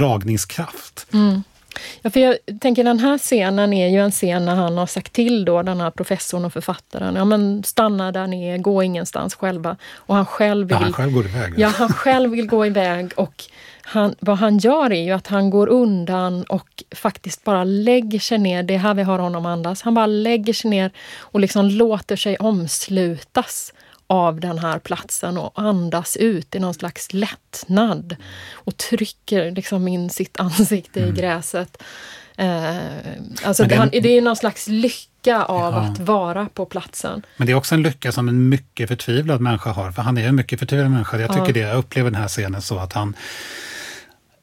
dragningskraft. 0.00 1.06
Ja, 2.02 2.10
för 2.10 2.20
jag 2.20 2.36
tänker 2.60 2.84
den 2.84 2.98
här 2.98 3.18
scenen 3.18 3.72
är 3.72 3.88
ju 3.88 3.98
en 3.98 4.10
scen 4.10 4.44
när 4.44 4.54
han 4.54 4.78
har 4.78 4.86
sagt 4.86 5.12
till 5.12 5.44
då 5.44 5.62
den 5.62 5.80
här 5.80 5.90
professorn 5.90 6.44
och 6.44 6.52
författaren, 6.52 7.14
ja 7.14 7.24
men 7.24 7.62
stanna 7.64 8.12
där 8.12 8.26
nere, 8.26 8.58
gå 8.58 8.82
ingenstans 8.82 9.34
själva. 9.34 9.76
Och 9.94 10.14
han 10.14 10.26
själv 10.26 10.70
Ja, 10.70 10.76
vill, 10.78 10.84
han 10.84 10.92
själv 10.92 11.12
går 11.12 11.24
iväg. 11.26 11.54
ja, 11.56 11.68
han 11.68 11.88
själv 11.88 12.30
vill 12.30 12.46
gå 12.46 12.66
iväg 12.66 13.12
och 13.16 13.44
han, 13.88 14.14
vad 14.20 14.38
han 14.38 14.58
gör 14.58 14.92
är 14.92 15.02
ju 15.04 15.10
att 15.12 15.26
han 15.26 15.50
går 15.50 15.66
undan 15.68 16.42
och 16.44 16.84
faktiskt 16.94 17.44
bara 17.44 17.64
lägger 17.64 18.18
sig 18.18 18.38
ner, 18.38 18.62
det 18.62 18.74
är 18.74 18.78
här 18.78 18.94
vi 18.94 19.02
har 19.02 19.18
honom 19.18 19.46
andas, 19.46 19.82
han 19.82 19.94
bara 19.94 20.06
lägger 20.06 20.52
sig 20.52 20.70
ner 20.70 20.90
och 21.18 21.40
liksom 21.40 21.66
låter 21.68 22.16
sig 22.16 22.36
omslutas 22.36 23.72
av 24.06 24.40
den 24.40 24.58
här 24.58 24.78
platsen 24.78 25.38
och 25.38 25.52
andas 25.54 26.16
ut 26.16 26.54
i 26.54 26.58
någon 26.58 26.74
slags 26.74 27.12
lättnad 27.12 28.16
och 28.52 28.76
trycker 28.76 29.50
liksom 29.50 29.88
in 29.88 30.10
sitt 30.10 30.40
ansikte 30.40 31.00
i 31.00 31.10
gräset. 31.12 31.82
Eh, 32.36 32.76
alltså 33.44 33.64
det- 33.64 33.74
han, 33.76 33.88
det 33.92 34.08
är 34.18 34.22
någon 34.22 34.36
slags 34.36 34.68
lycka 34.68 35.42
av 35.44 35.72
Ja. 35.74 35.80
att 35.80 35.98
vara 35.98 36.48
på 36.54 36.66
platsen. 36.66 37.22
Men 37.36 37.46
det 37.46 37.52
är 37.52 37.56
också 37.56 37.74
en 37.74 37.82
lycka 37.82 38.12
som 38.12 38.28
en 38.28 38.48
mycket 38.48 38.88
förtvivlad 38.88 39.40
människa 39.40 39.70
har. 39.70 39.92
För 39.92 40.02
han 40.02 40.18
är 40.18 40.28
en 40.28 40.34
mycket 40.36 40.58
förtvivlad 40.58 40.90
människa. 40.90 41.18
Jag 41.18 41.30
tycker 41.30 41.46
Ja. 41.46 41.52
det. 41.52 41.58
Jag 41.60 41.78
upplever 41.78 42.10
den 42.10 42.20
här 42.20 42.28
scenen 42.28 42.62
så 42.62 42.78
att 42.78 42.92
han 42.92 43.14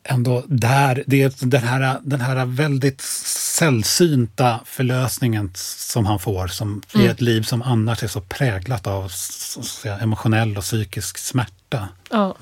ändå 0.04 0.44
där, 0.48 1.04
det 1.08 1.22
är 1.24 1.34
den 1.46 1.64
här, 1.64 2.00
den 2.04 2.22
här 2.22 2.46
väldigt 2.46 3.02
sällsynta 3.02 4.60
förlösningen 4.66 5.52
som 5.56 6.06
han 6.06 6.20
får 6.20 6.48
som 6.48 6.82
Mm. 6.94 7.08
i 7.08 7.10
ett 7.10 7.22
liv 7.22 7.42
som 7.42 7.62
annars 7.62 8.04
är 8.04 8.08
så 8.08 8.22
präglat 8.22 8.88
av 8.88 9.08
så 9.10 9.90
emotionell 10.02 10.58
och 10.58 10.64
psykisk 10.64 11.18
smärta. 11.18 11.90
Ja, 12.12 12.36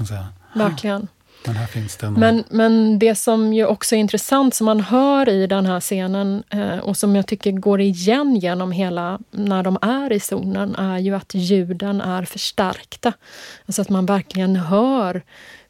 verkligen. 0.54 1.08
Men 1.46 1.56
här 1.56 1.66
finns 1.66 1.98
det 1.98 2.10
någon... 2.10 2.20
men, 2.20 2.44
men 2.50 3.00
det 3.00 3.16
som 3.16 3.54
ju 3.54 3.66
också 3.66 3.96
är 3.96 4.00
intressant, 4.00 4.56
som 4.56 4.66
man 4.66 4.80
hör 4.80 5.30
i 5.30 5.48
den 5.48 5.66
här 5.66 5.80
scenen 5.80 6.44
eh, 6.50 6.78
och 6.78 6.98
som 6.98 7.16
jag 7.16 7.28
tycker 7.28 7.52
går 7.52 7.82
igen 7.82 8.36
genom 8.36 8.72
hela, 8.72 9.20
när 9.32 9.64
de 9.64 9.78
är 9.82 10.12
i 10.14 10.20
zonen, 10.20 10.76
är 10.76 10.98
ju 10.98 11.16
att 11.16 11.34
ljuden 11.34 12.02
är 12.02 12.26
förstärkta. 12.26 13.14
Alltså 13.66 13.82
att 13.82 13.90
man 13.90 14.06
verkligen 14.06 14.56
hör 14.56 15.22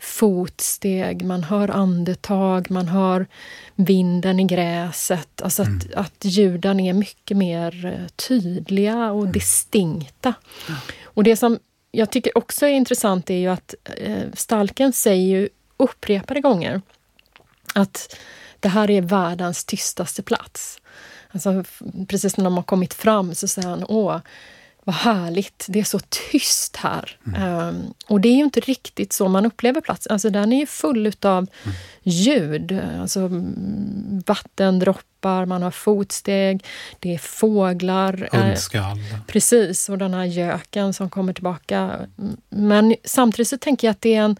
fotsteg, 0.01 1.25
man 1.25 1.43
hör 1.43 1.69
andetag, 1.69 2.71
man 2.71 2.87
hör 2.87 3.27
vinden 3.75 4.39
i 4.39 4.43
gräset. 4.43 5.41
Alltså 5.41 5.61
att, 5.61 5.67
mm. 5.67 5.91
att 5.95 6.25
ljuden 6.25 6.79
är 6.79 6.93
mycket 6.93 7.37
mer 7.37 7.85
eh, 7.85 8.07
tydliga 8.27 9.11
och 9.11 9.21
mm. 9.21 9.31
distinkta. 9.31 10.33
Ja. 10.67 10.75
Och 11.03 11.23
det 11.23 11.35
som 11.35 11.59
jag 11.91 12.11
tycker 12.11 12.37
också 12.37 12.65
är 12.65 12.71
intressant 12.71 13.29
är 13.29 13.35
ju 13.35 13.47
att 13.47 13.75
eh, 13.97 14.23
Stalken 14.33 14.93
säger 14.93 15.39
ju 15.39 15.49
upprepade 15.77 16.41
gånger 16.41 16.81
att 17.73 18.15
det 18.59 18.69
här 18.69 18.89
är 18.89 19.01
världens 19.01 19.65
tystaste 19.65 20.23
plats. 20.23 20.81
Alltså, 21.31 21.63
precis 22.07 22.37
när 22.37 22.43
de 22.43 22.55
har 22.55 22.63
kommit 22.63 22.93
fram 22.93 23.35
så 23.35 23.47
säger 23.47 23.69
han 23.69 23.85
åh, 23.87 24.19
vad 24.91 25.13
härligt, 25.13 25.65
det 25.69 25.79
är 25.79 25.83
så 25.83 25.99
tyst 26.09 26.75
här. 26.75 27.17
Mm. 27.27 27.67
Um, 27.67 27.93
och 28.07 28.21
det 28.21 28.29
är 28.29 28.35
ju 28.35 28.43
inte 28.43 28.59
riktigt 28.59 29.13
så 29.13 29.27
man 29.27 29.45
upplever 29.45 29.81
platsen. 29.81 30.13
Alltså 30.13 30.29
den 30.29 30.53
är 30.53 30.59
ju 30.59 30.65
full 30.65 31.07
utav 31.07 31.37
mm. 31.37 31.75
ljud, 32.03 32.81
alltså 32.99 33.29
vattendroppar, 34.25 35.45
man 35.45 35.63
har 35.63 35.71
fotsteg, 35.71 36.65
det 36.99 37.13
är 37.13 37.17
fåglar. 37.17 38.29
Hundskall. 38.31 38.97
Eh, 38.97 39.19
precis, 39.27 39.89
och 39.89 39.97
den 39.97 40.13
här 40.13 40.25
göken 40.25 40.93
som 40.93 41.09
kommer 41.09 41.33
tillbaka. 41.33 41.99
Men 42.49 42.95
samtidigt 43.03 43.47
så 43.47 43.57
tänker 43.57 43.87
jag 43.87 43.91
att 43.91 44.01
det 44.01 44.15
är 44.15 44.21
en 44.21 44.37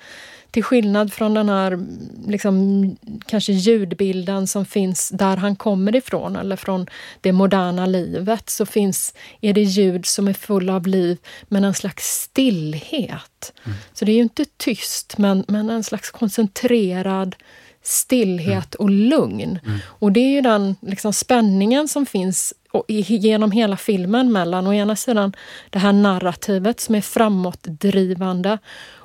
till 0.51 0.63
skillnad 0.63 1.13
från 1.13 1.33
den 1.33 1.49
här 1.49 1.79
liksom, 2.27 2.97
kanske 3.25 3.53
ljudbilden 3.53 4.47
som 4.47 4.65
finns 4.65 5.09
där 5.09 5.37
han 5.37 5.55
kommer 5.55 5.95
ifrån 5.95 6.35
eller 6.35 6.55
från 6.55 6.87
det 7.21 7.31
moderna 7.31 7.85
livet 7.85 8.49
så 8.49 8.65
finns, 8.65 9.13
är 9.41 9.53
det 9.53 9.61
ljud 9.61 10.05
som 10.05 10.27
är 10.27 10.33
fulla 10.33 10.75
av 10.75 10.87
liv 10.87 11.17
men 11.43 11.63
en 11.63 11.73
slags 11.73 12.05
stillhet. 12.05 13.53
Mm. 13.65 13.77
Så 13.93 14.05
det 14.05 14.11
är 14.11 14.15
ju 14.15 14.21
inte 14.21 14.45
tyst 14.57 15.17
men, 15.17 15.45
men 15.47 15.69
en 15.69 15.83
slags 15.83 16.11
koncentrerad 16.11 17.35
stillhet 17.83 18.75
och 18.75 18.89
lugn. 18.89 19.59
Mm. 19.65 19.79
Och 19.85 20.11
det 20.11 20.19
är 20.19 20.31
ju 20.31 20.41
den 20.41 20.75
liksom, 20.81 21.13
spänningen 21.13 21.87
som 21.87 22.05
finns 22.05 22.53
genom 22.87 23.51
hela 23.51 23.77
filmen 23.77 24.31
mellan 24.31 24.67
å 24.67 24.73
ena 24.73 24.95
sidan 24.95 25.33
det 25.69 25.79
här 25.79 25.93
narrativet 25.93 26.79
som 26.79 26.95
är 26.95 27.01
framåtdrivande 27.01 28.57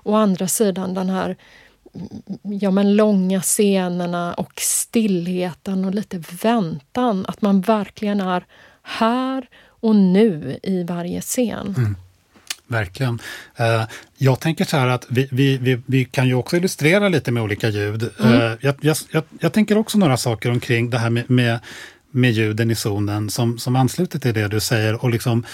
Å 0.03 0.15
andra 0.15 0.49
sidan 0.49 0.95
den 0.95 1.11
här 1.11 1.37
ja, 2.43 2.71
men 2.71 2.97
långa 2.97 3.41
scenerna 3.41 4.35
och 4.35 4.53
stillheten 4.57 5.85
och 5.85 5.95
lite 5.95 6.23
väntan. 6.43 7.27
Att 7.29 7.43
man 7.43 7.61
verkligen 7.61 8.21
är 8.21 8.45
här 8.83 9.49
och 9.81 9.97
nu 9.97 10.59
i 10.63 10.83
varje 10.83 11.21
scen. 11.21 11.75
Mm. 11.77 11.97
Verkligen. 12.67 13.15
Uh, 13.61 13.85
jag 14.17 14.41
tänker 14.41 14.65
så 14.65 14.77
här 14.77 14.87
att 14.87 15.07
vi, 15.09 15.29
vi, 15.33 15.59
vi, 15.59 15.81
vi, 15.87 16.05
kan 16.05 16.29
ju 16.29 16.35
också 16.35 16.57
illustrera 16.57 17.09
lite 17.09 17.33
med 17.33 17.43
olika 17.43 17.69
ljud. 17.69 18.11
Mm. 18.21 18.59
Jag, 18.61 18.77
jag, 18.81 18.97
jag, 19.11 19.25
jag, 19.39 19.53
tänker 19.53 19.79
också 19.79 19.99
några 19.99 20.17
saker 20.17 20.51
omkring 20.51 20.91
det 20.91 20.99
här 20.99 21.11
med, 21.11 21.31
med, 21.31 21.59
med 22.17 22.33
ljuden 22.33 22.71
i 22.71 22.75
zonen 22.75 23.31
som, 23.31 23.59
som 23.59 23.77
ansluter 23.77 24.19
till 24.19 24.35
det 24.35 24.49
du 24.49 24.61
säger. 24.61 25.05
Och 25.05 25.11
liksom, 25.11 25.45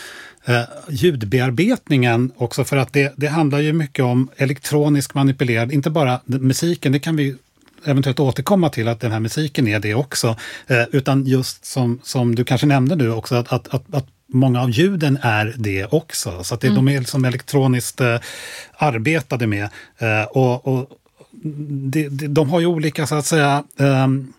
eh, 0.45 0.63
ljudbearbetningen 0.89 2.33
också 2.37 2.65
för 2.65 2.77
att 2.77 2.93
det, 2.93 3.13
det 3.17 3.27
handlar 3.27 3.59
ju 3.59 3.73
mycket 3.73 4.05
om 4.05 4.29
elektronisk 4.37 5.15
manipulerad, 5.15 5.73
inte 5.73 5.91
bara 5.91 6.21
musiken, 6.25 6.93
det 6.93 6.99
kan 6.99 7.17
vi 7.17 7.37
eventuellt 7.85 8.21
återkomma 8.21 8.69
till 8.69 8.89
att 8.89 9.01
den 9.01 9.13
här 9.13 9.21
musiken 9.21 9.69
är 9.69 9.81
det 9.81 9.95
också. 9.95 10.37
Eh, 10.67 10.83
utan 10.93 11.27
just 11.27 11.65
som, 11.65 12.01
som 12.03 12.35
du 12.35 12.45
kanske 12.45 12.67
nämnde 12.67 12.97
nu 12.97 13.13
också, 13.13 13.35
att, 13.35 13.53
att, 13.53 13.75
att, 13.75 13.95
att 13.95 14.07
många 14.27 14.63
av 14.63 14.71
ljuden 14.71 15.19
är 15.23 15.55
det 15.57 15.87
också. 15.87 16.45
Så 16.45 16.55
att 16.55 16.61
det, 16.61 16.67
mm. 16.67 16.85
de 16.85 16.95
är 16.95 16.99
liksom 16.99 17.25
elektroniskt 17.25 18.01
eh, 18.01 18.19
arbetade 18.77 19.47
med. 19.47 19.69
Eh, 19.99 20.25
och, 20.25 20.67
och 20.67 20.91
det, 21.93 22.09
de, 22.09 22.29
de 22.29 22.51
har 22.51 22.61
ju 22.61 22.67
olika, 22.67 23.07
så 23.07 23.15
att 23.15 23.27
säga, 23.27 23.65
um, 23.77 24.33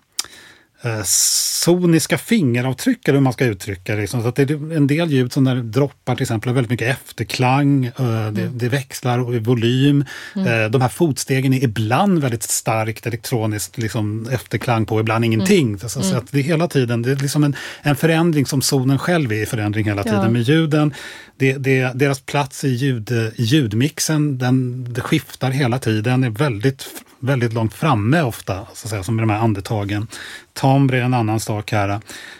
eh, 0.83 1.01
soniska 1.05 2.17
fingeravtryck, 2.17 3.07
eller 3.07 3.17
hur 3.17 3.23
man 3.23 3.33
ska 3.33 3.45
uttrycka 3.45 3.95
det. 3.95 4.01
Liksom. 4.01 4.21
Så 4.21 4.27
att 4.27 4.35
det 4.35 4.49
är 4.49 4.75
en 4.75 4.87
del 4.87 5.11
ljud 5.11 5.33
som 5.33 5.43
när 5.43 5.55
det 5.55 5.61
droppar 5.61 6.15
till 6.15 6.23
exempel 6.23 6.53
väldigt 6.53 6.71
mycket 6.71 6.87
efterklang, 6.87 7.85
eh, 7.85 8.05
mm. 8.05 8.33
det, 8.33 8.47
det, 8.47 8.69
växlar 8.69 9.35
i 9.35 9.39
volym. 9.39 10.05
Mm. 10.35 10.47
Eh, 10.47 10.69
de 10.69 10.81
här 10.81 10.89
fotstegen 10.89 11.53
är 11.53 11.63
ibland 11.63 12.21
väldigt 12.21 12.43
starkt 12.43 13.07
elektroniskt 13.07 13.77
liksom, 13.77 14.27
efterklang 14.31 14.85
på, 14.85 14.99
ibland 14.99 15.25
ingenting. 15.25 15.67
Mm. 15.67 15.79
Så, 15.79 15.89
så, 15.89 16.01
mm. 16.01 16.17
att 16.17 16.31
det 16.31 16.39
är 16.39 16.43
hela 16.43 16.67
tiden 16.67 17.01
det 17.01 17.11
är 17.11 17.15
liksom 17.15 17.43
en, 17.43 17.55
en 17.81 17.95
förändring 17.95 18.45
som 18.45 18.61
zonen 18.61 18.99
själv 18.99 19.31
är 19.31 19.43
i 19.43 19.45
förändring 19.45 19.85
hela 19.85 20.03
tiden. 20.03 20.23
Ja. 20.23 20.29
Med 20.29 20.41
ljuden, 20.41 20.93
det, 21.37 21.53
det, 21.53 21.91
deras 21.95 22.19
plats 22.19 22.63
i 22.63 22.69
ljud, 22.69 23.11
ljudmixen, 23.35 24.37
den, 24.37 24.87
det 24.93 25.01
skiftar 25.01 25.51
hela 25.51 25.79
tiden, 25.79 26.23
är 26.23 26.29
väldigt 26.29 26.87
väldigt 27.23 27.53
långt 27.53 27.73
framme 27.73 28.21
ofta, 28.21 28.53
så 28.73 28.85
att 28.85 28.89
säga, 28.89 29.03
som 29.03 29.15
med 29.15 29.23
de 29.23 29.29
här 29.29 29.39
andetagen. 29.39 30.07
Timbre 30.53 30.97
är 30.97 31.01
en 31.01 31.13
annan 31.13 31.39
sak 31.39 31.71
här. 31.71 31.99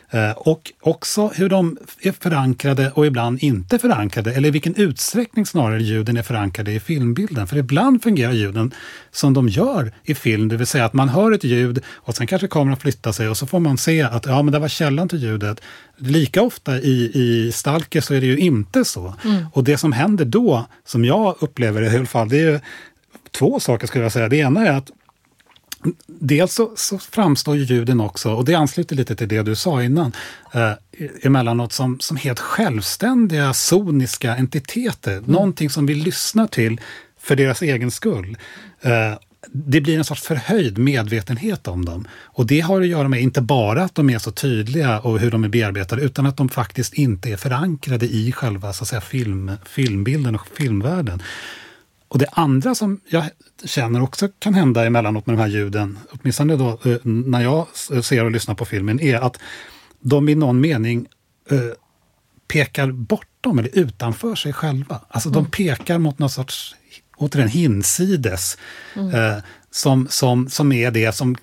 Eh, 0.09 0.31
och 0.31 0.71
också 0.81 1.27
hur 1.27 1.49
de 1.49 1.77
är 2.01 2.11
förankrade 2.11 2.91
och 2.91 3.05
ibland 3.05 3.43
inte 3.43 3.79
förankrade, 3.79 4.34
eller 4.34 4.49
i 4.49 4.51
vilken 4.51 4.75
utsträckning 4.75 5.45
snarare 5.45 5.84
ljuden 5.84 6.17
är 6.17 6.23
förankrade 6.23 6.71
i 6.71 6.79
filmbilden. 6.79 7.47
För 7.47 7.57
ibland 7.57 8.03
fungerar 8.03 8.31
ljuden 8.31 8.73
som 9.11 9.34
de 9.34 9.49
gör 9.49 9.93
i 10.03 10.15
film, 10.15 10.47
det 10.47 10.57
vill 10.57 10.67
säga 10.67 10.86
att 10.86 10.93
man 10.93 11.09
hör 11.09 11.31
ett 11.31 11.43
ljud 11.43 11.84
och 11.88 12.15
sen 12.15 12.27
kanske 12.27 12.47
kameran 12.47 12.77
flyttar 12.77 13.11
sig 13.11 13.29
och 13.29 13.38
så 13.38 13.47
får 13.47 13.59
man 13.59 13.77
se 13.77 14.01
att 14.01 14.25
ja, 14.25 14.41
men 14.41 14.51
det 14.51 14.59
var 14.59 14.67
källan 14.67 15.09
till 15.09 15.23
ljudet. 15.23 15.61
Lika 15.97 16.41
ofta 16.41 16.79
i, 16.79 17.11
i 17.13 17.51
Stalker 17.51 18.01
så 18.01 18.13
är 18.13 18.21
det 18.21 18.27
ju 18.27 18.38
inte 18.38 18.86
så. 18.86 19.13
Mm. 19.25 19.45
Och 19.53 19.63
det 19.63 19.77
som 19.77 19.91
händer 19.91 20.25
då, 20.25 20.65
som 20.86 21.05
jag 21.05 21.36
upplever 21.39 21.81
det 21.81 21.93
i 21.93 21.97
alla 21.97 22.05
fall, 22.05 22.29
det 22.29 22.38
är 22.38 22.51
ju 22.51 22.59
två 23.38 23.59
saker 23.59 23.88
skulle 23.88 24.03
jag 24.03 24.11
säga. 24.11 24.29
Det 24.29 24.38
ena 24.38 24.67
är 24.67 24.71
att 24.71 24.91
Dels 26.07 26.53
så, 26.53 26.71
så 26.75 26.97
framstår 26.99 27.57
ljuden 27.57 28.01
också, 28.01 28.34
och 28.34 28.45
det 28.45 28.55
ansluter 28.55 28.95
lite 28.95 29.15
till 29.15 29.27
det 29.27 29.43
du 29.43 29.55
sa 29.55 29.84
innan, 29.84 30.11
eh, 30.53 30.71
emellanåt 31.21 31.73
som, 31.73 31.99
som 31.99 32.17
helt 32.17 32.39
självständiga 32.39 33.53
soniska 33.53 34.36
entiteter. 34.36 35.17
Mm. 35.17 35.23
Någonting 35.31 35.69
som 35.69 35.86
vi 35.86 35.95
lyssnar 35.95 36.47
till 36.47 36.81
för 37.19 37.36
deras 37.36 37.61
egen 37.61 37.91
skull. 37.91 38.38
Eh, 38.81 39.13
det 39.51 39.81
blir 39.81 39.97
en 39.97 40.03
sorts 40.03 40.21
förhöjd 40.21 40.77
medvetenhet 40.77 41.67
om 41.67 41.86
dem. 41.86 42.07
Och 42.21 42.45
det 42.45 42.59
har 42.59 42.81
att 42.81 42.88
göra 42.88 43.07
med 43.07 43.21
inte 43.21 43.41
bara 43.41 43.84
att 43.84 43.95
de 43.95 44.09
är 44.09 44.19
så 44.19 44.31
tydliga 44.31 44.99
och 44.99 45.19
hur 45.19 45.31
de 45.31 45.43
är 45.43 45.49
bearbetade, 45.49 46.01
utan 46.01 46.25
att 46.25 46.38
de 46.38 46.49
faktiskt 46.49 46.93
inte 46.93 47.29
är 47.29 47.38
förankrade 47.38 48.05
i 48.05 48.31
själva 48.31 48.73
så 48.73 48.84
att 48.84 48.88
säga, 48.88 49.01
film, 49.01 49.51
filmbilden 49.65 50.36
och 50.36 50.47
filmvärlden. 50.47 51.21
Och 52.14 52.20
det 52.20 52.28
andra 52.32 52.76
som 52.76 52.99
jag 53.07 53.24
känner 53.66 54.01
också 54.01 54.28
kan 54.39 54.53
hända 54.53 54.86
emellanåt 54.86 55.26
med 55.28 55.38
de 55.38 55.41
här 55.41 55.47
ljuden, 55.47 55.99
åtminstone 56.11 56.55
då 56.55 56.70
eh, 56.70 56.97
när 57.03 57.41
jag 57.41 57.68
ser 58.03 58.26
och 58.26 58.32
lyssnar 58.32 58.55
på 58.55 58.66
filmen, 58.66 58.99
är 58.99 59.16
att 59.16 59.38
de 59.99 60.30
i 60.30 60.36
någon 60.36 60.61
mening 60.61 61.07
eh, 61.49 61.57
pekar 62.47 62.91
bortom 62.91 63.59
eller 63.59 63.70
utanför 63.74 64.36
sig 64.36 64.53
själva. 64.53 65.01
Alltså 65.07 65.30
mm. 65.30 65.43
de 65.43 65.51
pekar 65.51 65.97
mot 65.97 66.20
någon 66.20 66.30
sorts, 66.30 66.76
återigen, 67.18 67.49
hinsides. 67.49 68.57
Mm. 68.95 69.16
Eh, 69.16 69.38
som, 69.72 70.07
som, 70.09 70.49
som 70.49 70.72
är 70.72 70.91
det 70.91 71.11
som 71.16 71.36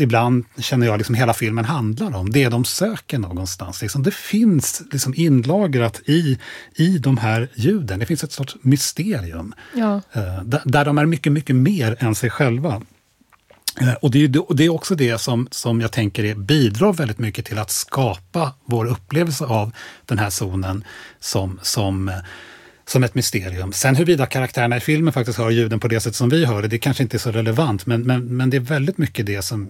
ibland 0.00 0.44
känner 0.58 0.86
jag 0.86 0.96
liksom 0.98 1.14
hela 1.14 1.34
filmen 1.34 1.64
handlar 1.64 2.16
om. 2.16 2.30
Det 2.30 2.48
de 2.48 2.64
söker 2.64 3.18
någonstans. 3.18 3.82
Liksom. 3.82 4.02
Det 4.02 4.14
finns 4.14 4.82
liksom 4.92 5.14
inlagrat 5.16 6.00
i, 6.04 6.38
i 6.74 6.98
de 6.98 7.16
här 7.16 7.48
ljuden. 7.54 7.98
Det 7.98 8.06
finns 8.06 8.24
ett 8.24 8.32
sorts 8.32 8.56
mysterium. 8.60 9.54
Ja. 9.74 10.00
Eh, 10.12 10.42
där, 10.42 10.62
där, 10.64 10.84
de 10.84 10.98
är 10.98 11.06
mycket, 11.06 11.32
mycket 11.32 11.56
mer 11.56 11.96
än 11.98 12.14
sig 12.14 12.30
själva. 12.30 12.82
Eh, 13.80 13.94
och 13.94 14.10
det 14.10 14.24
är, 14.24 14.54
det 14.54 14.64
är 14.64 14.68
också 14.68 14.94
det 14.94 15.18
som, 15.18 15.48
som 15.50 15.80
jag 15.80 15.92
tänker 15.92 16.24
är, 16.24 16.34
bidrar 16.34 16.92
väldigt 16.92 17.18
mycket 17.18 17.44
till 17.44 17.58
att 17.58 17.70
skapa 17.70 18.54
vår 18.64 18.86
upplevelse 18.86 19.44
av 19.44 19.72
den 20.06 20.18
här 20.18 20.30
zonen 20.30 20.84
som, 21.20 21.58
som 21.62 22.10
som 22.88 23.04
ett 23.04 23.14
mysterium. 23.14 23.72
Sen 23.72 23.96
huruvida 23.96 24.26
karaktärerna 24.26 24.76
i 24.76 24.80
filmen 24.80 25.12
faktiskt 25.12 25.38
hör 25.38 25.50
ljuden 25.50 25.80
på 25.80 25.88
det 25.88 26.00
sätt 26.00 26.14
som 26.14 26.28
vi 26.28 26.44
hör 26.44 26.62
det, 26.62 26.68
det 26.68 26.78
kanske 26.78 27.02
inte 27.02 27.16
är 27.16 27.18
så 27.18 27.30
relevant, 27.30 27.86
men, 27.86 28.02
men, 28.02 28.36
men 28.36 28.50
det 28.50 28.56
är 28.56 28.60
väldigt 28.60 28.98
mycket 28.98 29.26
det 29.26 29.42
som... 29.42 29.68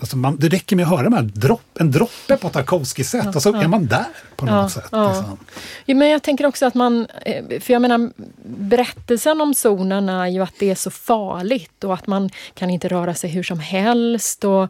Alltså 0.00 0.16
man, 0.16 0.36
det 0.36 0.48
räcker 0.48 0.76
med 0.76 0.82
att 0.82 0.90
höra 0.90 1.02
de 1.02 1.12
här 1.12 1.22
dropp, 1.22 1.78
en 1.80 1.90
droppe 1.90 2.36
på 2.36 2.48
Tarkovskij-sätt 2.48 3.24
ja, 3.24 3.32
och 3.34 3.42
så 3.42 3.48
ja. 3.48 3.62
är 3.62 3.68
man 3.68 3.86
där 3.86 4.06
på 4.36 4.46
något 4.46 4.72
sätt. 4.72 4.88
Ja. 4.92 5.08
Liksom. 5.08 5.98
men 5.98 6.08
jag 6.08 6.22
tänker 6.22 6.46
också 6.46 6.66
att 6.66 6.74
man... 6.74 7.06
Eh, 7.24 7.60
för 7.60 7.72
jag 7.72 7.82
menar, 7.82 8.10
berättelsen 8.46 9.40
om 9.40 9.54
zonen 9.54 10.08
är 10.08 10.26
ju 10.26 10.42
att 10.42 10.54
det 10.58 10.70
är 10.70 10.74
så 10.74 10.90
farligt 10.90 11.84
och 11.84 11.94
att 11.94 12.06
man 12.06 12.30
kan 12.54 12.70
inte 12.70 12.88
röra 12.88 13.14
sig 13.14 13.30
hur 13.30 13.42
som 13.42 13.60
helst. 13.60 14.44
Och 14.44 14.68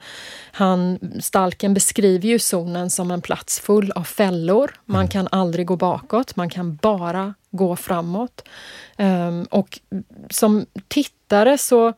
han, 0.52 0.98
Stalken 1.20 1.74
beskriver 1.74 2.28
ju 2.28 2.38
zonen 2.38 2.90
som 2.90 3.10
en 3.10 3.22
plats 3.22 3.60
full 3.60 3.92
av 3.92 4.04
fällor. 4.04 4.70
Man 4.84 5.00
mm. 5.00 5.08
kan 5.08 5.28
aldrig 5.32 5.66
gå 5.66 5.76
bakåt, 5.76 6.36
man 6.36 6.50
kan 6.50 6.76
bara 6.76 7.34
gå 7.50 7.76
framåt. 7.76 8.48
Um, 8.98 9.44
och 9.44 9.80
som 10.30 10.66
tittare 10.88 11.58
så, 11.58 11.92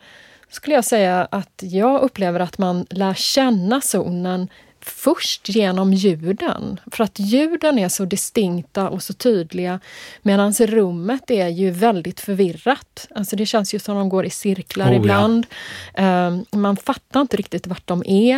skulle 0.51 0.75
jag 0.75 0.85
säga 0.85 1.29
att 1.31 1.63
jag 1.63 2.01
upplever 2.01 2.41
att 2.41 2.59
man 2.59 2.87
lär 2.91 3.15
känna 3.15 3.81
zonen 3.81 4.49
först 4.81 5.49
genom 5.49 5.93
ljuden. 5.93 6.81
För 6.91 7.05
att 7.05 7.19
ljuden 7.19 7.79
är 7.79 7.89
så 7.89 8.05
distinkta 8.05 8.89
och 8.89 9.03
så 9.03 9.13
tydliga 9.13 9.81
medan 10.23 10.53
rummet 10.53 11.31
är 11.31 11.49
ju 11.49 11.71
väldigt 11.71 12.21
förvirrat. 12.21 13.09
Alltså 13.15 13.37
det 13.37 13.47
känns 13.47 13.75
ju 13.75 13.79
som 13.79 13.97
de 13.97 14.09
går 14.09 14.25
i 14.27 14.31
cirklar 14.31 14.87
Oh, 14.87 14.93
ja. 14.93 14.99
ibland. 14.99 15.47
Eh, 15.95 16.59
man 16.59 16.77
fattar 16.77 17.21
inte 17.21 17.37
riktigt 17.37 17.67
vart 17.67 17.87
de 17.87 18.03
är. 18.07 18.37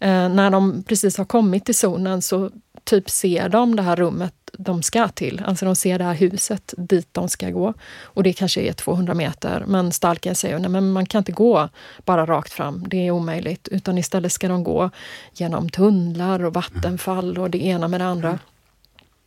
Eh, 0.00 0.28
när 0.28 0.50
de 0.50 0.82
precis 0.82 1.18
har 1.18 1.24
kommit 1.24 1.64
till 1.64 1.74
zonen 1.74 2.22
så 2.22 2.50
typ 2.84 3.10
ser 3.10 3.48
de 3.48 3.76
det 3.76 3.82
här 3.82 3.96
rummet 3.96 4.34
de 4.58 4.82
ska 4.82 5.08
till. 5.08 5.42
Alltså 5.46 5.64
de 5.64 5.76
ser 5.76 5.98
det 5.98 6.04
här 6.04 6.14
huset 6.14 6.74
dit 6.76 7.08
de 7.12 7.28
ska 7.28 7.50
gå. 7.50 7.74
Och 8.02 8.22
det 8.22 8.32
kanske 8.32 8.60
är 8.60 8.72
200 8.72 9.14
meter. 9.14 9.64
Men 9.66 9.92
stalken 9.92 10.34
säger 10.34 10.58
nej 10.58 10.70
men 10.70 10.92
man 10.92 11.06
kan 11.06 11.18
inte 11.18 11.32
gå 11.32 11.68
bara 12.04 12.26
rakt 12.26 12.52
fram. 12.52 12.84
Det 12.88 13.06
är 13.06 13.10
omöjligt. 13.10 13.68
Utan 13.68 13.98
istället 13.98 14.32
ska 14.32 14.48
de 14.48 14.64
gå 14.64 14.90
genom 15.32 15.68
tunnlar 15.68 16.44
och 16.44 16.54
vattenfall 16.54 17.38
och 17.38 17.50
det 17.50 17.64
ena 17.64 17.88
med 17.88 18.00
det 18.00 18.06
andra. 18.06 18.38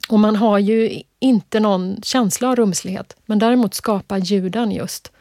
Och 0.10 0.20
man 0.20 0.36
har 0.36 0.60
ju 0.60 1.02
inte 1.20 1.60
någon 1.60 2.02
känsla 2.04 2.50
av 2.50 2.56
rumslighet. 2.56 3.16
Men 3.26 3.40
däremot 3.40 3.74
skapar 3.74 4.18
ljuden 4.18 4.72
just 4.72 5.12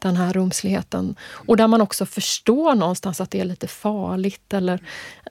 den 0.00 0.16
här 0.16 0.32
rumsligheten. 0.32 1.14
Och 1.32 1.56
där 1.56 1.66
man 1.66 1.80
också 1.80 2.06
förstår 2.06 2.74
någonstans 2.74 3.20
att 3.20 3.30
det 3.30 3.40
är 3.40 3.44
lite 3.44 3.66
farligt. 3.66 4.54
Eller, 4.54 4.78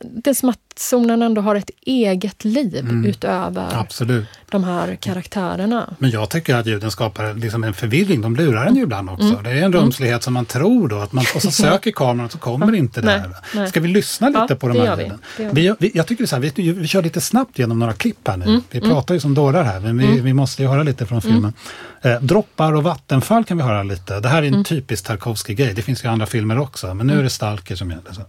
det 0.02 0.30
är 0.30 0.34
som 0.34 0.50
att 0.50 0.60
zonen 0.76 1.22
ändå 1.22 1.42
har 1.42 1.56
ett 1.56 1.70
eget 1.86 2.46
liv 2.46 3.04
utöver 3.06 3.68
Absolut. 3.80 4.26
de 4.50 4.64
här 4.64 4.96
karaktärerna. 4.96 5.94
Men 6.00 6.10
jag 6.10 6.30
tycker 6.30 6.56
att 6.56 6.66
ljuden 6.66 6.92
skapar 6.92 7.34
liksom 7.34 7.64
en 7.64 7.74
förvirring. 7.74 8.22
De 8.22 8.36
lurar 8.36 8.66
en 8.66 8.76
ju 8.76 8.82
ibland 8.84 9.10
också. 9.10 9.28
Mm. 9.28 9.44
Det 9.44 9.50
är 9.50 9.56
en 9.64 9.74
rumslighet 9.74 10.24
som 10.24 10.34
man 10.34 10.46
tror 10.46 10.88
då. 10.88 11.00
Att 11.00 11.12
man, 11.14 11.26
och 11.36 11.42
så 11.42 11.52
söker 11.64 11.92
kameran 11.92 12.26
och 12.26 12.32
så 12.32 12.38
kommer 12.38 12.76
inte 12.76 13.02
det 13.02 13.12
här. 13.12 13.32
nej. 13.56 13.70
Ska 13.70 13.80
vi 13.80 13.88
lyssna 13.88 14.28
lite 14.30 14.46
Ja, 14.50 14.56
på 14.56 14.68
de 14.68 14.80
här 14.80 14.98
ljuden? 15.02 15.20
Vi, 15.38 15.76
vi, 15.80 15.92
jag 15.94 16.08
tycker 16.08 16.26
så 16.26 16.36
här, 16.36 16.42
vi, 16.56 16.72
vi 16.72 16.88
kör 16.88 17.02
lite 17.04 17.22
snabbt 17.22 17.60
genom 17.60 17.80
några 17.80 17.94
klipp 17.94 18.28
här 18.28 18.38
nu. 18.38 18.46
Mm, 18.46 18.62
Vi 18.72 18.82
pratar 18.82 19.14
ju 19.14 19.20
som 19.20 19.34
dårar 19.34 19.64
här, 19.64 19.80
men 19.80 20.24
vi 20.24 20.34
måste 20.34 20.62
ju 20.62 20.68
höra 20.68 20.84
lite 20.84 21.06
från 21.06 21.22
filmen. 21.22 21.54
Eh, 22.02 22.22
droppar 22.22 22.74
och 22.74 22.84
vattenfall 22.84 23.44
kan 23.46 23.58
vi 23.58 23.64
höra 23.64 23.84
lite. 23.84 24.20
Det 24.20 24.30
här 24.30 24.44
är 24.44 24.48
Mm. 24.48 24.58
en 24.60 24.64
typisk 24.64 25.06
Tarkovsky-grej. 25.06 25.74
Det 25.74 25.82
finns 25.82 26.04
ju 26.04 26.10
andra 26.10 26.26
filmer 26.26 26.60
också, 26.60 26.94
men 26.94 27.08
nu 27.08 27.20
är 27.20 27.24
det 27.24 27.30
Stalker 27.30 27.76
som 27.76 27.90
gäller. 27.90 28.12
Så. 28.12 28.22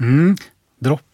Mm. 0.00 0.36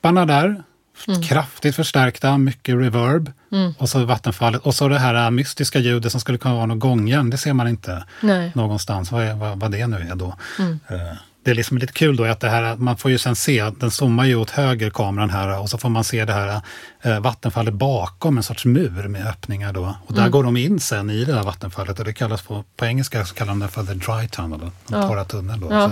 Dropparna 0.07 0.27
där, 0.27 0.63
Mm. 1.09 1.23
kraftigt 1.23 1.77
förstärkta, 1.77 2.39
mycket 2.39 2.75
reverb. 2.75 3.33
Och 3.79 3.89
så 3.89 4.05
vattenfallet. 4.05 4.63
Och 4.63 4.75
så 4.75 4.89
det 4.89 4.99
här 4.99 5.15
äh, 5.25 5.31
mystiska 5.31 5.79
ljudet 5.79 6.13
som 6.13 6.21
skulle 6.21 6.39
kunna 6.39 6.55
vara 6.55 6.67
någon 6.67 6.79
gångjärn, 6.79 7.31
det 7.31 7.39
ser 7.39 7.53
man 7.53 7.69
inte 7.69 8.05
Nej. 8.21 8.53
någonstans, 8.55 9.13
vad, 9.13 9.23
är, 9.25 9.35
vad, 9.35 9.61
vad 9.61 9.71
det 9.73 9.87
nu 9.87 9.97
är 10.11 10.15
då. 10.15 10.35
Mm. 10.59 10.79
Eh, 10.89 10.97
Det 11.45 11.51
är 11.51 11.55
liksom 11.55 11.79
lite 11.79 11.93
kul 11.93 12.17
då 12.17 12.25
att 12.25 12.41
det 12.41 12.49
här, 12.49 12.77
man 12.77 12.97
får 12.97 13.11
ju 13.11 13.19
sen 13.19 13.37
se, 13.37 13.61
att 13.61 13.81
den 13.81 13.91
zoomar 13.91 14.25
ju 14.25 14.35
åt 14.37 14.51
höger 14.51 14.91
kameran 14.91 15.31
här 15.31 15.59
och 15.61 15.71
så 15.71 15.79
får 15.79 15.89
man 15.89 16.05
se 16.05 16.25
det 16.25 16.33
här 16.33 16.61
eh, 17.03 17.21
vattenfallet 17.21 17.75
bakom 17.75 18.37
en 18.37 18.43
sorts 18.43 18.65
mur 18.65 19.09
med 19.09 19.27
öppningar 19.27 19.73
då. 19.73 19.97
Och 20.05 20.11
Mm. 20.11 20.23
där 20.23 20.31
går 20.31 20.45
de 20.45 20.57
in 20.57 20.81
sen 20.81 21.11
i 21.11 21.25
det 21.25 21.35
här 21.35 21.43
vattenfallet 21.43 21.99
och 21.99 22.05
det 22.05 22.13
kallas 22.13 22.43
på, 22.43 22.65
på 22.77 22.85
engelska 22.87 23.25
så 23.25 23.35
kallar 23.35 23.49
de 23.53 23.59
det 23.59 23.69
för 23.69 23.83
the 23.85 23.95
dry 23.95 24.29
tunnel, 24.29 24.59
den 24.61 24.71
Ja. 24.89 25.09
torra 25.09 25.25
tunneln 25.25 25.61
då. 25.61 25.73
Ja. 25.73 25.91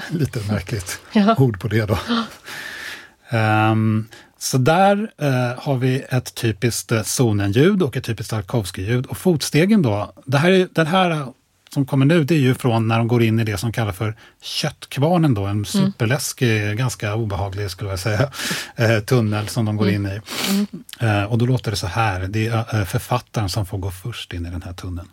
Lite 0.10 0.52
märkligt 0.52 1.00
Ja. 1.12 1.34
ord 1.38 1.60
på 1.60 1.68
det 1.68 1.86
då. 1.86 1.98
Ehm, 3.30 4.06
så 4.38 4.58
där 4.58 5.10
eh, 5.18 5.58
har 5.62 5.76
vi 5.76 6.04
ett 6.10 6.34
typiskt 6.34 6.92
eh, 6.92 7.02
zonenljud 7.02 7.82
och 7.82 7.96
ett 7.96 8.04
typiskt 8.04 8.30
Tarkovsky-ljud. 8.30 9.06
Och 9.06 9.18
fotstegen 9.18 9.82
då, 9.82 10.12
det 10.26 10.38
här, 10.38 10.50
är- 10.50 10.68
den 10.72 10.86
här 10.86 11.26
som 11.70 11.86
kommer 11.86 12.06
nu, 12.06 12.24
det 12.24 12.34
är 12.34 12.38
ju 12.38 12.54
från 12.54 12.88
när 12.88 12.98
de 12.98 13.08
går 13.08 13.22
in 13.22 13.40
i 13.40 13.44
det 13.44 13.56
som 13.56 13.72
kallas 13.72 13.96
för 13.96 14.14
köttkvarnen 14.42 15.34
då, 15.34 15.44
en 15.46 15.64
superläskig, 15.64 16.76
ganska 16.78 17.14
obehaglig 17.14 17.70
skulle 17.70 17.90
jag 17.90 17.98
säga, 17.98 18.30
eh, 18.76 18.98
tunnel 19.00 19.48
som 19.48 19.64
de 19.64 19.76
går 19.76 19.88
in 19.88 20.06
i. 20.06 20.20
Eh, 21.00 21.22
och 21.24 21.38
då 21.38 21.46
låter 21.46 21.70
det 21.70 21.76
så 21.76 21.86
här, 21.86 22.20
det 22.28 22.46
är 22.46 22.78
eh, 22.80 22.84
författaren 22.84 23.48
som 23.48 23.66
får 23.66 23.78
gå 23.78 23.90
först 23.90 24.32
in 24.34 24.46
i 24.46 24.50
den 24.50 24.62
här 24.62 24.72
tunneln. 24.72 25.08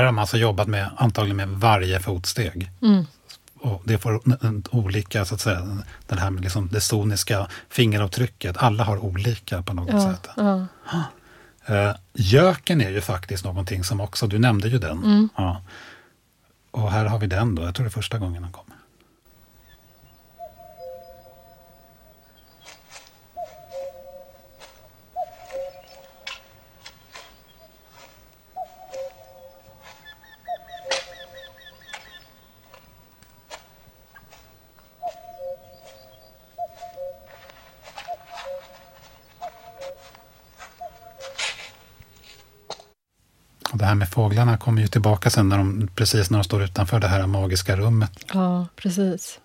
Här 0.00 0.04
har 0.04 0.12
man 0.12 0.22
alltså 0.22 0.36
jobbat 0.36 0.68
med, 0.68 0.90
antagligen 0.96 1.36
med 1.36 1.48
varje 1.48 2.00
fotsteg. 2.00 2.70
Mm. 2.82 3.04
Och 3.58 3.82
det 3.84 3.98
får 3.98 4.20
olika, 4.70 5.24
så 5.24 5.34
att 5.34 5.40
säga, 5.40 5.78
den 6.06 6.18
här 6.18 6.30
med 6.30 6.42
liksom 6.42 6.68
det 6.68 6.80
soniska 6.80 7.46
fingeravtrycket. 7.68 8.56
Alla 8.56 8.84
har 8.84 8.98
olika 9.04 9.62
på 9.62 9.72
något 9.74 9.92
Ja, 9.92 10.12
sätt. 10.12 10.28
ja. 10.36 10.66
Uh, 11.70 11.94
göken 12.14 12.80
är 12.80 12.90
ju 12.90 13.00
faktiskt 13.00 13.44
någonting 13.44 13.84
som 13.84 14.00
också, 14.00 14.26
du 14.26 14.38
nämnde 14.38 14.68
ju 14.68 14.78
den. 14.78 14.98
Mm. 15.04 15.28
Ja. 15.36 15.62
Och 16.70 16.92
här 16.92 17.04
har 17.04 17.18
vi 17.18 17.26
den 17.26 17.54
då, 17.54 17.62
jag 17.62 17.74
tror 17.74 17.84
det 17.84 17.88
är 17.88 17.90
första 17.90 18.18
gången 18.18 18.42
den 18.42 18.52
kommer. 18.52 18.69
Fåglarna 44.20 44.56
kommer 44.56 44.82
ju 44.82 44.88
tillbaka 44.88 45.30
sen 45.30 45.48
när 45.48 45.58
de, 45.58 45.88
precis 45.94 46.30
när 46.30 46.38
de 46.38 46.44
står 46.44 46.62
utanför 46.62 47.00
det 47.00 47.08
här 47.08 47.26
magiska 47.26 47.76
rummet. 47.76 48.10
Ja, 48.32 48.66
precis. 48.76 49.40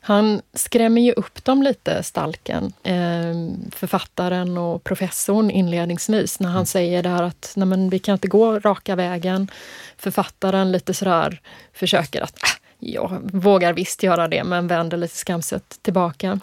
Han 0.00 0.42
skrämmer 0.54 1.00
ju 1.00 1.12
upp 1.12 1.44
dem 1.44 1.62
lite, 1.62 2.02
Stalken, 2.02 2.72
eh, 2.82 3.34
författaren 3.72 4.58
och 4.58 4.84
professorn 4.84 5.50
inledningsvis, 5.50 6.40
när 6.40 6.48
han 6.48 6.66
säger 6.66 7.02
det 7.02 7.08
här 7.08 7.22
att 7.22 7.52
Nej, 7.56 7.66
men 7.66 7.90
vi 7.90 7.98
kan 7.98 8.12
inte 8.12 8.28
gå 8.28 8.58
raka 8.58 8.96
vägen. 8.96 9.50
Författaren 9.96 10.72
lite 10.72 10.94
sådär 10.94 11.40
försöker 11.72 12.20
att 12.20 12.42
äh, 12.42 12.48
jag 12.78 13.18
vågar 13.32 13.72
visst 13.72 14.02
göra 14.02 14.28
det, 14.28 14.44
men 14.44 14.68
vänder 14.68 14.96
lite 14.96 15.16
skamset 15.16 15.78
tillbaka. 15.82 16.40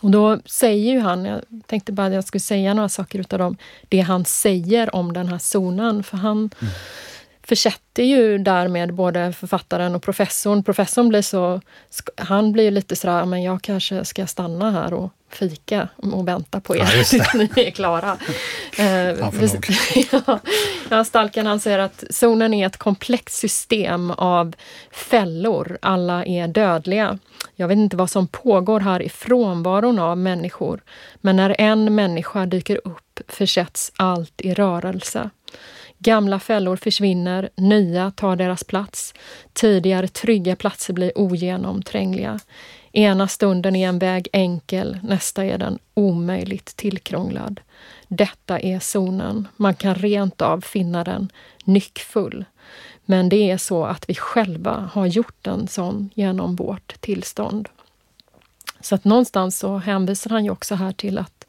Och 0.00 0.10
då 0.10 0.40
säger 0.44 0.92
ju 0.92 1.00
han, 1.00 1.24
jag 1.24 1.40
tänkte 1.66 1.92
bara 1.92 2.06
att 2.06 2.12
jag 2.12 2.24
skulle 2.24 2.40
säga 2.40 2.74
några 2.74 2.88
saker 2.88 3.18
utav 3.18 3.38
dem, 3.38 3.56
det 3.88 4.00
han 4.00 4.24
säger 4.24 4.94
om 4.94 5.12
den 5.12 5.28
här 5.28 5.38
zonen, 5.38 6.02
för 6.02 6.16
han 6.16 6.50
försätter 7.48 8.02
ju 8.02 8.38
därmed 8.38 8.94
både 8.94 9.32
författaren 9.32 9.94
och 9.94 10.02
professorn. 10.02 10.62
Professorn 10.64 11.08
blir 11.08 11.22
så, 11.22 11.60
han 12.16 12.52
blir 12.52 12.64
ju 12.64 12.70
lite 12.70 12.96
sådär, 12.96 13.24
men 13.24 13.42
jag 13.42 13.62
kanske 13.62 14.04
ska 14.04 14.26
stanna 14.26 14.70
här 14.70 14.94
och 14.94 15.10
fika 15.30 15.88
och 15.96 16.28
vänta 16.28 16.60
på 16.60 16.76
er 16.76 16.80
Ja, 16.80 16.86
tills 17.04 17.34
ni 17.34 17.50
är 17.56 17.70
klara. 17.70 18.16
Eh, 18.78 19.18
Han 19.20 19.32
ja, 20.12 20.38
ja, 20.88 21.04
Stalken 21.04 21.46
han 21.46 21.60
säger 21.60 21.78
att 21.78 22.04
zonen 22.10 22.54
är 22.54 22.66
ett 22.66 22.76
komplext 22.76 23.36
system 23.36 24.10
av 24.10 24.54
fällor. 24.90 25.78
Alla 25.82 26.24
är 26.24 26.48
dödliga. 26.48 27.18
Jag 27.60 27.68
vet 27.68 27.78
inte 27.78 27.96
vad 27.96 28.10
som 28.10 28.26
pågår 28.26 28.80
här 28.80 29.02
i 29.02 29.08
frånvaron 29.08 29.98
av 29.98 30.18
människor. 30.18 30.82
Men 31.20 31.36
när 31.36 31.60
en 31.60 31.94
människa 31.94 32.46
dyker 32.46 32.80
upp 32.84 33.20
försätts 33.28 33.92
allt 33.96 34.40
i 34.40 34.54
rörelse. 34.54 35.30
Gamla 35.98 36.40
fällor 36.40 36.76
försvinner, 36.76 37.50
nya 37.56 38.10
tar 38.10 38.36
deras 38.36 38.64
plats. 38.64 39.14
Tidigare 39.52 40.08
trygga 40.08 40.56
platser 40.56 40.94
blir 40.94 41.18
ogenomträngliga. 41.18 42.40
Ena 42.92 43.28
stunden 43.28 43.76
är 43.76 43.88
en 43.88 43.98
väg 43.98 44.28
enkel, 44.32 44.98
nästa 45.02 45.44
är 45.44 45.58
den 45.58 45.78
omöjligt 45.94 46.76
tillkrånglad. 46.76 47.60
Detta 48.08 48.60
är 48.60 48.78
zonen. 48.78 49.48
Man 49.56 49.74
kan 49.74 49.94
rent 49.94 50.42
av 50.42 50.60
finna 50.60 51.04
den 51.04 51.32
nyckfull. 51.64 52.44
Men 53.10 53.28
det 53.28 53.50
är 53.50 53.58
så 53.58 53.84
att 53.84 54.10
vi 54.10 54.14
själva 54.14 54.90
har 54.92 55.06
gjort 55.06 55.46
en 55.46 55.68
sån 55.68 56.10
genom 56.14 56.56
vårt 56.56 57.00
tillstånd. 57.00 57.68
Så 58.80 58.94
att 58.94 59.04
någonstans 59.04 59.58
så 59.58 59.78
hänvisar 59.78 60.30
han 60.30 60.44
ju 60.44 60.50
också 60.50 60.74
här 60.74 60.92
till 60.92 61.18
att 61.18 61.46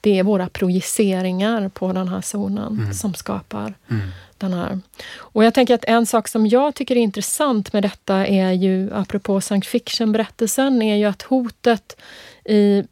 det 0.00 0.18
är 0.18 0.22
våra 0.22 0.48
projiceringar 0.48 1.68
på 1.68 1.92
den 1.92 2.08
här 2.08 2.20
zonen 2.20 2.78
mm. 2.78 2.94
som 2.94 3.14
skapar 3.14 3.74
mm. 3.90 4.08
den 4.38 4.52
här. 4.52 4.80
Och 5.16 5.44
jag 5.44 5.54
tänker 5.54 5.74
att 5.74 5.84
en 5.84 6.06
sak 6.06 6.28
som 6.28 6.46
jag 6.46 6.74
tycker 6.74 6.96
är 6.96 7.00
intressant 7.00 7.72
med 7.72 7.82
detta 7.82 8.26
är 8.26 8.52
ju, 8.52 8.94
apropå 8.94 9.40
science 9.40 9.70
fiction-berättelsen, 9.70 10.82
är 10.82 10.96
ju 10.96 11.04
att 11.04 11.22
hotet 11.22 11.96
i 12.48 12.84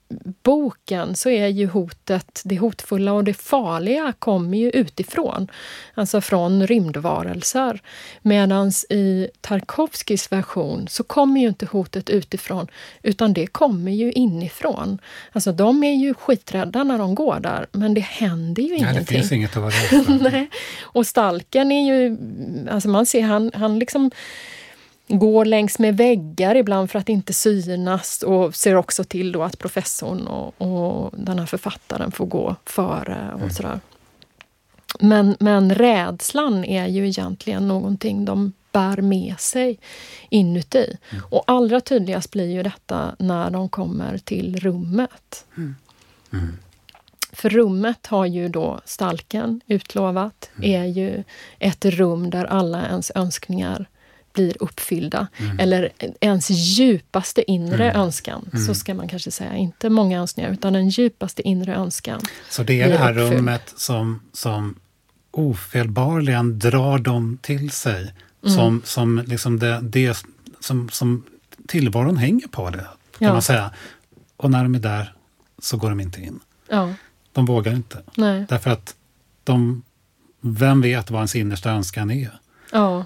boken 0.42 1.16
så 1.16 1.30
är 1.30 1.48
ju 1.48 1.66
hotet, 1.66 2.42
det 2.44 2.58
hotfulla 2.58 3.12
och 3.12 3.24
det 3.24 3.34
farliga 3.34 4.12
kommer 4.18 4.58
ju 4.58 4.70
utifrån. 4.70 5.48
Alltså 5.94 6.20
från 6.20 6.66
rymdvarelser. 6.66 7.80
Medan 8.22 8.72
i 8.90 9.28
Tarkovskis 9.40 10.32
version 10.32 10.88
så 10.88 11.02
kommer 11.04 11.40
ju 11.40 11.48
inte 11.48 11.66
hotet 11.66 12.10
utifrån 12.10 12.66
utan 13.02 13.32
det 13.32 13.46
kommer 13.46 13.92
ju 13.92 14.12
inifrån. 14.12 14.98
Alltså 15.32 15.52
de 15.52 15.84
är 15.84 15.94
ju 15.94 16.14
skiträdda 16.14 16.84
när 16.84 16.98
de 16.98 17.14
går 17.14 17.40
där 17.40 17.66
men 17.72 17.94
det 17.94 18.00
händer 18.00 18.62
ju 18.62 18.68
Nej, 18.68 18.78
ingenting. 18.78 19.04
Det 19.04 19.14
finns 19.14 19.32
inget 19.32 19.56
att 19.56 19.62
vara 19.62 19.70
rädd 19.70 20.04
för. 20.04 20.12
Nej. 20.30 20.50
Och 20.82 21.06
Stalken 21.06 21.72
är 21.72 21.86
ju, 21.86 22.16
alltså 22.70 22.88
man 22.88 23.06
ser 23.06 23.22
han, 23.22 23.50
han 23.54 23.78
liksom 23.78 24.10
går 25.08 25.44
längs 25.44 25.78
med 25.78 25.96
väggar 25.96 26.54
ibland 26.54 26.90
för 26.90 26.98
att 26.98 27.08
inte 27.08 27.32
synas 27.32 28.22
och 28.22 28.54
ser 28.54 28.74
också 28.74 29.04
till 29.04 29.32
då 29.32 29.42
att 29.42 29.58
professorn 29.58 30.26
och, 30.26 30.62
och 30.62 31.10
den 31.16 31.38
här 31.38 31.46
författaren 31.46 32.12
får 32.12 32.26
gå 32.26 32.56
före 32.64 33.30
och 33.34 33.40
mm. 33.40 33.50
sådär. 33.50 33.80
Men, 35.00 35.36
men 35.40 35.74
rädslan 35.74 36.64
är 36.64 36.86
ju 36.86 37.08
egentligen 37.08 37.68
någonting 37.68 38.24
de 38.24 38.52
bär 38.72 38.96
med 38.96 39.40
sig 39.40 39.78
inuti. 40.30 40.96
Mm. 41.10 41.24
Och 41.30 41.44
allra 41.46 41.80
tydligast 41.80 42.30
blir 42.30 42.50
ju 42.50 42.62
detta 42.62 43.16
när 43.18 43.50
de 43.50 43.68
kommer 43.68 44.18
till 44.18 44.60
rummet. 44.60 45.46
Mm. 45.56 45.76
Mm. 46.32 46.56
För 47.32 47.50
rummet 47.50 48.06
har 48.06 48.26
ju 48.26 48.48
då 48.48 48.80
Stalken 48.84 49.60
utlovat, 49.66 50.50
mm. 50.56 50.70
är 50.70 50.84
ju 50.84 51.24
ett 51.58 51.84
rum 51.84 52.30
där 52.30 52.44
alla 52.44 52.86
ens 52.86 53.12
önskningar 53.14 53.86
blir 54.34 54.56
uppfyllda. 54.60 55.26
Mm. 55.36 55.58
Eller 55.58 55.92
ens 56.20 56.50
djupaste 56.50 57.50
inre 57.50 57.90
mm. 57.90 58.02
önskan, 58.02 58.50
mm. 58.52 58.64
så 58.64 58.74
ska 58.74 58.94
man 58.94 59.08
kanske 59.08 59.30
säga. 59.30 59.56
Inte 59.56 59.90
många 59.90 60.18
önskningar, 60.18 60.50
utan 60.50 60.72
den 60.72 60.88
djupaste 60.88 61.42
inre 61.42 61.74
önskan. 61.74 62.20
Så 62.50 62.62
det 62.62 62.80
är 62.80 62.88
det 62.88 62.98
här 62.98 63.18
uppfylld. 63.18 63.32
rummet 63.32 63.72
som, 63.76 64.20
som 64.32 64.74
ofelbarligen 65.30 66.58
drar 66.58 66.98
dem 66.98 67.38
till 67.42 67.70
sig. 67.70 68.14
Mm. 68.42 68.56
Som, 68.56 68.82
som 68.84 69.24
liksom 69.26 69.58
det, 69.58 69.80
det 69.82 70.24
som, 70.60 70.88
som 70.90 71.24
tillvaron 71.68 72.16
hänger 72.16 72.48
på 72.48 72.70
det, 72.70 72.86
kan 73.18 73.26
ja. 73.26 73.32
man 73.32 73.42
säga. 73.42 73.70
Och 74.36 74.50
när 74.50 74.62
de 74.62 74.74
är 74.74 74.78
där 74.78 75.14
så 75.58 75.76
går 75.76 75.90
de 75.90 76.00
inte 76.00 76.20
in. 76.20 76.40
Ja. 76.68 76.94
De 77.32 77.46
vågar 77.46 77.72
inte. 77.72 78.02
Nej. 78.16 78.46
Därför 78.48 78.70
att 78.70 78.94
de, 79.44 79.82
vem 80.40 80.80
vet 80.80 81.10
vad 81.10 81.18
ens 81.18 81.36
innersta 81.36 81.70
önskan 81.70 82.10
är? 82.10 82.30
Ja. 82.72 83.04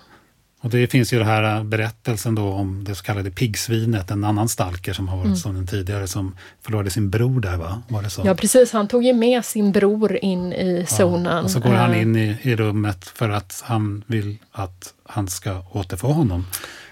Och 0.60 0.70
det 0.70 0.86
finns 0.86 1.12
ju 1.12 1.18
den 1.18 1.26
här 1.26 1.64
berättelsen 1.64 2.34
då 2.34 2.48
om 2.48 2.84
det 2.84 2.94
så 2.94 3.04
kallade 3.04 3.30
piggsvinet, 3.30 4.10
en 4.10 4.24
annan 4.24 4.48
stalker 4.48 4.92
som 4.92 5.08
har 5.08 5.16
varit 5.16 5.26
mm. 5.26 5.36
som 5.36 5.54
den 5.54 5.66
tidigare, 5.66 6.06
som 6.08 6.36
förlorade 6.62 6.90
sin 6.90 7.10
bror 7.10 7.40
där 7.40 7.56
va? 7.56 7.82
Var 7.88 8.02
det 8.02 8.10
så? 8.10 8.22
Ja 8.24 8.34
precis, 8.34 8.72
han 8.72 8.88
tog 8.88 9.04
ju 9.04 9.12
med 9.12 9.44
sin 9.44 9.72
bror 9.72 10.16
in 10.16 10.52
i 10.52 10.86
zonen. 10.88 11.36
Ja, 11.36 11.42
och 11.42 11.50
så 11.50 11.60
går 11.60 11.70
han 11.70 11.94
in 11.94 12.16
i, 12.16 12.36
i 12.42 12.56
rummet 12.56 13.04
för 13.04 13.28
att 13.28 13.62
han 13.64 14.04
vill 14.06 14.38
att 14.52 14.94
han 15.04 15.28
ska 15.28 15.62
återfå 15.72 16.08
honom. 16.08 16.46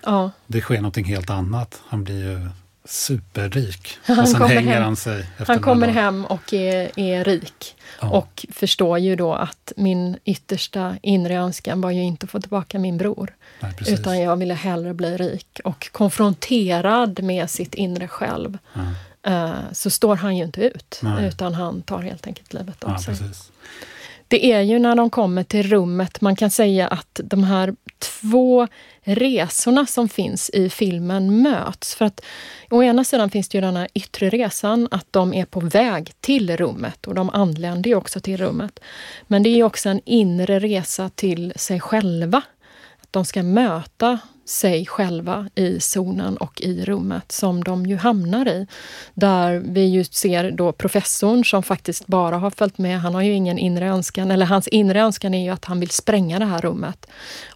Ja. 0.04 0.30
Det 0.46 0.60
sker 0.60 0.76
någonting 0.76 1.04
helt 1.04 1.30
annat. 1.30 1.82
Han 1.88 2.04
blir 2.04 2.30
ju 2.30 2.48
superrik. 2.86 3.98
Han 4.06 4.18
och 4.18 4.28
sen 4.28 4.42
hänger 4.42 4.72
hem. 4.72 4.82
han 4.82 4.96
sig. 4.96 5.26
han 5.46 5.60
kommer 5.60 5.88
hem 5.88 6.24
och 6.24 6.52
är, 6.52 6.98
är 6.98 7.24
rik. 7.24 7.76
Ja. 8.00 8.10
Och 8.10 8.46
förstår 8.50 8.98
ju 8.98 9.16
då 9.16 9.34
att 9.34 9.72
min 9.76 10.18
yttersta 10.24 10.96
inre 11.02 11.34
önskan 11.34 11.80
var 11.80 11.90
ju 11.90 12.02
inte 12.02 12.24
att 12.24 12.30
få 12.30 12.40
tillbaka 12.40 12.78
min 12.78 12.98
bror. 12.98 13.34
Nej, 13.60 13.72
utan 13.86 14.20
jag 14.20 14.36
ville 14.36 14.54
hellre 14.54 14.94
bli 14.94 15.16
rik. 15.16 15.60
Och 15.64 15.88
konfronterad 15.92 17.22
med 17.22 17.50
sitt 17.50 17.74
inre 17.74 18.08
själv 18.08 18.58
ja. 18.72 19.30
uh, 19.30 19.72
så 19.72 19.90
står 19.90 20.16
han 20.16 20.36
ju 20.36 20.44
inte 20.44 20.60
ut. 20.60 21.00
Nej. 21.02 21.28
Utan 21.28 21.54
han 21.54 21.82
tar 21.82 22.02
helt 22.02 22.26
enkelt 22.26 22.54
livet 22.54 22.84
av 22.84 22.96
sig. 22.96 23.18
Precis. 23.18 23.50
Det 24.28 24.52
är 24.52 24.60
ju 24.60 24.78
när 24.78 24.96
de 24.96 25.10
kommer 25.10 25.42
till 25.42 25.70
rummet 25.70 26.20
man 26.20 26.36
kan 26.36 26.50
säga 26.50 26.88
att 26.88 27.20
de 27.24 27.44
här 27.44 27.74
två 27.98 28.68
resorna 29.00 29.86
som 29.86 30.08
finns 30.08 30.50
i 30.50 30.70
filmen 30.70 31.42
möts. 31.42 31.94
För 31.94 32.04
att 32.04 32.20
å 32.70 32.82
ena 32.82 33.04
sidan 33.04 33.30
finns 33.30 33.48
det 33.48 33.58
ju 33.58 33.62
den 33.62 33.76
här 33.76 33.88
yttre 33.94 34.30
resan, 34.30 34.88
att 34.90 35.06
de 35.10 35.34
är 35.34 35.44
på 35.44 35.60
väg 35.60 36.12
till 36.20 36.56
rummet 36.56 37.06
och 37.06 37.14
de 37.14 37.30
anländer 37.30 37.90
ju 37.90 37.96
också 37.96 38.20
till 38.20 38.36
rummet. 38.36 38.80
Men 39.26 39.42
det 39.42 39.48
är 39.48 39.62
också 39.62 39.88
en 39.88 40.00
inre 40.04 40.58
resa 40.58 41.08
till 41.08 41.52
sig 41.56 41.80
själva. 41.80 42.42
Att 43.00 43.12
de 43.12 43.24
ska 43.24 43.42
möta 43.42 44.18
sig 44.46 44.86
själva 44.86 45.48
i 45.54 45.80
zonen 45.80 46.36
och 46.36 46.60
i 46.60 46.84
rummet 46.84 47.32
som 47.32 47.64
de 47.64 47.86
ju 47.86 47.96
hamnar 47.96 48.48
i. 48.48 48.66
Där 49.14 49.62
vi 49.64 49.84
ju 49.84 50.04
ser 50.04 50.50
då 50.50 50.72
professorn 50.72 51.44
som 51.44 51.62
faktiskt 51.62 52.06
bara 52.06 52.36
har 52.38 52.50
följt 52.50 52.78
med. 52.78 53.00
Han 53.00 53.14
har 53.14 53.22
ju 53.22 53.32
ingen 53.32 53.58
inre 53.58 53.88
önskan, 53.88 54.30
eller 54.30 54.46
hans 54.46 54.68
inre 54.68 55.00
önskan 55.00 55.34
är 55.34 55.44
ju 55.44 55.50
att 55.50 55.64
han 55.64 55.80
vill 55.80 55.90
spränga 55.90 56.38
det 56.38 56.44
här 56.44 56.60
rummet 56.60 57.06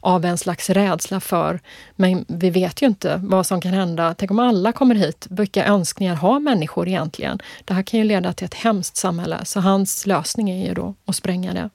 av 0.01 0.25
en 0.25 0.39
slags 0.39 0.71
rädsla 0.71 1.21
för, 1.21 1.61
men 1.97 2.25
vi 2.29 2.51
vet 2.51 2.83
ju 2.83 2.87
inte 2.87 3.21
vad 3.25 3.47
som 3.47 3.61
kan 3.61 3.73
hända. 3.73 4.15
Tänk 4.19 4.31
om 4.31 4.39
alla 4.39 4.73
kommer 4.73 4.95
hit, 4.95 5.27
vilka 5.31 5.65
önskningar 5.65 6.15
har 6.15 6.41
människor 6.41 6.89
egentligen? 6.89 7.39
Det 7.65 7.75
här 7.75 7.83
kan 7.83 7.99
ju 7.99 8.05
leda 8.05 8.33
till 8.33 8.45
ett 8.45 8.55
hemskt 8.55 8.97
samhälle, 8.97 9.45
så 9.45 9.61
hans 9.61 10.07
lösning 10.07 10.51
är 10.51 10.67
ju 10.67 10.75
då 10.75 10.95
att 11.05 11.17
spränga 11.17 11.55
det. 11.55 11.71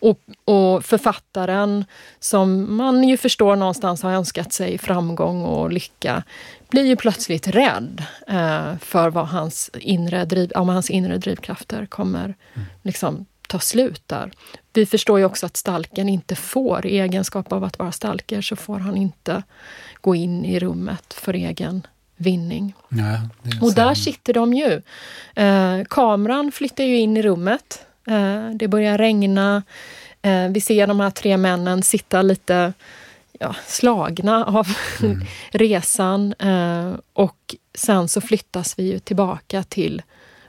Och, 0.00 0.20
och, 0.44 0.84
författaren, 0.84 1.84
som 2.20 2.76
man 2.76 3.08
ju 3.08 3.16
förstår 3.16 3.56
någonstans 3.56 4.02
har 4.02 4.12
önskat 4.12 4.52
sig 4.52 4.78
framgång 4.78 5.42
och 5.42 5.72
lycka, 5.72 6.22
blir 6.68 6.84
ju 6.84 6.96
plötsligt 6.96 7.48
rädd 7.48 8.04
eh, 8.26 8.76
för 8.80 9.10
vad 9.10 9.28
hans 9.28 9.70
inre, 9.74 10.24
driv, 10.24 10.52
om 10.54 10.68
hans 10.68 10.90
inre 10.90 11.18
drivkrafter 11.18 11.86
kommer 11.86 12.24
mm. 12.24 12.66
liksom, 12.82 13.26
ta 13.48 13.58
slut 13.58 14.02
där. 14.06 14.30
Vi 14.72 14.86
förstår 14.86 15.18
ju 15.18 15.24
också 15.24 15.46
att 15.46 15.56
stalken 15.56 16.08
inte 16.08 16.34
får, 16.34 16.86
i 16.86 16.98
egenskap 16.98 17.52
av 17.52 17.64
att 17.64 17.78
vara 17.78 17.92
stalker, 17.92 18.40
så 18.40 18.56
får 18.56 18.78
han 18.78 18.96
inte 18.96 19.42
gå 20.00 20.14
in 20.14 20.44
i 20.44 20.58
rummet 20.58 21.14
för 21.14 21.34
egen 21.34 21.86
vinning. 22.16 22.74
Ja, 22.88 23.20
och 23.62 23.74
där 23.74 23.94
sitter 23.94 24.32
de 24.32 24.54
ju. 24.54 24.82
Eh, 25.34 25.84
kameran 25.90 26.52
flyttar 26.52 26.84
ju 26.84 26.98
in 26.98 27.16
i 27.16 27.22
rummet 27.22 27.84
det 28.52 28.68
börjar 28.68 28.98
regna. 28.98 29.62
Eh, 30.22 30.48
vi 30.48 30.60
ser 30.60 30.86
de 30.86 31.00
här 31.00 31.10
tre 31.10 31.36
männen 31.36 31.82
sitta 31.82 32.22
lite 32.22 32.72
ja, 33.40 33.54
slagna 33.66 34.44
av 34.44 34.66
mm. 35.02 35.24
resan. 35.50 36.32
Eh, 36.38 36.92
och 37.12 37.56
sen 37.74 38.08
så 38.08 38.20
flyttas 38.20 38.78
vi 38.78 38.92
ju 38.92 38.98
tillbaka 38.98 39.62
till 39.62 40.02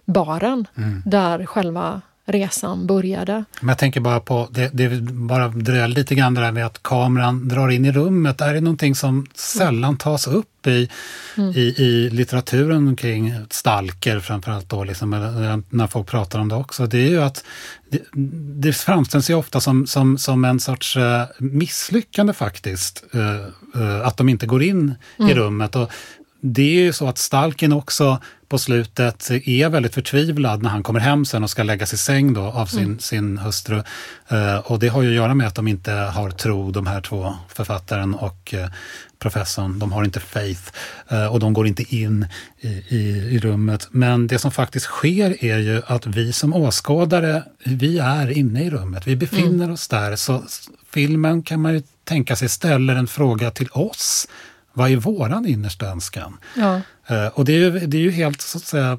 baren 0.06 0.68
mm. 0.78 1.02
där 1.06 1.46
själva 1.46 2.02
resan 2.30 2.88
började. 2.88 3.44
Men 3.62 3.70
jag 3.70 3.78
tänker 3.78 4.00
bara 4.00 4.20
på, 4.20 4.48
det, 4.52 4.70
det 4.74 5.02
bara 5.02 5.48
dröja 5.48 5.88
lite 5.88 6.16
grann 6.16 6.34
det 6.34 6.42
där 6.42 6.52
med 6.52 6.66
att 6.66 6.84
kameran 6.84 7.48
drar 7.48 7.70
in 7.70 7.86
i 7.86 7.92
rummet. 7.92 8.42
Är 8.42 8.54
det 8.54 8.62
någonting 8.62 8.96
som 8.96 9.28
sällan 9.36 9.98
tas 9.98 10.28
upp 10.28 10.68
i, 10.68 10.90
mm. 11.38 11.50
i, 11.50 11.62
i 11.78 12.10
litteraturen 12.10 12.96
kring 12.96 13.34
stalker 13.50 14.20
framförallt 14.20 14.70
då, 14.70 14.84
liksom, 14.84 15.10
när 15.70 15.88
folk 15.88 16.08
pratar 16.08 16.40
om 16.40 16.50
det 16.50 16.56
också. 16.56 16.88
Det 16.88 16.98
är 16.98 17.10
ju 17.10 17.22
att 17.22 17.44
det, 17.90 18.02
det 18.62 18.74
framställs 18.74 19.30
ju 19.30 19.34
ofta 19.34 19.60
som, 19.60 19.88
som, 19.88 20.18
som 20.18 20.46
en 20.46 20.60
sorts 20.60 20.98
uh, 20.98 21.24
misslyckande 21.38 22.34
faktiskt, 22.34 23.04
uh, 23.16 23.22
uh, 23.82 24.08
att 24.08 24.18
de 24.18 24.30
inte 24.30 24.46
går 24.46 24.64
in 24.64 24.96
mm. 25.20 25.32
i 25.32 25.34
rummet. 25.34 25.76
Och 25.76 25.92
det 26.42 26.62
är 26.62 26.84
ju 26.84 26.94
så 26.94 27.08
att 27.08 27.18
Stalkin 27.18 27.74
också 27.74 28.20
på 28.50 28.58
slutet 28.58 29.32
är 29.32 29.70
väldigt 29.70 29.94
förtvivlad 29.94 30.64
när 30.64 30.70
han 30.70 30.84
kommer 30.84 31.00
hem 31.00 31.26
sen 31.26 31.44
och 31.44 31.50
ska 31.50 31.64
läggas 31.64 31.94
i 31.94 31.98
säng 31.98 32.34
då 32.34 32.42
av 32.42 32.66
sin, 32.66 32.84
mm. 32.84 33.00
sin 33.00 33.38
hustru. 33.38 33.84
Uh, 34.32 34.58
och 34.58 34.80
det 34.80 34.88
har 34.88 35.02
ju 35.02 35.10
att 35.10 35.16
göra 35.16 35.34
med 35.34 35.48
att 35.48 35.56
de 35.56 35.68
inte 35.68 35.92
har 35.92 36.32
tro, 36.32 36.72
de 36.72 36.88
här 36.88 37.02
två, 37.02 37.36
författaren 37.48 38.16
och 38.16 38.54
uh, 38.58 38.66
professorn. 39.20 39.80
De 39.80 39.92
har 39.92 40.04
inte 40.04 40.20
faith 40.20 40.62
uh, 41.12 41.26
och 41.26 41.40
de 41.40 41.54
går 41.54 41.68
inte 41.68 41.96
in 41.96 42.28
i, 42.60 42.68
i, 42.68 43.00
i, 43.32 43.40
rummet. 43.40 43.88
Men 43.92 44.28
det 44.28 44.40
som 44.40 44.52
faktiskt 44.52 44.86
sker 44.86 45.44
är 45.46 45.58
ju 45.58 45.82
att 45.88 46.06
vi 46.06 46.34
som 46.34 46.54
åskådare, 46.54 47.44
vi 47.66 47.98
är 47.98 48.38
inne 48.38 48.64
i 48.64 48.70
rummet. 48.70 49.08
Vi 49.08 49.16
befinner 49.16 49.64
mm. 49.64 49.72
oss 49.72 49.88
där. 49.88 50.16
Så 50.16 50.44
filmen 50.92 51.44
kan 51.44 51.62
man 51.62 51.74
ju 51.74 51.82
tänka 52.04 52.36
sig 52.36 52.50
ställer 52.50 52.96
en 52.96 53.08
fråga 53.08 53.52
till 53.52 53.70
oss. 53.72 54.28
Vad 54.74 54.92
är 54.92 54.96
våran 54.96 55.46
innersta 55.46 55.86
önskan? 55.86 56.38
Ja. 56.56 56.82
Eh, 57.10 57.28
och 57.28 57.46
det 57.46 57.52
är 57.52 57.58
ju, 57.58 57.80
det 57.80 57.98
är 57.98 58.02
ju 58.02 58.12
helt 58.12 58.42
så 58.42 58.58
att 58.58 58.64
säga, 58.64 58.98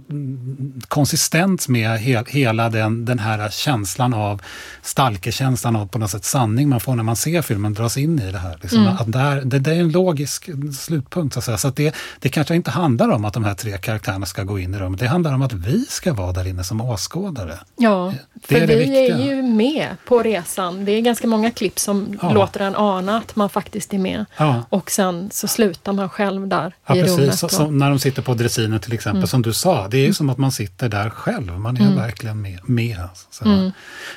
konsistent 0.88 1.68
med 1.68 1.98
he, 1.98 2.24
hela 2.28 2.68
den, 2.68 3.04
den 3.04 3.18
här 3.18 3.50
känslan 3.50 4.14
av 4.14 4.42
stalkerkänslan 4.82 5.76
av 5.76 5.86
på 5.86 5.98
något 5.98 6.10
sätt 6.10 6.24
sanning 6.24 6.68
man 6.68 6.80
får 6.80 6.94
när 6.96 7.02
man 7.02 7.16
ser 7.16 7.42
filmen 7.42 7.74
dras 7.74 7.96
in 7.96 8.18
i 8.18 8.32
det 8.32 8.38
här. 8.38 8.58
Liksom, 8.62 8.78
mm. 8.78 8.94
att 8.94 9.12
där, 9.12 9.42
det, 9.44 9.58
det, 9.58 9.70
är 9.70 9.80
en 9.80 9.92
logisk 9.92 10.50
slutpunkt. 10.78 11.34
Så, 11.34 11.38
att 11.38 11.44
säga. 11.44 11.58
så 11.58 11.68
att 11.68 11.76
det, 11.76 11.94
det 12.18 12.28
kanske 12.28 12.54
inte 12.54 12.70
handlar 12.70 13.08
om 13.08 13.24
att 13.24 13.34
de 13.34 13.44
här 13.44 13.54
tre 13.54 13.78
karaktärerna 13.78 14.26
ska 14.26 14.42
gå 14.42 14.58
in 14.58 14.74
i 14.74 14.78
rummet. 14.78 15.00
Det 15.00 15.06
handlar 15.06 15.34
om 15.34 15.42
att 15.42 15.52
vi 15.52 15.84
ska 15.88 16.12
vara 16.12 16.32
där 16.32 16.46
inne 16.46 16.64
som 16.64 16.80
åskådare. 16.80 17.58
Ja, 17.76 18.14
det 18.34 18.40
för 18.46 18.54
är 18.54 18.66
vi 18.66 19.10
är 19.10 19.18
ju 19.18 19.42
med 19.42 19.88
på 20.04 20.22
resan. 20.22 20.84
Det 20.84 20.92
är 20.92 21.00
ganska 21.00 21.26
många 21.26 21.50
klipp 21.50 21.78
som 21.78 22.18
ja. 22.22 22.32
låter 22.32 22.60
en 22.60 22.76
ana 22.76 23.18
att 23.18 23.36
man 23.36 23.50
faktiskt 23.50 23.94
är 23.94 23.98
med. 23.98 24.24
Ja. 24.36 24.62
Och 24.68 24.90
sen 24.90 25.30
så 25.32 25.48
slutar 25.48 25.92
man 25.92 26.08
själv 26.08 26.48
där 26.48 26.74
ja, 26.86 26.96
i 26.96 27.02
precis. 27.02 27.18
rummet. 27.18 27.38
Så, 27.38 27.48
så, 27.48 27.70
när 27.70 27.90
de 27.90 27.98
sitter 28.00 28.22
på 28.22 28.34
dressinen 28.34 28.80
till 28.80 28.92
exempel, 28.92 29.18
mm. 29.18 29.26
som 29.26 29.42
du 29.42 29.52
sa, 29.52 29.88
det 29.88 29.96
är 29.96 29.98
ju 29.98 30.04
mm. 30.04 30.14
som 30.14 30.30
att 30.30 30.38
man 30.38 30.52
sitter 30.52 30.88
där 30.88 31.10
själv. 31.10 31.58
Man 31.58 31.76
är 31.76 31.80
mm. 31.80 31.96
verkligen 31.96 32.42
med. 32.42 32.58
med 32.68 32.98
mm. 33.44 33.72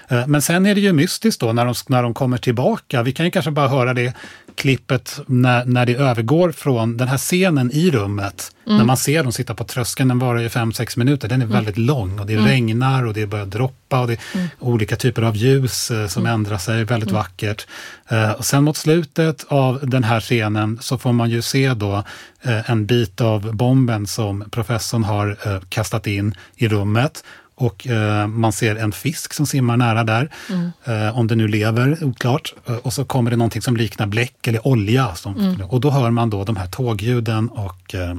Eh, 0.08 0.28
men 0.28 0.42
sen 0.42 0.66
är 0.66 0.76
det 0.76 0.82
ju 0.82 0.94
mystiskt 0.94 1.42
då 1.42 1.54
när 1.54 1.66
de, 1.66 1.74
när 1.88 2.04
de 2.04 2.14
kommer 2.14 2.38
tillbaka. 2.38 3.04
Vi 3.04 3.12
kan 3.12 3.26
ju 3.26 3.32
kanske 3.32 3.52
bara 3.52 3.68
höra 3.68 3.94
det 3.94 4.14
klippet 4.56 5.20
när, 5.28 5.66
när 5.66 5.86
det 5.86 5.96
övergår 5.96 6.52
från 6.52 6.98
den 6.98 7.08
här 7.08 7.18
scenen 7.18 7.72
i 7.72 7.92
rummet, 7.92 8.52
mm. 8.66 8.78
när 8.78 8.86
man 8.86 8.98
ser 8.98 9.24
dem 9.24 9.32
sitta 9.32 9.54
på 9.56 9.64
tröskeln, 9.64 10.10
den 10.10 10.20
varar 10.20 10.40
ju 10.40 10.48
5-6 10.48 11.00
minuter, 11.00 11.28
den 11.28 11.42
är 11.42 11.46
mm. 11.46 11.56
väldigt 11.56 11.78
lång 11.78 12.20
och 12.20 12.26
det 12.26 12.34
mm. 12.34 12.46
regnar 12.46 13.06
och 13.06 13.14
det 13.14 13.26
börjar 13.26 13.46
droppa 13.46 14.00
och 14.00 14.08
det 14.08 14.14
är 14.14 14.38
mm. 14.38 14.48
olika 14.60 14.96
typer 14.96 15.22
av 15.22 15.36
ljus 15.36 15.92
eh, 15.92 16.08
som 16.08 16.24
mm. 16.24 16.34
ändrar 16.34 16.58
sig, 16.58 16.84
väldigt 16.84 17.10
mm. 17.10 17.20
vackert. 17.20 17.68
Eh, 18.08 18.32
och 18.32 18.46
sen 18.46 18.64
mot 18.64 18.78
slutet 18.78 19.46
av 19.48 19.80
den 19.84 20.04
här 20.04 20.20
scenen 20.20 20.78
så 20.82 20.98
får 20.98 21.14
man 21.14 21.30
ju 21.30 21.42
se 21.42 21.74
då 21.74 22.04
eh, 22.42 22.70
en 22.70 22.86
bit 22.86 23.22
av 23.22 23.56
bomben 23.56 24.08
som 24.08 24.44
professorn 24.52 25.04
har 25.04 25.38
eh, 25.46 25.60
kastat 25.70 26.08
in 26.08 26.36
i 26.56 26.68
rummet 26.68 27.24
och 27.64 27.88
eh, 27.88 28.28
man 28.28 28.54
ser 28.54 28.76
en 28.76 28.92
fisk 28.92 29.34
som 29.34 29.46
simmar 29.46 29.78
nära 29.78 30.04
där, 30.04 30.30
mm. 30.50 30.72
eh, 30.84 31.18
om 31.18 31.28
det 31.28 31.36
nu 31.36 31.48
lever, 31.48 32.04
oklart. 32.04 32.54
Eh, 32.68 32.76
och 32.76 32.94
så 32.94 33.06
kommer 33.06 33.32
det 33.32 33.38
någonting 33.38 33.62
som 33.62 33.78
liknar 33.78 34.08
bläck 34.08 34.48
eller 34.48 34.68
olja. 34.68 35.16
Som, 35.16 35.40
mm. 35.40 35.62
Och 35.62 35.82
då 35.82 35.90
hör 35.90 36.12
man 36.12 36.30
då 36.30 36.44
de 36.44 36.56
här 36.56 36.68
tågljuden 36.68 37.50
och 37.50 37.96
eh, 37.96 38.16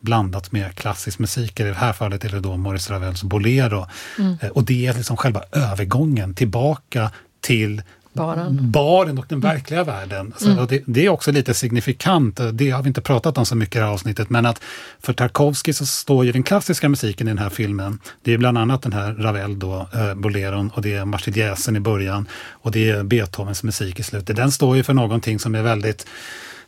blandat 0.00 0.52
med 0.52 0.74
klassisk 0.74 1.18
musik. 1.18 1.60
I 1.60 1.62
det 1.62 1.74
här 1.74 1.92
fallet 1.92 2.24
är 2.24 2.28
det 2.28 2.40
då 2.40 2.56
Maurice 2.56 2.92
Ravels 2.92 3.22
Bolero. 3.22 3.86
Mm. 4.18 4.36
Och 4.54 4.64
det 4.64 4.86
är 4.86 4.94
liksom 4.94 5.16
själva 5.16 5.42
övergången 5.52 6.34
tillbaka 6.34 7.10
till 7.40 7.82
baren, 8.14 8.70
baren 8.70 9.18
och 9.18 9.26
den 9.28 9.38
mm. 9.38 9.50
verkliga 9.50 9.80
mm. 9.80 9.94
världen. 9.94 10.32
Så, 10.36 10.50
mm. 10.50 10.66
det, 10.66 10.82
det, 10.86 11.06
är 11.06 11.08
också 11.08 11.32
lite 11.32 11.54
signifikant, 11.54 12.40
det 12.52 12.70
har 12.70 12.82
vi 12.82 12.88
inte 12.88 13.00
pratat 13.00 13.38
om 13.38 13.46
så 13.46 13.56
mycket 13.56 13.76
i 13.76 13.78
det 13.78 13.84
här 13.84 13.92
avsnittet, 13.92 14.30
men 14.30 14.46
att 14.46 14.62
för 15.00 15.12
Tarkovsky 15.12 15.72
så 15.72 15.86
står 15.86 16.24
ju 16.24 16.32
den 16.32 16.42
klassiska 16.42 16.88
musiken 16.88 17.28
i 17.28 17.30
den 17.30 17.38
här 17.38 17.50
filmen, 17.50 17.98
det 18.22 18.32
är 18.32 18.38
bland 18.38 18.58
annat 18.58 18.82
den 18.82 18.92
här 18.92 19.14
Ravel 19.14 19.58
då, 19.58 19.88
eh, 19.94 20.14
Boleron, 20.14 20.70
och 20.74 20.82
det 20.82 20.94
är 20.94 21.04
Marseljäsen 21.04 21.76
i 21.76 21.80
början, 21.80 22.28
och 22.50 22.70
det 22.70 22.90
är 22.90 23.02
Beethovens 23.02 23.62
musik 23.62 24.00
i 24.00 24.02
slutet. 24.02 24.36
Den 24.36 24.52
står 24.52 24.76
ju 24.76 24.82
för 24.82 24.94
någonting 24.94 25.38
som 25.38 25.54
är 25.54 25.62
väldigt 25.62 26.06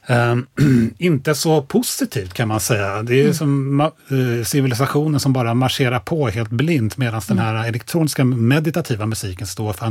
Um, 0.09 0.47
inte 0.99 1.35
så 1.35 1.63
positivt 1.63 2.35
kan 2.35 2.49
man 2.49 2.61
säga. 2.61 3.03
Det 3.03 3.15
är 3.15 3.23
mm. 3.23 3.35
som 3.35 3.81
uh, 4.13 4.45
civilisationen 4.45 5.21
som 5.21 5.33
bara 5.33 5.55
marscherar 5.55 5.99
på 5.99 6.29
helt 6.29 6.51
blint 6.51 6.97
medan 6.97 7.21
mm. 7.29 7.37
den 7.37 7.39
här 7.39 7.69
elektroniska 7.69 8.25
meditativa 8.25 9.07
musiken 9.07 9.47
står 9.47 9.73
för. 9.73 9.87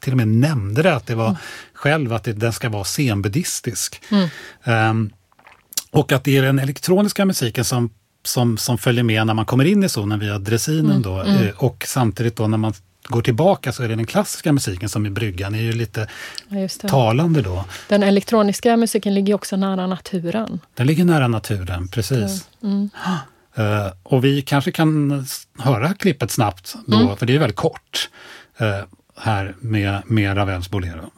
Till 0.00 0.12
och 0.12 0.16
med 0.16 0.28
nämnde 0.28 0.82
det, 0.82 0.94
att 0.94 1.06
det 1.06 1.14
var 1.14 1.26
mm. 1.26 1.36
själv 1.72 2.12
att 2.12 2.24
det, 2.24 2.32
den 2.32 2.52
ska 2.52 2.68
vara 2.68 2.84
zenbuddistisk. 2.84 4.02
Mm. 4.10 4.28
Um, 4.90 5.10
och 5.90 6.12
att 6.12 6.24
det 6.24 6.36
är 6.36 6.42
den 6.42 6.58
elektroniska 6.58 7.24
musiken 7.24 7.64
som, 7.64 7.90
som, 8.24 8.58
som 8.58 8.78
följer 8.78 9.04
med 9.04 9.26
när 9.26 9.34
man 9.34 9.44
kommer 9.44 9.64
in 9.64 9.84
i 9.84 9.88
zonen 9.88 10.20
via 10.20 10.38
dressinen. 10.38 10.90
Mm. 10.90 11.02
Då, 11.02 11.20
mm. 11.20 11.52
och 11.56 11.84
samtidigt 11.86 12.36
då 12.36 12.46
när 12.46 12.58
man 12.58 12.74
går 13.08 13.22
tillbaka 13.22 13.72
så 13.72 13.82
är 13.82 13.88
det 13.88 13.94
den 13.94 14.06
klassiska 14.06 14.52
musiken 14.52 14.88
som 14.88 15.06
är 15.06 15.10
bryggan. 15.10 15.52
Det 15.52 15.58
är 15.58 15.62
ju 15.62 15.72
lite 15.72 16.08
talande 16.88 17.42
då. 17.42 17.64
Den 17.88 18.02
elektroniska 18.02 18.76
musiken 18.76 19.14
ligger 19.14 19.34
också 19.34 19.56
nära 19.56 19.86
naturen. 19.86 20.60
Den 20.74 20.86
ligger 20.86 21.04
nära 21.04 21.28
naturen, 21.28 21.88
precis. 21.88 22.48
Mm. 22.62 22.90
Uh, 23.58 23.92
och 24.02 24.24
vi 24.24 24.42
kanske 24.42 24.72
kan 24.72 25.26
höra 25.58 25.94
klippet 25.94 26.30
snabbt 26.30 26.74
då, 26.86 26.96
mm. 26.96 27.16
för 27.16 27.26
det 27.26 27.34
är 27.34 27.38
väldigt 27.38 27.56
kort. 27.56 28.08
Uh, 28.60 28.84
här 29.16 29.54
med, 29.60 30.02
med 30.06 30.36
Ravels 30.36 30.70
Bolero. 30.70 31.10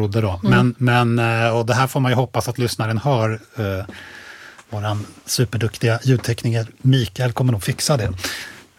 Trodde 0.00 0.20
då. 0.20 0.40
Mm. 0.44 0.74
Men, 0.78 1.14
men, 1.16 1.44
eh, 1.46 1.56
och 1.56 1.66
det 1.66 1.74
här 1.74 1.86
får 1.86 2.00
man 2.00 2.12
ju 2.12 2.16
hoppas 2.16 2.48
att 2.48 2.58
lyssnaren 2.58 2.98
hör. 2.98 3.40
Eh, 3.56 3.84
våran 4.70 5.06
superduktiga 5.26 5.98
ljudtekniker 6.02 6.66
Mikael 6.78 7.32
kommer 7.32 7.52
nog 7.52 7.62
fixa 7.62 7.96
det. 7.96 8.12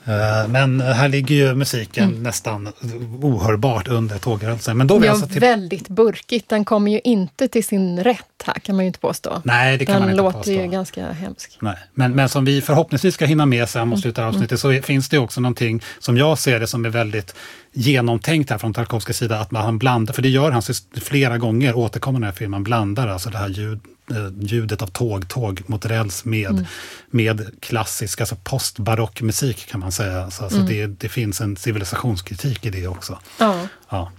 Eh, 0.05 0.47
men 0.47 0.81
här 0.81 1.07
ligger 1.07 1.35
ju 1.35 1.55
musiken 1.55 2.09
mm. 2.09 2.23
nästan 2.23 2.73
ohörbart 3.21 3.87
under 3.87 4.17
tågrörelsen. 4.17 4.77
Men 4.77 4.87
då 4.87 5.05
ja, 5.05 5.11
alltså 5.11 5.27
till... 5.27 5.39
väldigt 5.39 5.87
burkigt. 5.87 6.49
Den 6.49 6.65
kommer 6.65 6.91
ju 6.91 6.99
inte 7.03 7.47
till 7.47 7.63
sin 7.63 8.03
rätt 8.03 8.43
här, 8.45 8.53
kan 8.53 8.75
man 8.75 8.85
ju 8.85 8.87
inte 8.87 8.99
påstå. 8.99 9.41
Nej, 9.43 9.77
det 9.77 9.85
kan 9.85 9.93
Den 9.93 10.01
man 10.01 10.09
inte 10.09 10.23
låter 10.23 10.37
påstå. 10.37 10.51
ju 10.51 10.67
ganska 10.67 11.11
hemsk. 11.11 11.57
Nej. 11.61 11.75
Men, 11.93 12.11
men 12.11 12.29
som 12.29 12.45
vi 12.45 12.61
förhoppningsvis 12.61 13.13
ska 13.13 13.25
hinna 13.25 13.45
med 13.45 13.69
sen 13.69 13.87
mot 13.87 13.95
mm. 13.95 14.01
slutet 14.01 14.19
av 14.19 14.27
avsnittet 14.27 14.63
mm. 14.63 14.81
så 14.81 14.87
finns 14.87 15.09
det 15.09 15.17
också 15.17 15.41
någonting 15.41 15.81
som 15.99 16.17
jag 16.17 16.37
ser 16.37 16.59
det 16.59 16.67
som 16.67 16.85
är 16.85 16.89
väldigt 16.89 17.35
genomtänkt 17.73 18.49
här 18.49 18.57
från 18.57 18.73
Tarkovskis 18.73 19.17
sida, 19.17 19.39
att 19.39 19.53
han 19.53 19.77
blandar, 19.77 20.13
för 20.13 20.21
det 20.21 20.29
gör 20.29 20.51
han 20.51 20.61
flera 21.01 21.37
gånger, 21.37 21.75
återkommer 21.75 22.19
den 22.19 22.25
här 22.25 22.35
filmen, 22.35 22.63
blandar 22.63 23.07
alltså 23.07 23.29
det 23.29 23.37
här 23.37 23.49
ljud, 23.49 23.79
eh, 23.79 24.00
ljudet 24.39 24.81
av 24.81 24.87
tåg, 24.87 25.27
tåg 25.27 25.61
mot 25.65 25.85
räls 25.85 26.25
med, 26.25 26.49
mm. 26.49 26.65
med 27.09 27.51
klassisk, 27.59 28.19
alltså 28.19 28.35
postbarock 28.43 29.21
musik 29.21 29.67
kan 29.67 29.79
man 29.79 29.91
säga. 29.91 30.31
Så, 30.31 30.43
alltså 30.43 30.59
mm. 30.59 30.69
det, 30.69 30.87
det 30.87 31.09
finns 31.09 31.41
en 31.41 31.55
civilisationskritik 31.55 32.65
i 32.65 32.69
det 32.69 32.87
också. 32.87 33.19
Ja. 33.37 33.67
ja. 33.89 34.11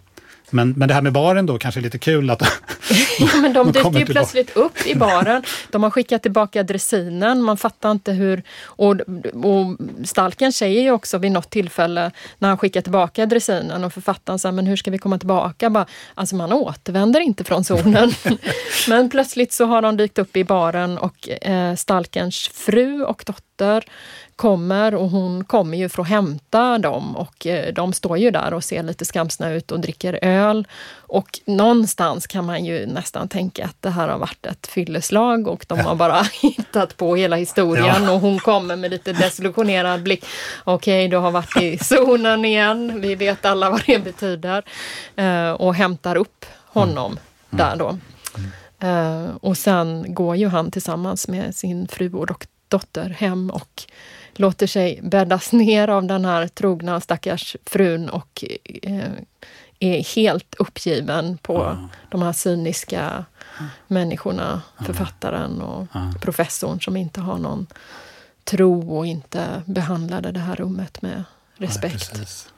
Men, 0.53 0.75
men 0.77 0.89
det 0.89 0.95
här 0.95 1.03
med 1.03 1.13
baren 1.13 1.47
då, 1.47 1.59
kanske 1.59 1.81
är 1.81 1.83
lite 1.83 1.99
kul 1.99 2.31
att 2.31 2.43
ja, 3.19 3.37
men 3.43 3.53
de 3.53 3.73
dyker 3.73 3.99
ju 3.99 4.07
plötsligt 4.07 4.57
upp 4.57 4.87
i 4.87 4.95
baren. 4.95 5.43
De 5.71 5.83
har 5.83 5.91
skickat 5.91 6.23
tillbaka 6.23 6.63
dressinen, 6.63 7.43
man 7.43 7.57
fattar 7.57 7.91
inte 7.91 8.13
hur... 8.13 8.43
Och, 8.65 8.97
och 9.35 9.77
Stalken 10.05 10.53
säger 10.53 10.83
ju 10.83 10.91
också 10.91 11.19
vid 11.19 11.33
något 11.33 11.51
tillfälle 11.51 12.11
när 12.39 12.49
han 12.49 12.59
skickar 12.59 12.81
tillbaka 12.81 13.27
dressinen 13.27 13.85
och 13.85 13.93
författaren 13.93 14.39
säger 14.39 14.53
men 14.53 14.67
hur 14.67 14.77
ska 14.77 14.91
vi 14.91 14.99
komma 14.99 15.19
tillbaka? 15.19 15.71
Bara, 15.71 15.87
alltså 16.15 16.37
man 16.37 16.53
återvänder 16.53 17.21
inte 17.21 17.45
från 17.45 17.65
zonen. 17.65 18.13
men 18.89 19.11
plötsligt 19.11 19.53
så 19.53 19.65
har 19.65 19.83
de 19.83 19.97
dykt 19.97 20.19
upp 20.19 20.37
i 20.37 20.45
baren 20.45 20.99
och 20.99 21.29
eh, 21.29 21.75
Stalkens 21.75 22.51
fru 22.55 23.03
och 23.03 23.23
dotter 23.27 23.85
kommer 24.43 24.95
och 24.95 25.11
hon 25.11 25.45
kommer 25.45 25.79
ju 25.79 25.89
för 25.89 26.03
att 26.03 26.09
hämta 26.09 26.79
dem 26.79 27.17
och 27.17 27.47
eh, 27.47 27.75
de 27.75 27.93
står 27.93 28.19
ju 28.19 28.31
där 28.31 28.55
och 28.55 28.65
ser 28.65 28.83
lite 28.83 29.05
skamsna 29.05 29.51
ut 29.53 29.73
och 29.73 29.81
dricker 29.81 30.19
öl. 30.23 30.67
Och 30.95 31.41
någonstans 31.45 32.27
kan 32.27 32.45
man 32.47 32.65
ju 32.65 32.87
nästan 32.87 33.29
tänka 33.29 33.65
att 33.65 33.77
det 33.83 33.91
här 33.91 34.09
har 34.09 34.19
varit 34.19 34.47
ett 34.47 34.67
fylleslag 34.67 35.49
och 35.49 35.65
de 35.69 35.79
har 35.79 35.95
bara 35.95 36.23
hittat 36.43 36.97
på 36.97 37.17
hela 37.17 37.37
historien 37.37 38.09
och 38.09 38.21
hon 38.21 38.39
kommer 38.39 38.77
med 38.77 38.91
lite 38.91 39.13
desillusionerad 39.13 40.03
blick. 40.03 40.25
Okej, 40.65 41.07
okay, 41.07 41.09
du 41.09 41.17
har 41.17 41.31
varit 41.31 41.63
i 41.63 41.79
zonen 41.79 42.45
igen. 42.45 43.01
Vi 43.01 43.15
vet 43.15 43.45
alla 43.45 43.71
vad 43.71 43.83
det 43.87 43.99
betyder. 43.99 44.65
Uh, 45.19 45.51
och 45.51 45.75
hämtar 45.75 46.17
upp 46.17 46.47
honom 46.67 47.13
mm. 47.13 47.23
där 47.51 47.77
då. 47.77 47.99
Uh, 48.89 49.37
och 49.37 49.59
sen 49.59 50.15
går 50.15 50.37
ju 50.37 50.49
han 50.49 50.71
tillsammans 50.71 51.29
med 51.29 51.55
sin 51.55 51.89
fru 51.89 52.13
och 52.13 52.47
dotter 52.73 53.09
hem 53.09 53.51
och 53.51 53.83
låter 54.35 54.67
sig 54.67 55.01
bäddas 55.03 55.53
ner 55.53 55.89
av 55.89 56.07
den 56.07 56.25
här 56.25 56.49
trogna 56.49 57.01
stackars 57.01 57.57
frun 57.67 58.09
och 58.09 58.45
eh, 58.83 59.13
är 59.79 60.15
helt 60.15 60.55
uppgiven 60.59 61.39
på 61.39 61.55
ja. 61.55 61.89
de 62.09 62.23
här 62.23 62.33
cyniska 62.33 63.25
människorna, 63.87 64.63
författaren 64.87 65.63
och 65.63 65.87
ja. 65.95 66.13
professorn 66.21 66.81
som 66.81 66.97
inte 66.97 67.21
har 67.21 67.39
någon 67.39 67.67
tro 68.45 68.97
och 68.97 69.07
inte 69.07 69.63
behandlade 69.67 70.33
det 70.33 70.41
här 70.41 70.57
rummet 70.57 71.03
med 71.03 71.25
respekt. 71.57 72.52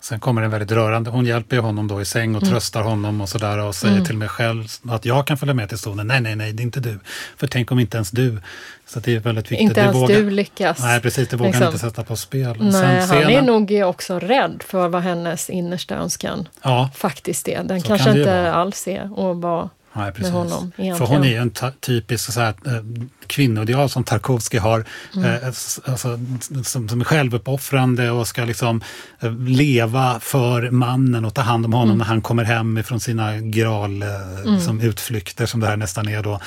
Sen 0.00 0.20
kommer 0.20 0.42
det 0.42 0.48
väldigt 0.48 0.72
rörande. 0.72 1.10
Hon 1.10 1.26
hjälper 1.26 1.58
honom 1.58 1.88
då 1.88 2.00
i 2.00 2.04
säng 2.04 2.34
och 2.36 2.42
mm. 2.42 2.54
tröstar 2.54 2.82
honom 2.82 3.20
och 3.20 3.28
sådär 3.28 3.58
och 3.58 3.74
säger 3.74 3.94
mm. 3.94 4.06
till 4.06 4.16
mig 4.16 4.28
själv 4.28 4.64
att 4.88 5.04
jag 5.04 5.26
kan 5.26 5.36
följa 5.36 5.54
med 5.54 5.68
till 5.68 5.78
zonen. 5.78 6.06
Nej, 6.06 6.20
nej, 6.20 6.36
nej, 6.36 6.52
det 6.52 6.62
är 6.62 6.64
inte 6.64 6.80
du. 6.80 6.98
För 7.36 7.46
tänk 7.46 7.72
om 7.72 7.78
inte 7.78 7.96
ens 7.96 8.10
du. 8.10 8.40
Så 8.86 9.00
det 9.00 9.14
är 9.14 9.20
väldigt 9.20 9.52
viktigt. 9.52 9.68
Inte 9.68 9.80
ens 9.80 9.96
vågar, 9.96 10.16
du 10.16 10.30
lyckas. 10.30 10.78
Nej, 10.80 11.00
precis. 11.00 11.28
Det 11.28 11.36
vågar 11.36 11.50
liksom. 11.50 11.66
inte 11.66 11.78
sätta 11.78 12.04
på 12.04 12.16
spel. 12.16 12.56
Nej, 12.60 12.72
Sen, 12.72 13.22
han 13.22 13.30
är 13.30 13.42
nog 13.42 13.88
också 13.88 14.18
rädd 14.18 14.62
för 14.66 14.88
vad 14.88 15.02
hennes 15.02 15.50
innersta 15.50 15.94
önskan 15.94 16.48
ja, 16.62 16.90
faktiskt 16.94 17.48
är. 17.48 17.62
Den 17.62 17.82
kanske 17.82 18.08
kan 18.08 18.18
inte 18.18 18.52
alls 18.52 18.88
är 18.88 19.30
att 19.30 19.36
vara 19.36 19.68
Nej, 19.98 20.12
precis. 20.12 20.32
med 20.32 20.42
honom. 20.42 20.72
Egentligen. 20.76 20.96
För 20.96 21.06
hon 21.06 21.24
är 21.24 21.28
ju 21.28 21.36
en 21.36 21.52
typisk 21.80 22.32
så 22.32 22.40
här, 22.40 22.54
eh, 22.66 22.82
kvinnoideal 23.26 23.88
som 23.88 24.04
Tarkovsky 24.04 24.58
har, 24.58 24.84
mm. 25.16 25.34
eh, 25.34 25.46
alltså, 25.46 26.18
som, 26.64 26.88
som 26.88 27.00
är 27.00 27.04
självuppoffrande 27.04 28.10
och 28.10 28.28
ska 28.28 28.44
liksom 28.44 28.82
eh, 29.20 29.38
leva 29.38 30.20
för 30.20 30.70
mannen 30.70 31.24
och 31.24 31.34
ta 31.34 31.42
hand 31.42 31.64
om 31.64 31.72
honom 31.72 31.88
mm. 31.88 31.98
när 31.98 32.04
han 32.04 32.20
kommer 32.20 32.44
hem 32.44 32.82
från 32.84 33.00
sina 33.00 33.38
gral 33.38 34.02
eh, 34.02 34.40
mm. 34.46 34.60
som 34.60 34.80
utflykter 34.80 35.46
som 35.46 35.60
det 35.60 35.66
här 35.66 35.76
nästan 35.76 36.08
är 36.08 36.22
då. 36.22 36.40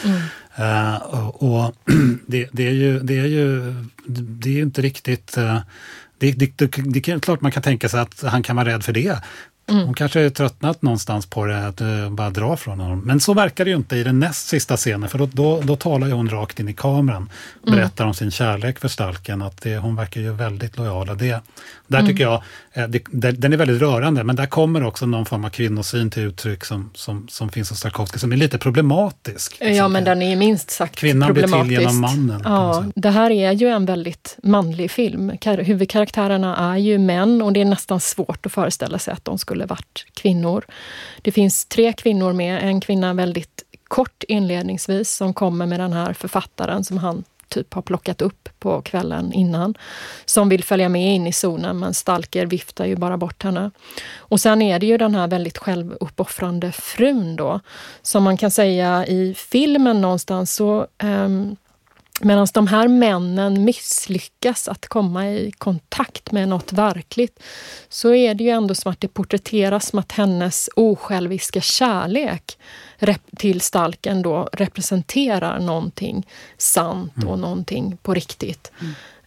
Uh, 0.59 0.95
och, 0.95 1.43
och 1.43 1.75
det, 2.27 2.49
det, 2.51 2.67
är 2.67 2.71
ju, 2.71 2.99
det 2.99 3.19
är 3.19 3.25
ju 3.25 3.75
det 4.05 4.57
är 4.57 4.61
inte 4.61 4.81
riktigt 4.81 5.37
uh, 5.37 5.59
det, 6.21 6.31
det, 6.31 6.57
det, 6.57 6.67
det, 6.67 7.07
är 7.07 7.19
klart 7.19 7.41
man 7.41 7.51
kan 7.51 7.63
tänka 7.63 7.89
sig 7.89 7.99
att 7.99 8.23
han 8.23 8.43
kan 8.43 8.55
vara 8.55 8.69
rädd 8.69 8.83
för 8.83 8.93
det. 8.93 9.17
Mm. 9.67 9.85
Hon 9.85 9.93
kanske 9.93 10.19
är 10.19 10.29
tröttnat 10.29 10.81
någonstans 10.81 11.25
på 11.25 11.45
det, 11.45 11.67
att 11.67 11.81
uh, 11.81 12.09
bara 12.09 12.29
dra 12.29 12.57
från 12.57 12.79
honom. 12.79 12.99
Men 12.99 13.19
så 13.19 13.33
verkar 13.33 13.65
det 13.65 13.71
ju 13.71 13.77
inte 13.77 13.95
i 13.95 14.03
den 14.03 14.19
näst 14.19 14.47
sista 14.47 14.77
scenen, 14.77 15.09
för 15.09 15.17
då, 15.17 15.25
då, 15.33 15.61
då 15.61 15.75
talar 15.75 16.11
hon 16.11 16.29
rakt 16.29 16.59
in 16.59 16.69
i 16.69 16.73
kameran. 16.73 17.29
Mm. 17.67 17.75
Berättar 17.75 18.03
mm. 18.03 18.09
om 18.09 18.13
sin 18.13 18.31
kärlek 18.31 18.79
för 18.79 18.87
Stalken, 18.87 19.41
att 19.41 19.61
det, 19.61 19.77
hon 19.77 19.95
verkar 19.95 20.21
ju 20.21 20.33
väldigt 20.33 20.77
lojal. 20.77 21.09
Och 21.09 21.17
det, 21.17 21.41
där 21.87 21.99
mm. 21.99 22.11
tycker 22.11 22.23
jag, 22.23 22.43
eh, 22.73 22.87
det, 22.87 23.31
den 23.31 23.53
är 23.53 23.57
väldigt 23.57 23.81
rörande, 23.81 24.23
men 24.23 24.35
där 24.35 24.45
kommer 24.45 24.83
också 24.83 25.05
någon 25.05 25.25
form 25.25 25.45
av 25.45 25.49
kvinnosyn 25.49 26.09
till 26.09 26.23
uttryck 26.23 26.65
som, 26.65 26.91
som, 26.93 27.27
som 27.29 27.49
finns 27.49 27.69
hos 27.69 27.81
Tarkovsky, 27.81 28.19
som 28.19 28.31
är 28.31 28.37
lite 28.37 28.57
problematisk. 28.57 29.57
Ja, 29.61 29.87
men 29.87 30.03
den 30.03 30.21
är 30.21 30.35
minst 30.35 30.71
sagt 30.71 30.95
Kvinnan 30.95 31.27
problematisk. 31.27 31.53
Kvinnan 31.53 31.67
blir 31.67 31.77
till 31.77 31.85
genom 31.85 32.01
mannen. 32.01 32.41
Ja, 32.45 32.85
det 32.95 33.09
här 33.09 33.31
är 33.31 33.51
ju 33.51 33.67
en 33.67 33.85
väldigt 33.85 34.37
manlig 34.43 34.91
film. 34.91 35.31
Huvudkaraktärerna 35.45 36.73
är 36.73 36.77
ju 36.77 36.97
män 36.97 37.41
och 37.41 37.53
det 37.53 37.61
är 37.61 37.65
nästan 37.65 37.99
svårt 37.99 38.45
att 38.45 38.51
föreställa 38.51 38.99
sig 38.99 39.13
att 39.13 39.25
de 39.25 39.37
skulle 39.51 39.65
varit 39.65 40.05
kvinnor. 40.13 40.65
Det 41.21 41.31
finns 41.31 41.65
tre 41.65 41.93
kvinnor 41.93 42.33
med, 42.33 42.63
en 42.63 42.81
kvinna 42.81 43.13
väldigt 43.13 43.63
kort 43.87 44.23
inledningsvis 44.27 45.15
som 45.15 45.33
kommer 45.33 45.65
med 45.65 45.79
den 45.79 45.93
här 45.93 46.13
författaren 46.13 46.83
som 46.83 46.97
han 46.97 47.23
typ 47.47 47.73
har 47.73 47.81
plockat 47.81 48.21
upp 48.21 48.49
på 48.59 48.81
kvällen 48.81 49.33
innan. 49.33 49.75
Som 50.25 50.49
vill 50.49 50.63
följa 50.63 50.89
med 50.89 51.15
in 51.15 51.27
i 51.27 51.33
zonen 51.33 51.79
men 51.79 51.93
Stalker 51.93 52.45
viftar 52.45 52.85
ju 52.85 52.95
bara 52.95 53.17
bort 53.17 53.43
henne. 53.43 53.71
Och 54.17 54.39
sen 54.39 54.61
är 54.61 54.79
det 54.79 54.85
ju 54.85 54.97
den 54.97 55.15
här 55.15 55.27
väldigt 55.27 55.57
självuppoffrande 55.57 56.71
frun 56.71 57.35
då. 57.35 57.59
Som 58.01 58.23
man 58.23 58.37
kan 58.37 58.51
säga 58.51 59.05
i 59.05 59.33
filmen 59.33 60.01
någonstans 60.01 60.55
så 60.55 60.87
um, 61.03 61.55
Medan 62.23 62.47
de 62.53 62.67
här 62.67 62.87
männen 62.87 63.63
misslyckas 63.63 64.67
att 64.67 64.87
komma 64.87 65.29
i 65.29 65.51
kontakt 65.51 66.31
med 66.31 66.47
något 66.47 66.73
verkligt 66.73 67.43
så 67.89 68.13
är 68.13 68.33
det 68.33 68.43
ju 68.43 68.49
ändå 68.49 68.75
som 68.75 68.91
att 68.91 69.01
det 69.01 69.07
porträtteras 69.07 69.87
som 69.87 69.99
att 69.99 70.11
hennes 70.11 70.69
osjälviska 70.75 71.61
kärlek 71.61 72.57
till 73.37 73.61
stalken 73.61 74.21
då 74.21 74.49
representerar 74.53 75.59
någonting 75.59 76.27
sant 76.57 77.13
och 77.15 77.23
mm. 77.23 77.41
någonting 77.41 77.97
på 78.01 78.13
riktigt. 78.13 78.71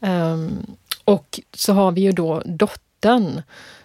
Mm. 0.01 0.33
Um, 0.33 0.67
och 1.05 1.41
så 1.55 1.73
har 1.73 1.93
vi 1.93 2.01
ju 2.01 2.13
då 2.13 2.43
dottern 2.45 3.43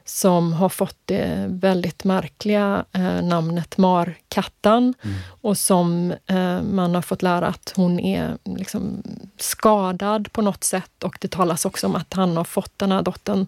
som 0.09 0.53
har 0.53 0.69
fått 0.69 0.97
det 1.05 1.45
väldigt 1.49 2.03
märkliga 2.03 2.85
eh, 2.91 3.21
namnet 3.21 3.77
Markattan 3.77 4.93
mm. 5.03 5.17
och 5.41 5.57
som 5.57 6.13
eh, 6.25 6.61
man 6.61 6.95
har 6.95 7.01
fått 7.01 7.21
lära 7.21 7.47
att 7.47 7.73
hon 7.75 7.99
är 7.99 8.37
liksom, 8.43 9.03
skadad 9.37 10.31
på 10.31 10.41
något 10.41 10.63
sätt 10.63 11.03
och 11.03 11.17
det 11.21 11.27
talas 11.27 11.65
också 11.65 11.87
om 11.87 11.95
att 11.95 12.13
han 12.13 12.37
har 12.37 12.43
fått 12.43 12.71
den 12.77 12.91
här 12.91 13.01
dottern, 13.01 13.47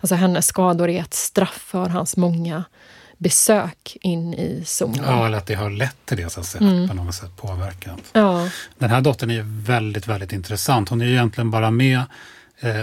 alltså 0.00 0.14
hennes 0.14 0.46
skador 0.46 0.88
är 0.88 1.00
ett 1.00 1.14
straff 1.14 1.64
för 1.66 1.88
hans 1.88 2.16
många 2.16 2.64
besök 3.18 3.96
in 4.00 4.34
i 4.34 4.62
zonen. 4.66 5.04
Ja, 5.06 5.26
eller 5.26 5.38
att 5.38 5.46
det 5.46 5.54
har 5.54 5.70
lett 5.70 5.96
till 6.04 6.16
det, 6.16 6.30
så 6.30 6.40
att 6.40 6.46
säga, 6.46 6.70
mm. 6.70 6.88
på 6.88 6.94
något 6.94 7.14
sätt 7.14 7.36
påverkat. 7.36 8.00
Ja. 8.12 8.48
Den 8.78 8.90
här 8.90 9.00
dottern 9.00 9.30
är 9.30 9.42
väldigt, 9.66 10.06
väldigt 10.06 10.32
intressant. 10.32 10.88
Hon 10.88 11.00
är 11.00 11.06
egentligen 11.06 11.50
bara 11.50 11.70
med 11.70 12.02
eh, 12.60 12.80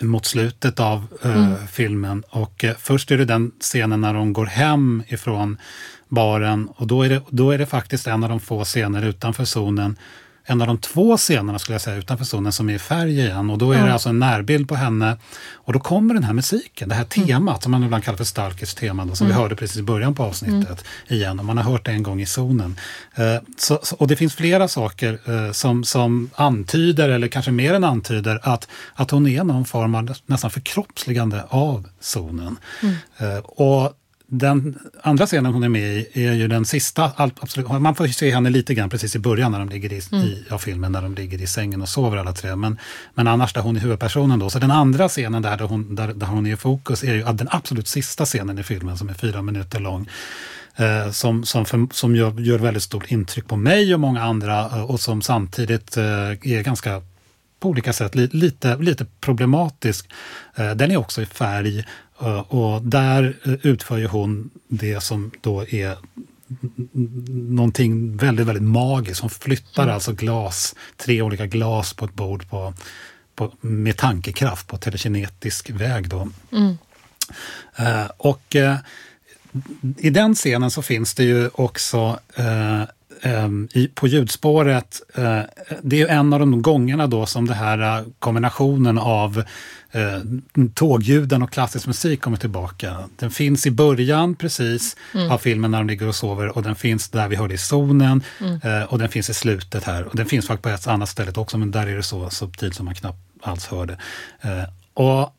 mot 0.00 0.26
slutet 0.26 0.80
av 0.80 1.06
eh, 1.22 1.36
mm. 1.36 1.66
filmen. 1.66 2.22
Och 2.30 2.64
eh, 2.64 2.76
först 2.78 3.10
är 3.10 3.18
det 3.18 3.24
den 3.24 3.50
scenen 3.60 4.00
när 4.00 4.14
de 4.14 4.32
går 4.32 4.46
hem 4.46 5.02
ifrån 5.08 5.58
baren 6.08 6.68
och 6.76 6.86
då 6.86 7.02
är, 7.02 7.08
det, 7.08 7.22
då 7.30 7.50
är 7.50 7.58
det 7.58 7.66
faktiskt 7.66 8.06
en 8.06 8.24
av 8.24 8.30
de 8.30 8.40
få 8.40 8.64
scener 8.64 9.02
utanför 9.02 9.44
zonen 9.44 9.96
en 10.50 10.60
av 10.60 10.66
de 10.66 10.78
två 10.78 11.16
scenerna 11.16 11.58
skulle 11.58 11.74
jag 11.74 11.82
säga 11.82 11.96
utanför 11.96 12.24
zonen 12.24 12.52
som 12.52 12.70
är 12.70 12.74
i 12.74 12.78
färg 12.78 13.20
igen. 13.20 13.50
Och 13.50 13.58
då 13.58 13.72
är 13.72 13.76
mm. 13.76 13.86
det 13.86 13.92
alltså 13.92 14.08
en 14.08 14.18
närbild 14.18 14.68
på 14.68 14.74
henne. 14.74 15.16
Och 15.54 15.72
då 15.72 15.80
kommer 15.80 16.14
den 16.14 16.24
här 16.24 16.32
musiken, 16.32 16.88
det 16.88 16.94
här 16.94 17.06
mm. 17.16 17.26
temat 17.26 17.54
mm. 17.54 17.62
som 17.62 17.72
man 17.72 17.84
ibland 17.84 18.04
kallar 18.04 18.18
för 18.18 18.24
Stalkers 18.24 18.74
tema, 18.74 19.04
då, 19.04 19.14
som 19.14 19.26
mm. 19.26 19.36
vi 19.36 19.42
hörde 19.42 19.56
precis 19.56 19.76
i 19.76 19.82
början 19.82 20.14
på 20.14 20.22
avsnittet 20.22 20.84
mm. 21.08 21.20
igen. 21.20 21.38
Och 21.38 21.44
man 21.44 21.56
har 21.56 21.64
hört 21.64 21.84
det 21.84 21.90
en 21.90 22.02
gång 22.02 22.20
i 22.20 22.26
zonen. 22.26 22.76
Eh, 23.14 23.36
så, 23.58 23.80
och 23.98 24.08
det 24.08 24.16
finns 24.16 24.34
flera 24.34 24.68
saker 24.68 25.18
eh, 25.24 25.52
som, 25.52 25.84
som 25.84 26.30
antyder, 26.34 27.08
eller 27.08 27.28
kanske 27.28 27.50
mer 27.50 27.74
än 27.74 27.84
antyder, 27.84 28.40
att, 28.42 28.68
att 28.94 29.10
hon 29.10 29.26
är 29.26 29.44
någon 29.44 29.64
form 29.64 29.94
av 29.94 30.14
nästan 30.26 30.50
förkroppsligande 30.50 31.44
av 31.48 31.88
zonen. 32.00 32.56
Mm. 32.82 32.96
Eh, 33.18 33.38
och 33.38 33.92
den 34.32 34.78
andra 35.02 35.26
scenen 35.26 35.52
hon 35.52 35.62
är 35.62 35.68
med 35.68 35.96
i 35.96 36.26
är 36.26 36.32
ju 36.32 36.48
den 36.48 36.64
sista. 36.64 37.12
Absolut, 37.16 37.68
man 37.68 37.94
får 37.94 38.06
se 38.06 38.30
henne 38.30 38.50
lite 38.50 38.74
grann 38.74 38.90
precis 38.90 39.16
i 39.16 39.18
början 39.18 39.52
när 39.52 39.58
de 39.58 39.68
ligger 39.68 39.92
i, 39.92 40.00
mm. 40.12 40.24
i, 40.24 40.44
av 40.50 40.58
filmen, 40.58 40.92
när 40.92 41.02
de 41.02 41.14
ligger 41.14 41.42
i 41.42 41.46
sängen 41.46 41.82
och 41.82 41.88
sover 41.88 42.16
alla 42.16 42.32
tre. 42.32 42.56
Men, 42.56 42.78
men 43.14 43.28
annars 43.28 43.52
där 43.52 43.60
hon 43.60 43.76
är 43.76 43.80
huvudpersonen 43.80 44.38
då. 44.38 44.50
Så 44.50 44.58
den 44.58 44.70
andra 44.70 45.08
scenen 45.08 45.42
där, 45.42 45.56
där, 45.56 45.64
hon, 45.64 45.94
där, 45.94 46.08
där 46.08 46.26
hon 46.26 46.46
är 46.46 46.52
i 46.52 46.56
fokus 46.56 47.04
är 47.04 47.14
ju 47.14 47.22
den 47.22 47.48
absolut 47.50 47.88
sista 47.88 48.24
scenen 48.24 48.58
i 48.58 48.62
filmen 48.62 48.98
som 48.98 49.08
är 49.08 49.14
fyra 49.14 49.42
minuter 49.42 49.80
lång. 49.80 50.08
Eh, 50.76 51.10
som, 51.10 51.44
som, 51.44 51.66
för, 51.66 51.86
som 51.92 52.16
gör, 52.16 52.40
gör 52.40 52.58
väldigt 52.58 52.82
stort 52.82 53.10
intryck 53.10 53.48
på 53.48 53.56
mig 53.56 53.94
och 53.94 54.00
många 54.00 54.22
andra 54.22 54.60
eh, 54.60 54.82
och 54.82 55.00
som 55.00 55.22
samtidigt 55.22 55.96
eh, 55.96 56.04
är 56.04 56.62
ganska 56.62 57.02
på 57.60 57.68
olika 57.68 57.92
sätt 57.92 58.14
li, 58.14 58.28
lite, 58.32 58.76
lite 58.76 59.06
problematisk. 59.20 60.10
Den 60.56 60.90
är 60.90 60.96
också 60.96 61.22
i 61.22 61.26
färg 61.26 61.84
och 62.28 62.82
där 62.82 63.36
eh, 63.44 63.52
utför 63.62 63.98
ju 63.98 64.06
hon 64.06 64.50
det 64.68 65.02
som 65.02 65.30
då 65.40 65.66
är 65.66 65.96
någonting 67.28 68.16
väldigt, 68.16 68.46
väldigt 68.46 68.62
magiskt. 68.62 69.20
Hon 69.20 69.30
flyttar 69.30 69.82
mm. 69.82 69.94
alltså 69.94 70.12
glas, 70.12 70.74
tre 70.96 71.22
olika 71.22 71.46
glas 71.46 71.94
på 71.94 72.04
ett 72.04 72.14
bord 72.14 72.50
på, 72.50 72.74
på, 73.34 73.52
med 73.60 73.96
tankekraft 73.96 74.66
på 74.66 74.76
telekinetisk 74.76 75.70
väg. 75.70 76.08
Då. 76.08 76.28
Mm. 76.52 76.78
Uh, 77.80 78.10
och 78.16 78.56
uh, 78.56 78.76
i 79.98 80.10
den 80.10 80.34
scenen 80.34 80.70
så 80.70 80.82
finns 80.82 81.14
det 81.14 81.24
ju 81.24 81.50
också 81.54 82.18
uh, 82.38 82.82
um, 83.44 83.68
i, 83.72 83.88
på 83.88 84.06
ljudspåret, 84.06 85.02
det 85.82 86.02
är 86.02 86.08
en 86.08 86.32
av 86.32 86.40
de 86.40 86.62
gångerna 86.62 87.06
då 87.06 87.26
som 87.26 87.46
det 87.46 87.54
här 87.54 88.04
kombinationen 88.18 88.98
av 88.98 89.42
uh, 89.94 90.68
tågljuden 90.74 91.42
och 91.42 91.50
klassisk 91.50 91.86
musik 91.86 92.20
kommer 92.20 92.36
tillbaka. 92.36 92.96
Den 93.16 93.30
finns 93.30 93.66
i 93.66 93.70
början 93.70 94.34
precis 94.34 94.96
mm. 95.14 95.30
av 95.30 95.38
filmen 95.38 95.70
när 95.70 95.78
de 95.78 95.86
ligger 95.86 96.08
och 96.08 96.14
sover 96.14 96.56
och 96.56 96.62
den 96.62 96.74
finns 96.74 97.08
där 97.08 97.28
vi 97.28 97.36
hörde 97.36 97.54
i 97.54 97.58
zonen 97.58 98.22
mm. 98.40 98.60
uh, 98.64 98.84
och 98.84 98.98
den 98.98 99.08
finns 99.08 99.30
i 99.30 99.34
slutet 99.34 99.84
här. 99.84 100.04
Och 100.04 100.16
den 100.16 100.26
finns 100.26 100.46
faktiskt 100.46 100.62
på 100.62 100.68
ett 100.68 100.86
annat 100.86 101.08
ställe 101.08 101.32
också 101.34 101.58
men 101.58 101.70
där 101.70 101.86
är 101.86 101.96
det 101.96 102.02
så 102.02 102.30
subtilt 102.30 102.74
som 102.74 102.84
man 102.84 102.94
knappt 102.94 103.18
alls 103.42 103.66
hörde. 103.66 103.92
Uh, 104.44 104.64
och 104.94 105.36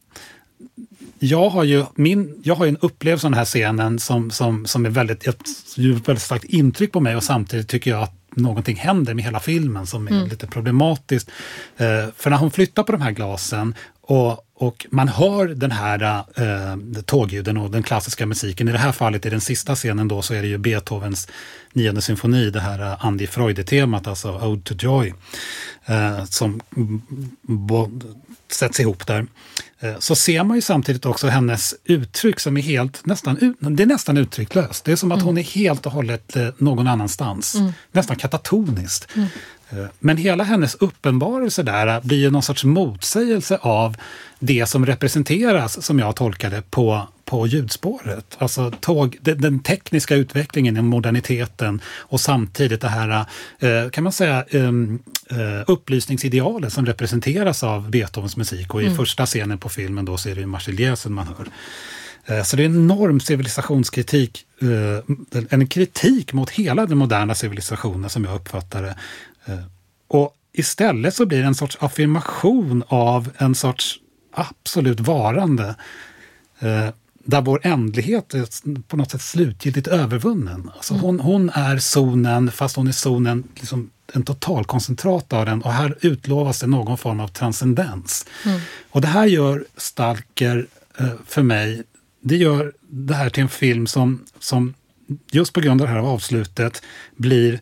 jag 1.19 1.49
har 1.49 1.63
ju, 1.63 1.85
min, 1.95 2.41
jag 2.43 2.55
har 2.55 2.67
en 2.67 2.77
upplevelse 2.77 3.27
av 3.27 3.31
den 3.31 3.37
här 3.37 3.45
scenen 3.45 3.99
som, 3.99 4.31
som, 4.31 4.65
som 4.65 4.85
är 4.85 4.89
väldigt, 4.89 5.27
ett 5.27 5.41
väldigt 5.77 6.21
starkt 6.21 6.43
intryck 6.43 6.91
på 6.91 6.99
mig 6.99 7.15
och 7.15 7.23
samtidigt 7.23 7.67
tycker 7.67 7.91
jag 7.91 8.03
att 8.03 8.13
någonting 8.35 8.75
händer 8.75 9.13
med 9.13 9.25
hela 9.25 9.39
filmen 9.39 9.87
som 9.87 10.07
är 10.07 10.11
mm. 10.11 10.27
lite 10.27 10.47
problematiskt. 10.47 11.31
Eh, 11.77 12.05
för 12.15 12.29
när 12.29 12.37
hon 12.37 12.51
flyttar 12.51 12.83
på 12.83 12.91
de 12.91 13.01
här 13.01 13.11
glasen 13.11 13.75
och, 14.11 14.45
och 14.53 14.87
man 14.89 15.07
hör 15.07 15.47
den 15.47 15.71
här 15.71 16.23
eh, 16.35 17.01
tågljuden 17.05 17.57
och 17.57 17.71
den 17.71 17.83
klassiska 17.83 18.25
musiken. 18.25 18.67
I 18.67 18.71
det 18.71 18.77
här 18.77 18.91
fallet, 18.91 19.25
i 19.25 19.29
den 19.29 19.41
sista 19.41 19.75
scenen 19.75 20.07
då, 20.07 20.21
så 20.21 20.33
är 20.33 20.41
det 20.41 20.47
ju 20.47 20.57
Beethovens 20.57 21.27
nionde 21.73 22.01
symfoni, 22.01 22.49
det 22.49 22.59
här 22.59 22.81
uh, 22.81 23.05
Andy 23.05 23.27
Freude-temat, 23.27 24.07
alltså 24.07 24.31
Ode 24.31 24.61
to 24.61 24.73
Joy, 24.77 25.13
eh, 25.85 26.23
som 26.23 26.61
sätts 28.51 28.79
ihop 28.79 29.07
där. 29.07 29.25
Eh, 29.79 29.99
så 29.99 30.15
ser 30.15 30.43
man 30.43 30.57
ju 30.57 30.61
samtidigt 30.61 31.05
också 31.05 31.27
hennes 31.27 31.75
uttryck 31.83 32.39
som 32.39 32.57
är 32.57 32.61
helt, 32.61 33.05
nästan, 33.05 33.55
det 33.59 33.83
är 33.83 33.87
nästan 33.87 34.17
uttrycklöst. 34.17 34.85
Det 34.85 34.91
är 34.91 34.95
som 34.95 35.11
att 35.11 35.17
mm. 35.17 35.25
hon 35.25 35.37
är 35.37 35.43
helt 35.43 35.85
och 35.85 35.91
hållet 35.91 36.35
eh, 36.35 36.47
någon 36.57 36.87
annanstans. 36.87 37.55
Mm. 37.55 37.73
Nästan 37.91 38.15
katatoniskt. 38.15 39.15
Mm. 39.15 39.27
Men 39.99 40.17
hela 40.17 40.43
hennes 40.43 40.75
uppenbarelse 40.75 41.63
där 41.63 42.01
blir 42.01 42.17
ju 42.17 42.31
någon 42.31 42.43
sorts 42.43 42.63
motsägelse 42.63 43.57
av 43.61 43.97
det 44.39 44.65
som 44.65 44.85
representeras, 44.85 45.85
som 45.85 45.99
jag 45.99 46.15
tolkar 46.15 46.49
det, 46.49 46.63
på, 46.69 47.07
på 47.25 47.47
ljudspåret. 47.47 48.37
Alltså 48.37 48.71
tåg, 48.79 49.17
den 49.21 49.59
tekniska 49.59 50.15
utvecklingen, 50.15 50.85
moderniteten 50.85 51.81
och 51.97 52.21
samtidigt 52.21 52.81
det 52.81 52.87
här, 52.87 53.25
eh, 53.59 53.89
kan 53.89 54.03
man 54.03 54.13
säga, 54.13 54.45
ehm, 54.49 54.99
eh, 55.29 55.63
upplysningsidealet 55.67 56.73
som 56.73 56.85
representeras 56.85 57.63
av 57.63 57.91
Beethovens 57.91 58.37
musik. 58.37 58.73
Och 58.73 58.81
i 58.81 58.85
mm. 58.85 58.97
första 58.97 59.25
scenen 59.25 59.57
på 59.57 59.69
filmen 59.69 60.05
då 60.05 60.17
så 60.17 60.29
är 60.29 60.35
det 60.35 60.45
Marseljäsen 60.45 61.13
man 61.13 61.27
hör. 61.27 61.47
Eh, 62.25 62.43
så 62.43 62.55
det 62.55 62.63
är 62.63 62.65
en 62.65 62.75
enorm 62.75 63.19
civilisationskritik, 63.19 64.45
en 65.49 65.67
kritik 65.67 66.33
mot 66.33 66.49
hela 66.49 66.85
den 66.85 66.97
moderna 66.97 67.35
civilisationen 67.35 68.09
som 68.09 68.25
jag 68.25 68.35
uppfattar 68.35 68.83
det. 68.83 68.95
Och 70.07 70.35
istället 70.53 71.15
så 71.15 71.25
blir 71.25 71.39
det 71.39 71.45
en 71.45 71.55
sorts 71.55 71.77
affirmation 71.79 72.83
av 72.87 73.29
en 73.37 73.55
sorts 73.55 73.99
absolut 74.33 74.99
varande 74.99 75.75
där 77.23 77.41
vår 77.41 77.59
ändlighet 77.63 78.33
är 78.33 78.81
på 78.81 78.97
något 78.97 79.11
sätt 79.11 79.21
slutgiltigt 79.21 79.87
övervunnen. 79.87 80.71
Alltså 80.75 80.93
hon, 80.93 81.19
hon 81.19 81.49
är 81.49 81.77
zonen, 81.77 82.51
fast 82.51 82.75
hon 82.75 82.87
är 82.87 82.91
zonen, 82.91 83.43
liksom 83.55 83.89
en 84.13 84.23
totalkoncentrat 84.23 85.33
av 85.33 85.45
den 85.45 85.61
och 85.61 85.73
här 85.73 85.97
utlovas 86.01 86.59
det 86.59 86.67
någon 86.67 86.97
form 86.97 87.19
av 87.19 87.27
transcendens. 87.27 88.25
Mm. 88.45 88.61
Och 88.89 89.01
det 89.01 89.07
här 89.07 89.25
gör 89.25 89.65
Stalker 89.77 90.67
eh, 90.97 91.13
för 91.25 91.41
mig, 91.41 91.83
det 92.21 92.37
gör 92.37 92.73
det 92.89 93.13
här 93.13 93.29
till 93.29 93.43
en 93.43 93.49
film 93.49 93.87
som, 93.87 94.25
som 94.39 94.73
just 95.31 95.53
på 95.53 95.61
grund 95.61 95.81
av 95.81 95.87
det 95.87 95.93
här 95.93 95.99
avslutet 95.99 96.81
blir 97.15 97.53
eh, 97.53 97.59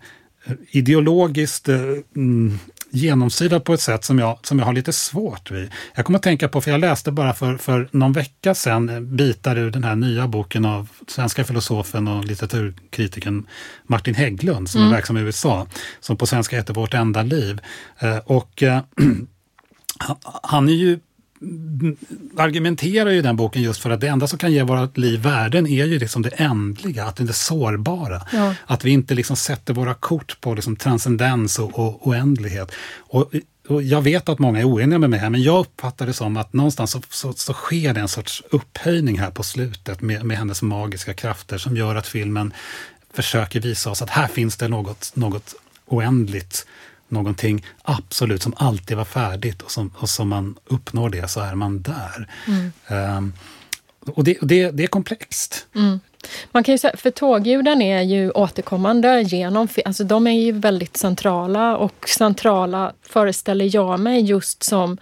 ideologiskt 0.72 1.70
eh, 1.70 1.80
mm, 2.16 2.60
genomsyrad 2.92 3.64
på 3.64 3.74
ett 3.74 3.82
sätt 3.82 4.04
som 4.04 4.20
jag, 4.20 4.40
som 4.44 4.60
jag 4.60 4.66
har 4.66 4.74
lite 4.74 4.94
svårt 4.94 5.52
vid. 5.52 5.72
Jag 5.96 6.06
kommer 6.06 6.20
att 6.20 6.24
tänka 6.24 6.48
på, 6.48 6.62
för 6.62 6.72
jag 6.72 6.80
läste 6.80 7.12
bara 7.12 7.34
för, 7.34 7.58
för 7.58 7.90
någon 7.92 8.14
vecka 8.14 8.56
sedan 8.56 9.16
bitar 9.16 9.58
ur 9.58 9.72
den 9.72 9.84
här 9.84 9.96
nya 9.96 10.28
boken 10.28 10.66
av 10.66 10.90
svenska 11.08 11.44
filosofen 11.44 12.08
och 12.08 12.26
litteraturkritiken 12.26 13.48
Martin 13.88 14.16
Hägglund 14.16 14.70
som 14.70 14.82
mm. 14.82 14.92
är 14.92 14.96
verksam 14.96 15.18
i 15.18 15.22
USA, 15.22 15.68
som 16.00 16.18
på 16.18 16.26
svenska 16.26 16.56
heter 16.56 16.74
Vårt 16.74 16.94
enda 16.94 17.22
liv. 17.22 17.62
Eh, 18.00 18.18
och 18.18 18.64
eh, 18.64 18.82
han 20.44 20.70
är 20.70 20.74
ju 20.74 21.00
argumenterar 22.38 23.10
ju 23.10 23.22
den 23.22 23.36
boken 23.36 23.62
just 23.62 23.82
för 23.82 23.90
att 23.90 24.02
det 24.02 24.08
enda 24.08 24.28
som 24.28 24.40
kan 24.40 24.52
ge 24.52 24.64
våra 24.64 24.90
liv 24.96 25.20
värden 25.22 25.68
är 25.68 25.86
ju 25.86 26.00
liksom 26.00 26.22
det 26.22 26.30
ändliga, 26.30 27.06
att 27.06 27.16
det 27.16 27.24
är 27.24 27.34
sårbara. 27.34 28.22
Ja. 28.34 28.56
Att 28.66 28.86
vi 28.86 28.92
inte 28.92 29.16
liksom 29.16 29.36
sätter 29.36 29.74
våra 29.74 29.94
kort 29.94 30.42
på 30.42 30.54
liksom 30.54 30.76
transcendens 30.76 31.60
och, 31.60 31.80
och 31.80 32.08
oändlighet. 32.08 32.72
Och, 32.98 33.34
och, 33.68 33.84
jag 33.84 34.02
vet 34.02 34.30
att 34.30 34.40
många 34.40 34.60
är 34.60 34.68
oeniga 34.68 35.00
med 35.00 35.10
mig 35.10 35.20
här, 35.20 35.30
men 35.30 35.44
jag 35.44 35.60
uppfattar 35.60 36.06
det 36.06 36.14
som 36.14 36.38
att 36.38 36.54
någonstans 36.54 36.92
så, 36.92 37.02
så, 37.10 37.34
så 37.34 37.54
sker 37.54 37.94
det 37.94 38.00
en 38.00 38.08
sorts 38.08 38.44
upphöjning 38.52 39.20
här 39.20 39.32
på 39.32 39.44
slutet 39.44 40.02
med, 40.02 40.24
med 40.26 40.38
hennes 40.38 40.62
magiska 40.62 41.14
krafter 41.14 41.58
som 41.58 41.78
gör 41.78 41.96
att 41.96 42.08
filmen 42.08 42.54
försöker 43.14 43.60
visa 43.60 43.90
oss 43.90 44.02
att 44.02 44.10
här 44.10 44.28
finns 44.28 44.58
det 44.58 44.68
något, 44.68 45.12
något 45.16 45.56
oändligt 45.86 46.66
någonting 47.12 47.66
absolut 47.82 48.42
som 48.42 48.54
alltid 48.58 48.98
var 48.98 49.06
färdigt 49.06 49.62
och 49.62 49.72
som, 49.72 49.92
och 49.98 50.10
som 50.10 50.30
man 50.30 50.56
uppnår 50.66 51.10
det 51.10 51.28
så 51.28 51.40
är 51.40 51.56
man 51.56 51.82
där. 51.82 52.28
Mm. 52.48 52.72
Um, 53.18 53.34
och 54.06 54.24
det, 54.24 54.38
det, 54.42 54.72
det, 54.72 54.84
är 54.84 54.88
komplext. 54.88 55.68
Mm. 55.76 56.00
Man 56.52 56.64
kan 56.64 56.74
ju 56.74 56.78
säga, 56.78 56.98
för 56.98 57.12
tågljuden 57.12 57.82
är 57.82 58.02
ju 58.02 58.32
återkommande 58.32 59.22
genom, 59.22 59.68
alltså 59.86 60.04
de 60.04 60.28
är 60.28 60.42
ju 60.42 60.52
väldigt 60.52 60.98
centrala 60.98 61.78
och 61.78 62.10
centrala 62.10 62.94
föreställer 63.02 63.76
jag 63.76 64.00
mig 64.00 64.22
just 64.22 64.64
som 64.64 64.98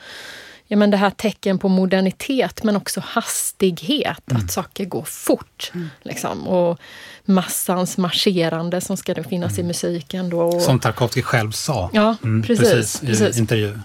ja, 0.68 0.78
men 0.78 0.92
det 0.92 0.98
här 0.98 1.10
tecken 1.10 1.60
på 1.60 1.70
modernitet 1.70 2.64
men 2.64 2.76
också 2.76 3.02
hastighet, 3.06 4.32
mm. 4.32 4.44
att 4.44 4.52
saker 4.52 4.86
går 4.86 5.04
fort. 5.04 5.72
Mm. 5.74 5.90
Liksom. 6.02 6.48
Och 6.48 6.80
massans 7.28 7.98
marscherande 7.98 8.82
som 8.82 8.98
ska 8.98 9.24
finnas 9.24 9.58
mm. 9.58 9.66
i 9.66 9.68
musiken. 9.68 10.30
Då. 10.30 10.60
Som 10.60 10.80
Tarkovsky 10.80 11.22
själv 11.22 11.52
sa 11.52 11.90
ja, 11.94 12.16
mm, 12.24 12.44
precis, 12.44 12.72
precis, 12.72 13.04
i 13.04 13.08
precis. 13.08 13.38
intervju 13.38 13.80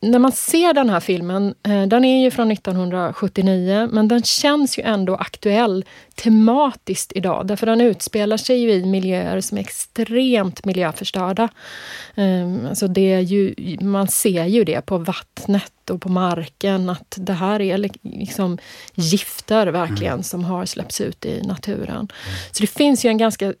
när 0.00 0.18
man 0.18 0.32
ser 0.32 0.74
den 0.74 0.90
här 0.90 1.00
filmen, 1.00 1.54
eh, 1.62 1.82
den 1.82 2.04
är 2.04 2.24
ju 2.24 2.30
från 2.30 2.50
1979, 2.50 3.88
men 3.92 4.08
den 4.08 4.22
känns 4.22 4.78
ju 4.78 4.82
ändå 4.82 5.14
aktuell 5.14 5.84
tematiskt 6.16 7.12
idag. 7.14 7.46
Därför 7.46 7.66
den 7.66 7.80
utspelar 7.80 8.36
sig 8.36 8.58
ju 8.58 8.72
i 8.72 8.86
miljöer 8.86 9.40
som 9.40 9.58
är 9.58 9.62
extremt 9.62 10.64
miljöförstörda. 10.64 11.48
Um, 12.14 12.66
alltså 12.66 12.88
det 12.88 13.12
är 13.12 13.20
ju, 13.20 13.54
man 13.80 14.08
ser 14.08 14.44
ju 14.44 14.64
det 14.64 14.86
på 14.86 14.98
vattnet 14.98 15.72
och 15.90 16.00
på 16.00 16.08
marken 16.08 16.90
att 16.90 17.14
det 17.18 17.32
här 17.32 17.60
är 17.60 17.90
liksom 18.02 18.58
gifter 18.94 19.66
verkligen 19.66 20.12
mm. 20.12 20.22
som 20.22 20.44
har 20.44 20.66
släppts 20.66 21.00
ut 21.00 21.24
i 21.24 21.42
naturen. 21.42 22.08
Så 22.52 22.62
det 22.62 22.66
finns 22.66 23.04
ju 23.04 23.08
en 23.08 23.18
ganska 23.18 23.54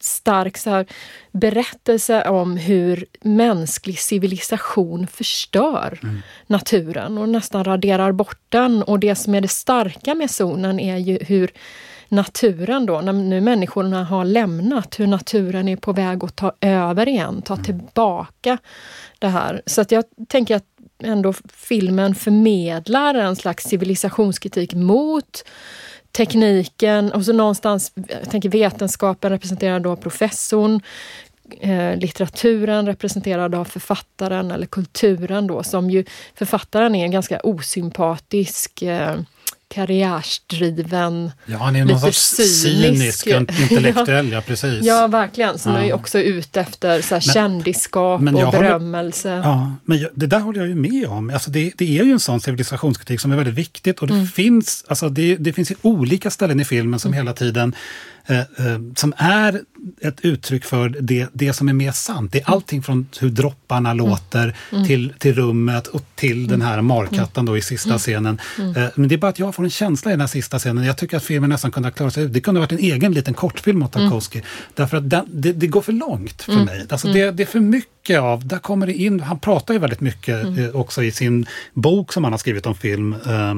stark 0.00 0.58
så 0.58 0.70
här, 0.70 0.86
berättelse 1.32 2.28
om 2.28 2.56
hur 2.56 3.06
mänsklig 3.20 3.98
civilisation 3.98 5.06
förstör 5.06 5.98
mm. 6.02 6.22
naturen 6.46 7.18
och 7.18 7.28
nästan 7.28 7.64
raderar 7.64 8.12
bort 8.12 8.40
den. 8.48 8.82
Och 8.82 8.98
det 8.98 9.14
som 9.14 9.34
är 9.34 9.40
det 9.40 9.48
starka 9.48 10.14
med 10.14 10.30
zonen 10.30 10.80
är 10.80 10.96
ju 10.96 11.18
hur 11.20 11.50
naturen 12.10 12.86
då, 12.86 13.00
när 13.00 13.12
nu 13.12 13.40
människorna 13.40 14.04
har 14.04 14.24
lämnat, 14.24 15.00
hur 15.00 15.06
naturen 15.06 15.68
är 15.68 15.76
på 15.76 15.92
väg 15.92 16.24
att 16.24 16.36
ta 16.36 16.52
över 16.60 17.08
igen, 17.08 17.42
ta 17.42 17.54
mm. 17.54 17.64
tillbaka 17.64 18.58
det 19.18 19.28
här. 19.28 19.62
Så 19.66 19.80
att 19.80 19.92
jag 19.92 20.04
tänker 20.28 20.56
att 20.56 20.64
ändå 21.02 21.34
filmen 21.52 22.14
förmedlar 22.14 23.14
en 23.14 23.36
slags 23.36 23.64
civilisationskritik 23.64 24.74
mot 24.74 25.44
tekniken 26.12 27.12
och 27.12 27.24
så 27.24 27.32
någonstans, 27.32 27.92
jag 27.94 28.30
tänker 28.30 28.48
vetenskapen 28.48 29.30
representerad 29.30 29.86
av 29.86 29.96
professorn, 29.96 30.80
eh, 31.60 31.96
litteraturen 31.96 32.86
representerad 32.86 33.54
av 33.54 33.64
författaren 33.64 34.50
eller 34.50 34.66
kulturen 34.66 35.46
då 35.46 35.62
som 35.62 35.90
ju 35.90 36.04
författaren 36.34 36.94
är 36.94 37.04
en 37.04 37.10
ganska 37.10 37.40
osympatisk 37.40 38.82
eh, 38.82 39.16
karriärsdriven, 39.74 41.30
Ja, 41.46 41.58
han 41.58 41.76
är 41.76 41.84
någon 41.84 42.00
sorts 42.00 42.36
cynisk, 42.36 43.26
intellektuell, 43.26 44.32
ja, 44.32 44.40
precis. 44.40 44.84
Ja, 44.84 45.06
verkligen. 45.06 45.58
Som 45.58 45.72
ja. 45.72 45.80
är 45.80 45.92
också 45.92 46.18
ute 46.18 46.60
efter 46.60 47.02
så 47.02 47.14
här, 47.14 47.22
men, 47.26 47.34
kändisskap 47.34 48.20
men 48.20 48.34
och 48.34 48.52
berömmelse. 48.52 49.30
Håller, 49.30 49.42
ja, 49.42 49.72
men 49.84 49.98
jag, 49.98 50.10
det 50.14 50.26
där 50.26 50.40
håller 50.40 50.60
jag 50.60 50.68
ju 50.68 50.74
med 50.74 51.06
om. 51.06 51.30
Alltså 51.30 51.50
det, 51.50 51.72
det 51.76 51.98
är 51.98 52.04
ju 52.04 52.12
en 52.12 52.20
sån 52.20 52.40
civilisationskritik 52.40 53.20
som 53.20 53.32
är 53.32 53.36
väldigt 53.36 53.54
viktigt 53.54 53.98
och 53.98 54.06
det, 54.06 54.14
mm. 54.14 54.26
finns, 54.26 54.84
alltså 54.88 55.08
det, 55.08 55.36
det 55.36 55.52
finns 55.52 55.72
olika 55.82 56.30
ställen 56.30 56.60
i 56.60 56.64
filmen 56.64 57.00
som 57.00 57.08
mm. 57.08 57.16
hela 57.16 57.32
tiden 57.32 57.74
som 58.96 59.12
är 59.16 59.60
ett 60.00 60.20
uttryck 60.20 60.64
för 60.64 60.88
det, 60.88 61.28
det 61.32 61.52
som 61.52 61.68
är 61.68 61.72
mer 61.72 61.92
sant. 61.92 62.32
Det 62.32 62.40
är 62.40 62.50
allting 62.50 62.82
från 62.82 63.08
hur 63.20 63.30
dropparna 63.30 63.90
mm. 63.90 64.06
låter 64.06 64.56
mm. 64.72 64.86
Till, 64.86 65.12
till 65.18 65.34
rummet 65.34 65.86
och 65.86 66.02
till 66.14 66.36
mm. 66.36 66.48
den 66.48 66.62
här 66.62 66.82
markattan 66.82 67.46
då 67.46 67.56
i 67.56 67.62
sista 67.62 67.88
mm. 67.88 67.98
scenen. 67.98 68.40
Eh, 68.58 68.84
men 68.94 69.08
det 69.08 69.14
är 69.14 69.18
bara 69.18 69.28
att 69.28 69.38
jag 69.38 69.54
får 69.54 69.64
en 69.64 69.70
känsla 69.70 70.10
i 70.10 70.12
den 70.12 70.20
här 70.20 70.28
sista 70.28 70.58
scenen. 70.58 70.84
Jag 70.84 70.98
tycker 70.98 71.16
att 71.16 71.24
filmen 71.24 71.50
nästan 71.50 71.70
kunde 71.70 71.88
ha 71.88 71.94
klarat 71.94 72.14
sig 72.14 72.24
ut. 72.24 72.32
Det 72.32 72.40
kunde 72.40 72.60
ha 72.60 72.66
varit 72.66 72.72
en 72.72 72.78
egen 72.78 73.12
liten 73.12 73.34
kortfilm 73.34 73.82
åt 73.82 73.92
Tarkovsky. 73.92 74.42
Därför 74.74 74.96
att 74.96 75.10
den, 75.10 75.24
det, 75.28 75.52
det, 75.52 75.66
går 75.66 75.80
för 75.80 75.92
långt 75.92 76.42
för 76.42 76.64
mig. 76.64 76.86
Alltså 76.88 77.08
det, 77.12 77.30
det 77.30 77.42
är 77.42 77.46
för 77.46 77.60
mycket 77.60 78.20
av, 78.20 78.46
där 78.46 78.58
kommer 78.58 78.86
det 78.86 78.94
in, 78.94 79.20
han 79.20 79.38
pratar 79.38 79.74
ju 79.74 79.80
väldigt 79.80 80.00
mycket 80.00 80.58
eh, 80.58 80.68
också 80.72 81.02
i 81.02 81.12
sin 81.12 81.46
bok 81.74 82.12
som 82.12 82.24
han 82.24 82.32
har 82.32 82.38
skrivit 82.38 82.66
om 82.66 82.74
film. 82.74 83.12
Eh, 83.26 83.30
Eh, 83.30 83.54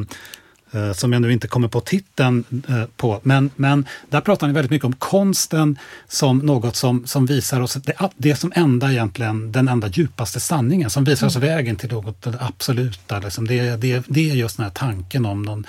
som 0.92 1.12
jag 1.12 1.22
nu 1.22 1.32
inte 1.32 1.48
kommer 1.48 1.68
på 1.68 1.80
titeln 1.80 2.44
eh, 2.68 2.84
på. 2.96 3.20
Men, 3.22 3.50
men 3.56 3.86
där 4.10 4.20
pratar 4.20 4.46
han 4.46 4.54
väldigt 4.54 4.70
mycket 4.70 4.86
om 4.86 4.92
konsten 4.92 5.78
som 6.08 6.38
något 6.38 6.76
som, 6.76 7.06
som 7.06 7.26
visar 7.26 7.60
oss 7.60 7.74
det, 7.74 7.94
det 8.16 8.36
som 8.36 8.52
enda 8.54 8.92
egentligen, 8.92 9.52
den 9.52 9.68
enda 9.68 9.88
djupaste 9.88 10.40
sanningen, 10.40 10.90
som 10.90 11.04
visar 11.04 11.26
oss 11.26 11.36
mm. 11.36 11.48
vägen 11.48 11.76
till 11.76 11.90
något 11.90 12.26
absoluta. 12.40 13.18
Liksom. 13.18 13.46
Det, 13.46 13.76
det, 13.76 14.04
det 14.08 14.30
är 14.30 14.34
just 14.34 14.56
den 14.56 14.64
här 14.64 14.72
tanken 14.72 15.26
om 15.26 15.42
någon 15.42 15.66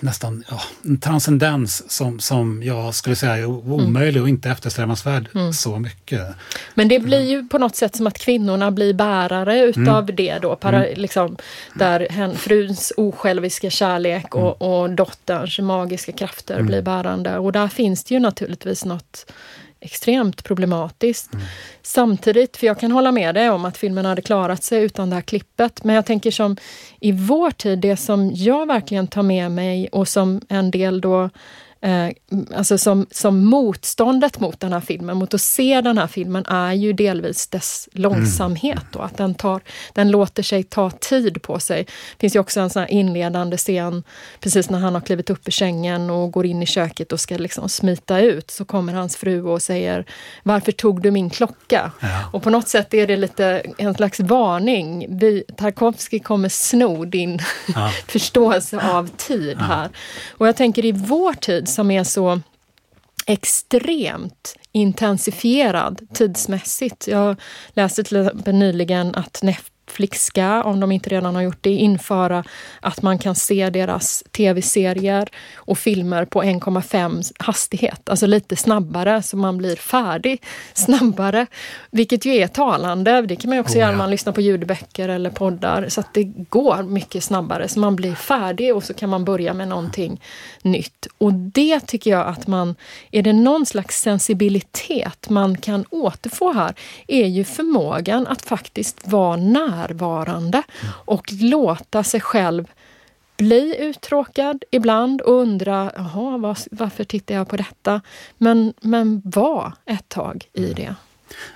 nästan 0.00 0.44
ja, 0.50 0.60
en 0.84 1.00
transcendens 1.00 1.90
som, 1.90 2.20
som 2.20 2.62
jag 2.62 2.94
skulle 2.94 3.16
säga 3.16 3.36
är 3.36 3.46
omöjlig 3.46 4.16
mm. 4.16 4.22
och 4.22 4.28
inte 4.28 4.50
eftersträvansvärd 4.50 5.28
mm. 5.34 5.52
så 5.52 5.78
mycket. 5.78 6.26
Men 6.74 6.88
det 6.88 6.98
blir 6.98 7.30
ju 7.30 7.48
på 7.48 7.58
något 7.58 7.76
sätt 7.76 7.96
som 7.96 8.06
att 8.06 8.18
kvinnorna 8.18 8.70
blir 8.70 8.94
bärare 8.94 9.60
utav 9.60 10.02
mm. 10.02 10.16
det 10.16 10.38
då. 10.38 10.56
Para, 10.56 10.86
mm. 10.86 11.00
liksom, 11.00 11.36
där 11.74 12.06
hen, 12.10 12.36
fruns 12.36 12.92
osjälviska 12.96 13.70
kärlek 13.70 14.34
och, 14.34 14.62
mm. 14.62 14.72
och 14.72 14.90
dotterns 14.90 15.58
magiska 15.58 16.12
krafter 16.12 16.54
mm. 16.54 16.66
blir 16.66 16.82
bärande. 16.82 17.38
Och 17.38 17.52
där 17.52 17.68
finns 17.68 18.04
det 18.04 18.14
ju 18.14 18.20
naturligtvis 18.20 18.84
något 18.84 19.32
extremt 19.80 20.44
problematiskt. 20.44 21.34
Mm. 21.34 21.46
Samtidigt, 21.82 22.56
för 22.56 22.66
jag 22.66 22.80
kan 22.80 22.90
hålla 22.90 23.12
med 23.12 23.34
dig 23.34 23.50
om 23.50 23.64
att 23.64 23.78
filmen 23.78 24.04
hade 24.04 24.22
klarat 24.22 24.62
sig 24.62 24.82
utan 24.82 25.10
det 25.10 25.16
här 25.16 25.22
klippet, 25.22 25.84
men 25.84 25.94
jag 25.96 26.06
tänker 26.06 26.30
som 26.30 26.56
i 27.00 27.12
vår 27.12 27.50
tid, 27.50 27.78
det 27.78 27.96
som 27.96 28.30
jag 28.34 28.66
verkligen 28.66 29.06
tar 29.06 29.22
med 29.22 29.50
mig 29.50 29.88
och 29.88 30.08
som 30.08 30.40
en 30.48 30.70
del 30.70 31.00
då 31.00 31.30
eh, 31.80 32.08
alltså 32.54 32.78
som, 32.78 33.06
som 33.10 33.44
motståndet 33.44 34.40
mot 34.40 34.60
den 34.60 34.72
här 34.72 34.80
filmen, 34.80 35.16
mot 35.16 35.34
att 35.34 35.40
se 35.40 35.80
den 35.80 35.98
här 35.98 36.06
filmen, 36.06 36.46
är 36.46 36.72
ju 36.72 36.92
delvis 36.92 37.46
dess 37.46 37.88
långsamhet. 37.92 38.94
Mm. 38.94 39.06
att 39.06 39.16
den, 39.16 39.34
tar, 39.34 39.60
den 39.92 40.10
låter 40.10 40.42
sig 40.42 40.62
ta 40.62 40.90
tid 40.90 41.42
på 41.42 41.58
sig. 41.58 41.84
Det 41.84 42.20
finns 42.20 42.36
ju 42.36 42.40
också 42.40 42.60
en 42.60 42.70
sån 42.70 42.88
inledande 42.88 43.56
scen, 43.56 44.02
precis 44.40 44.70
när 44.70 44.78
han 44.78 44.94
har 44.94 45.00
klivit 45.00 45.30
upp 45.30 45.48
i 45.48 45.52
sängen 45.52 46.10
och 46.10 46.32
går 46.32 46.46
in 46.46 46.62
i 46.62 46.66
köket 46.66 47.12
och 47.12 47.20
ska 47.20 47.36
liksom 47.36 47.68
smita 47.68 48.20
ut, 48.20 48.50
så 48.50 48.64
kommer 48.64 48.92
hans 48.92 49.16
fru 49.16 49.42
och 49.42 49.62
säger 49.62 50.04
Varför 50.42 50.72
tog 50.72 51.02
du 51.02 51.10
min 51.10 51.30
klocka? 51.30 51.92
Ja. 52.00 52.30
Och 52.32 52.42
på 52.42 52.50
något 52.50 52.68
sätt 52.68 52.94
är 52.94 53.06
det 53.06 53.16
lite 53.16 53.62
en 53.78 53.94
slags 53.94 54.20
varning. 54.20 55.06
Vi, 55.18 55.44
Tarkovsky 55.56 56.18
kommer 56.18 56.48
sno 56.48 57.04
din 57.04 57.38
ja. 57.74 57.90
förståelse 58.06 58.80
av 58.92 59.10
tid 59.16 59.58
här. 59.58 59.88
Och 60.30 60.48
jag 60.48 60.56
tänker 60.56 60.84
i 60.84 60.92
vår 60.92 61.32
tid 61.32 61.68
som 61.70 61.90
är 61.90 62.04
så 62.04 62.40
extremt 63.26 64.56
intensifierad 64.72 66.06
tidsmässigt. 66.14 67.08
Jag 67.08 67.36
läste 67.72 68.04
till 68.04 68.16
exempel 68.16 68.54
nyligen 68.54 69.14
att 69.14 69.42
Netflix 69.90 70.24
ska, 70.24 70.62
om 70.62 70.80
de 70.80 70.92
inte 70.92 71.10
redan 71.10 71.34
har 71.34 71.42
gjort 71.42 71.58
det, 71.60 71.70
införa 71.70 72.44
att 72.80 73.02
man 73.02 73.18
kan 73.18 73.34
se 73.34 73.70
deras 73.70 74.24
tv-serier 74.32 75.28
och 75.54 75.78
filmer 75.78 76.24
på 76.24 76.42
1,5 76.42 77.32
hastighet, 77.38 78.08
alltså 78.08 78.26
lite 78.26 78.56
snabbare 78.56 79.22
så 79.22 79.36
man 79.36 79.58
blir 79.58 79.76
färdig 79.76 80.42
snabbare. 80.74 81.46
Vilket 81.90 82.24
ju 82.24 82.36
är 82.36 82.46
talande, 82.46 83.22
det 83.22 83.36
kan 83.36 83.50
man 83.50 83.58
också 83.58 83.74
oh, 83.74 83.78
göra 83.78 83.90
när 83.90 83.98
man 83.98 84.10
lyssnar 84.10 84.32
på 84.32 84.40
ljudböcker 84.40 85.08
eller 85.08 85.30
poddar, 85.30 85.88
så 85.88 86.00
att 86.00 86.14
det 86.14 86.24
går 86.24 86.82
mycket 86.82 87.24
snabbare 87.24 87.68
så 87.68 87.80
man 87.80 87.96
blir 87.96 88.14
färdig 88.14 88.76
och 88.76 88.84
så 88.84 88.94
kan 88.94 89.10
man 89.10 89.24
börja 89.24 89.54
med 89.54 89.68
någonting 89.68 90.20
nytt. 90.62 91.06
Och 91.18 91.32
det 91.34 91.80
tycker 91.80 92.10
jag 92.10 92.26
att 92.26 92.46
man, 92.46 92.74
är 93.10 93.22
det 93.22 93.32
någon 93.32 93.66
slags 93.66 94.00
sensibilitet 94.00 95.30
man 95.30 95.56
kan 95.56 95.84
återfå 95.90 96.52
här, 96.52 96.74
är 97.08 97.26
ju 97.26 97.44
förmågan 97.44 98.26
att 98.26 98.42
faktiskt 98.42 99.08
vara 99.08 99.36
närvarande 99.80 100.62
och 100.86 101.32
låta 101.32 102.04
sig 102.04 102.20
själv 102.20 102.64
bli 103.36 103.76
uttråkad 103.78 104.64
ibland 104.70 105.20
och 105.20 105.34
undra, 105.34 105.92
jaha, 105.96 106.38
var, 106.38 106.58
varför 106.70 107.04
tittar 107.04 107.34
jag 107.34 107.48
på 107.48 107.56
detta? 107.56 108.00
Men, 108.38 108.72
men 108.80 109.22
var 109.24 109.72
ett 109.86 110.08
tag 110.08 110.44
i 110.52 110.64
mm. 110.64 110.74
det. 110.74 110.94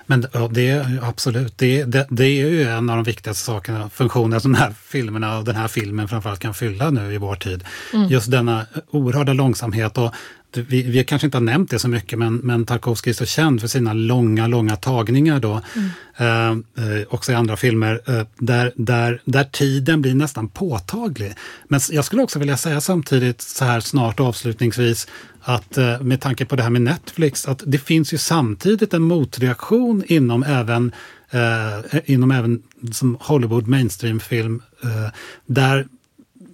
Men 0.05 0.25
ja, 0.33 0.47
det 0.51 0.69
är 0.69 0.99
absolut, 1.03 1.57
det, 1.57 1.83
det, 1.83 2.07
det, 2.09 2.23
är 2.23 2.47
ju 2.49 2.63
en 2.63 2.89
av 2.89 2.95
de 2.95 3.03
viktigaste 3.03 3.43
sakerna, 3.43 3.89
funktionerna 3.89 4.39
som 4.39 4.53
de 4.53 4.57
här 4.57 4.73
filmerna 4.85 5.37
och 5.37 5.45
den 5.45 5.55
här 5.55 5.67
filmen 5.67 6.07
framförallt 6.07 6.39
kan 6.39 6.53
fylla 6.53 6.89
nu 6.89 7.13
i 7.13 7.17
vår 7.17 7.35
tid. 7.35 7.63
Mm. 7.93 8.07
Just 8.07 8.31
denna 8.31 8.65
oerhörda 8.91 9.33
långsamhet 9.33 9.97
och 9.97 10.13
vi, 10.57 10.81
vi 10.81 11.03
kanske 11.03 11.27
inte 11.27 11.37
har 11.37 11.43
nämnt 11.43 11.69
det 11.69 11.79
så 11.79 11.87
mycket, 11.87 12.19
men, 12.19 12.35
men 12.35 12.65
Tarkovsky 12.65 13.09
är 13.09 13.13
så 13.13 13.25
känd 13.25 13.61
för 13.61 13.67
sina 13.67 13.93
långa, 13.93 14.47
långa 14.47 14.75
tagningar 14.75 15.39
då, 15.39 15.61
mm. 15.75 16.63
eh, 16.77 16.95
eh 16.99 17.03
också 17.09 17.31
i 17.31 17.35
andra 17.35 17.57
filmer, 17.57 18.01
eh, 18.05 18.27
där, 18.37 18.71
där, 18.75 19.21
där 19.25 19.43
tiden 19.43 20.01
blir 20.01 20.15
nästan 20.15 20.47
påtaglig. 20.47 21.33
Men 21.67 21.79
jag 21.91 22.05
skulle 22.05 22.23
också 22.23 22.39
vilja 22.39 22.57
säga 22.57 22.81
samtidigt, 22.81 23.41
så 23.41 23.65
här 23.65 23.79
snart 23.79 24.19
avslutningsvis, 24.19 25.07
att 25.41 25.77
eh, 25.77 26.01
med 26.01 26.21
tanke 26.21 26.45
på 26.45 26.55
det 26.55 26.63
här 26.63 26.69
med 26.69 26.81
Netflix, 26.81 27.47
att 27.47 27.63
det 27.65 27.77
finns 27.77 28.13
ju 28.13 28.17
samtidigt 28.17 28.93
en 28.93 29.01
motreaktion 29.01 30.03
inom 30.07 30.43
även 30.43 30.91
eh, 31.29 31.99
inom 32.05 32.31
även 32.31 32.63
som 32.91 33.17
Hollywood 33.21 33.67
mainstream-film, 33.67 34.61
eh, 34.83 35.11
där 35.45 35.87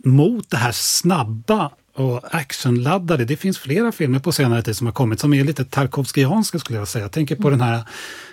mot 0.04 0.50
det 0.50 0.58
här 0.58 0.72
snabba 0.72 1.72
och 1.94 2.36
actionladdade. 2.36 3.26
Det 3.26 3.38
finns 3.38 3.58
flera 3.58 3.92
filmer 3.92 4.20
på 4.20 4.32
senare 4.32 4.62
tid 4.62 4.78
som 4.78 4.88
har 4.88 4.94
kommit 4.94 5.20
som 5.20 5.34
är 5.34 5.44
lite 5.44 5.66
Tarkovskianska 5.66 6.60
skulle 6.60 6.80
jag 6.80 6.88
säga. 6.88 7.06
Jag 7.06 7.12
tänker 7.12 7.36
på 7.36 7.48
mm. 7.48 7.60
den 7.60 7.68
här 7.68 7.84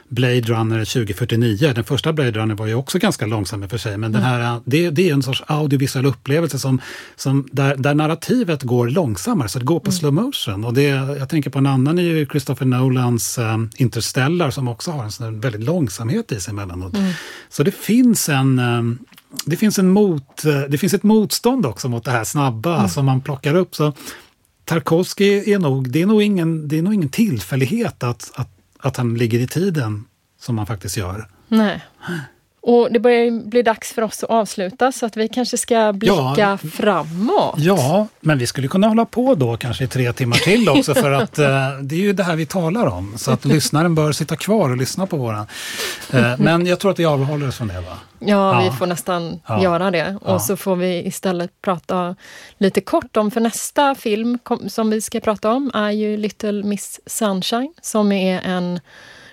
Blade 0.09 0.41
Runner 0.41 0.85
2049. 0.85 1.73
Den 1.75 1.85
första 1.85 2.13
Blade 2.13 2.31
Runner 2.31 2.55
var 2.55 2.67
ju 2.67 2.75
också 2.75 2.99
ganska 2.99 3.27
långsam 3.27 3.63
i 3.63 3.67
och 3.67 3.71
för 3.71 3.79
sig, 3.79 3.97
men 3.97 4.11
mm. 4.11 4.13
den 4.13 4.23
här, 4.23 4.61
det, 4.65 4.91
det, 4.91 5.09
är 5.09 5.13
en 5.13 5.23
sorts 5.23 5.43
audiovisuell 5.47 6.07
upplevelse 6.07 6.59
som, 6.59 6.81
som 7.17 7.49
där, 7.53 7.77
där 7.77 7.95
narrativet 7.95 8.63
går 8.63 8.89
långsammare, 8.89 9.49
så 9.49 9.59
det 9.59 9.65
går 9.65 9.81
på 9.81 9.91
mm. 9.91 9.99
slow 9.99 10.13
motion. 10.13 10.65
Och 10.65 10.75
det, 10.75 10.83
jag 11.19 11.29
tänker 11.29 11.51
på 11.51 11.59
en 11.59 11.67
annan 11.67 11.99
i 11.99 12.27
Christopher 12.31 12.67
Nolans 12.67 13.39
um, 13.39 13.71
Interstellar 13.77 14.51
som 14.51 14.69
också 14.69 14.91
har 14.91 15.05
en 15.05 15.13
sån 15.13 15.41
väldigt 15.41 15.63
långsamhet 15.63 16.33
i 16.33 16.41
sig 16.41 16.51
emellanåt. 16.53 16.95
Mm. 16.95 17.13
Så 17.49 17.63
det 17.63 17.75
finns 17.75 18.29
en 18.29 18.59
um, 18.59 18.99
det 19.45 19.57
finns, 19.57 19.79
en 19.79 19.91
mot, 19.91 20.45
eh, 20.45 20.61
det 20.61 20.79
finns 20.79 20.95
ett 20.95 21.03
motstånd 21.03 21.67
också 21.67 21.89
mot 21.89 22.05
det 22.05 22.11
här 22.11 22.25
snabba 22.25 22.77
mm. 22.77 22.89
som 22.89 23.07
man 23.07 23.21
plockar 23.21 23.55
upp. 23.55 23.75
Så 23.75 23.93
Tarkovsky 24.65 25.53
är 25.53 25.59
nog, 25.59 25.91
det 25.91 26.03
är 26.03 26.07
nog 26.07 26.23
ingen, 26.23 26.69
det 26.69 26.79
är 26.79 26.83
nog 26.83 26.95
ingen 26.95 27.09
tillfällighet 27.09 28.03
att, 28.03 28.31
att, 28.35 28.51
att 28.79 28.97
han 28.97 29.15
ligger 29.15 29.39
i 29.39 29.47
tiden 29.47 30.05
som 30.41 30.59
han 30.59 30.67
faktiskt 30.67 30.97
gör. 30.97 31.29
Nej. 31.49 31.85
Och 32.69 32.93
det 32.93 33.01
börjar 33.01 33.49
bli 33.49 33.63
dags 33.63 33.93
för 33.93 34.03
oss 34.03 34.25
att 34.25 34.31
avsluta 34.31 34.93
så 34.93 35.07
att 35.07 35.17
vi 35.17 35.29
kanske 35.29 35.59
ska 35.59 35.93
blicka 35.93 36.35
ja, 36.37 36.59
framåt. 36.59 37.55
Ja, 37.59 38.07
men 38.21 38.39
vi 38.39 38.47
skulle 38.47 38.69
kunna 38.69 38.89
hålla 38.89 39.05
på 39.05 39.35
då 39.35 39.57
kanske 39.57 39.85
i 39.85 39.87
tre 39.87 40.13
timmar 40.13 40.37
till 40.37 40.69
också 40.69 40.95
för 40.95 41.13
att 41.13 41.39
eh, 41.39 41.47
det 41.83 41.95
är 41.95 42.01
ju 42.01 42.13
det 42.13 42.23
här 42.23 42.37
vi 42.37 42.47
talar 42.47 42.87
om. 42.87 43.19
Så 43.19 43.31
att 43.31 43.45
lyssnaren 43.45 43.95
bör 43.95 44.13
sitta 44.13 44.37
kvar 44.37 44.71
och 44.71 44.77
lyssna 44.77 45.07
på 45.07 45.17
våran. 45.17 45.47
Eh, 46.13 46.33
men 46.39 46.67
jag 46.67 46.79
tror 46.79 46.91
att 46.91 46.99
vi 46.99 47.05
avhåller 47.05 47.49
oss 47.49 47.57
från 47.57 47.69
det 47.69 47.81
va? 47.81 47.99
Ja, 48.19 48.63
ja. 48.63 48.71
vi 48.71 48.77
får 48.77 48.87
nästan 48.87 49.41
ja. 49.47 49.63
göra 49.63 49.91
det. 49.91 50.19
Och 50.23 50.43
så 50.43 50.57
får 50.57 50.77
vi 50.77 51.07
istället 51.07 51.63
prata 51.63 52.17
lite 52.59 52.81
kort 52.81 53.17
om, 53.17 53.31
för 53.31 53.41
nästa 53.41 53.95
film 53.95 54.39
som 54.69 54.91
vi 54.91 55.01
ska 55.01 55.21
prata 55.21 55.53
om 55.53 55.71
är 55.75 55.91
ju 55.91 56.17
Little 56.17 56.63
Miss 56.63 57.01
Sunshine 57.07 57.73
som 57.83 58.13
är 58.13 58.41
en 58.41 58.81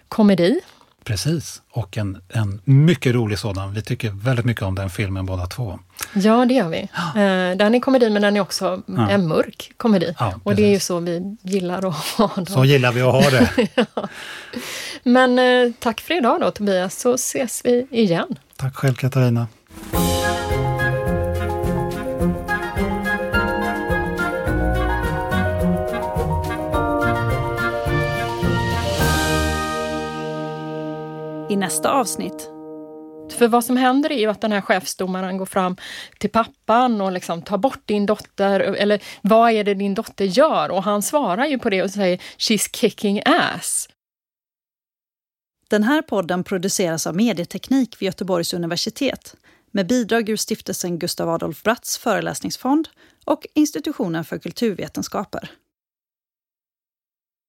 komedi 0.08 0.62
Precis, 1.06 1.62
och 1.72 1.97
en, 1.97 2.22
en 2.30 2.62
mycket 2.64 3.16
rolig 3.16 3.39
sådan. 3.39 3.74
Vi 3.74 3.82
tycker 3.82 4.12
väldigt 4.12 4.45
mycket 4.45 4.64
om 4.64 4.76
den 4.76 4.89
filmen 4.89 5.26
båda 5.26 5.45
två. 5.45 5.80
Ja, 6.14 6.45
det 6.45 6.53
gör 6.53 6.70
vi. 6.70 6.80
Eh, 6.80 7.58
den 7.58 7.76
är 7.76 7.80
komedi, 7.80 8.10
men 8.10 8.22
den 8.22 8.38
är 8.38 8.39
också 8.39 8.82
ja. 8.86 9.10
en 9.10 9.28
mörk 9.28 9.72
komedi. 9.78 10.16
Ja, 10.20 10.39
och 10.43 10.56
det 10.56 10.64
är 10.64 10.70
ju 10.70 10.80
så 10.80 10.99
vi 10.99 11.38
gillar 11.41 11.88
att 11.88 11.95
ha 12.18 12.32
dem. 12.36 12.45
Så 12.45 12.66
gillar 12.66 12.91
vi 12.91 13.01
att 13.01 13.12
ha 13.12 13.30
det. 13.30 13.49
ja. 13.95 14.08
Men 15.03 15.39
eh, 15.39 15.72
tack 15.80 16.01
för 16.01 16.18
idag 16.18 16.41
då, 16.41 16.51
Tobias, 16.51 16.99
så 16.99 17.14
ses 17.14 17.62
vi 17.66 17.88
igen. 17.91 18.36
Tack 18.56 18.76
själv, 18.76 18.93
Katarina. 18.95 19.47
I 31.56 31.58
nästa 31.58 31.91
avsnitt. 31.91 32.49
För 33.32 33.47
vad 33.47 33.66
som 33.66 33.78
händer 33.78 34.12
är 34.12 34.20
ju 34.20 34.28
att 34.28 34.41
den 34.41 34.51
här 34.51 34.62
chefsdomaren 34.62 35.38
går 35.38 35.45
fram 35.45 35.76
till 36.20 36.30
pappan 36.30 37.01
och 37.01 37.12
liksom 37.12 37.41
tar 37.41 37.58
bort 37.58 37.82
din 37.86 38.06
dotter, 38.06 38.60
eller 38.60 39.03
vad 39.22 39.51
är 39.51 39.64
det 39.64 39.74
din 39.74 39.93
dotter 39.93 40.26
gör? 40.26 40.72
Och 40.72 40.84
han 40.84 41.01
svarar 41.01 41.45
ju 41.45 41.60
på 41.60 41.70
det 41.70 41.84
och 41.84 41.91
säger 41.91 42.18
“She's 42.18 42.76
kicking 42.76 43.22
ass”. 43.26 43.90
Den 45.69 45.84
här 45.84 46.02
podden 46.02 46.44
produceras 46.44 47.07
av 47.07 47.15
Medieteknik 47.15 48.02
vid 48.02 48.06
Göteborgs 48.06 48.53
universitet 48.53 49.36
med 49.72 49.88
bidrag 49.88 50.30
ur 50.30 50.38
stiftelsen 50.38 50.99
Gustav 50.99 51.30
Adolf 51.30 51.64
Bratts 51.64 51.98
föreläsningsfond 51.98 52.88
och 53.26 53.48
Institutionen 53.53 54.26
för 54.26 54.38
kulturvetenskaper. 54.38 55.52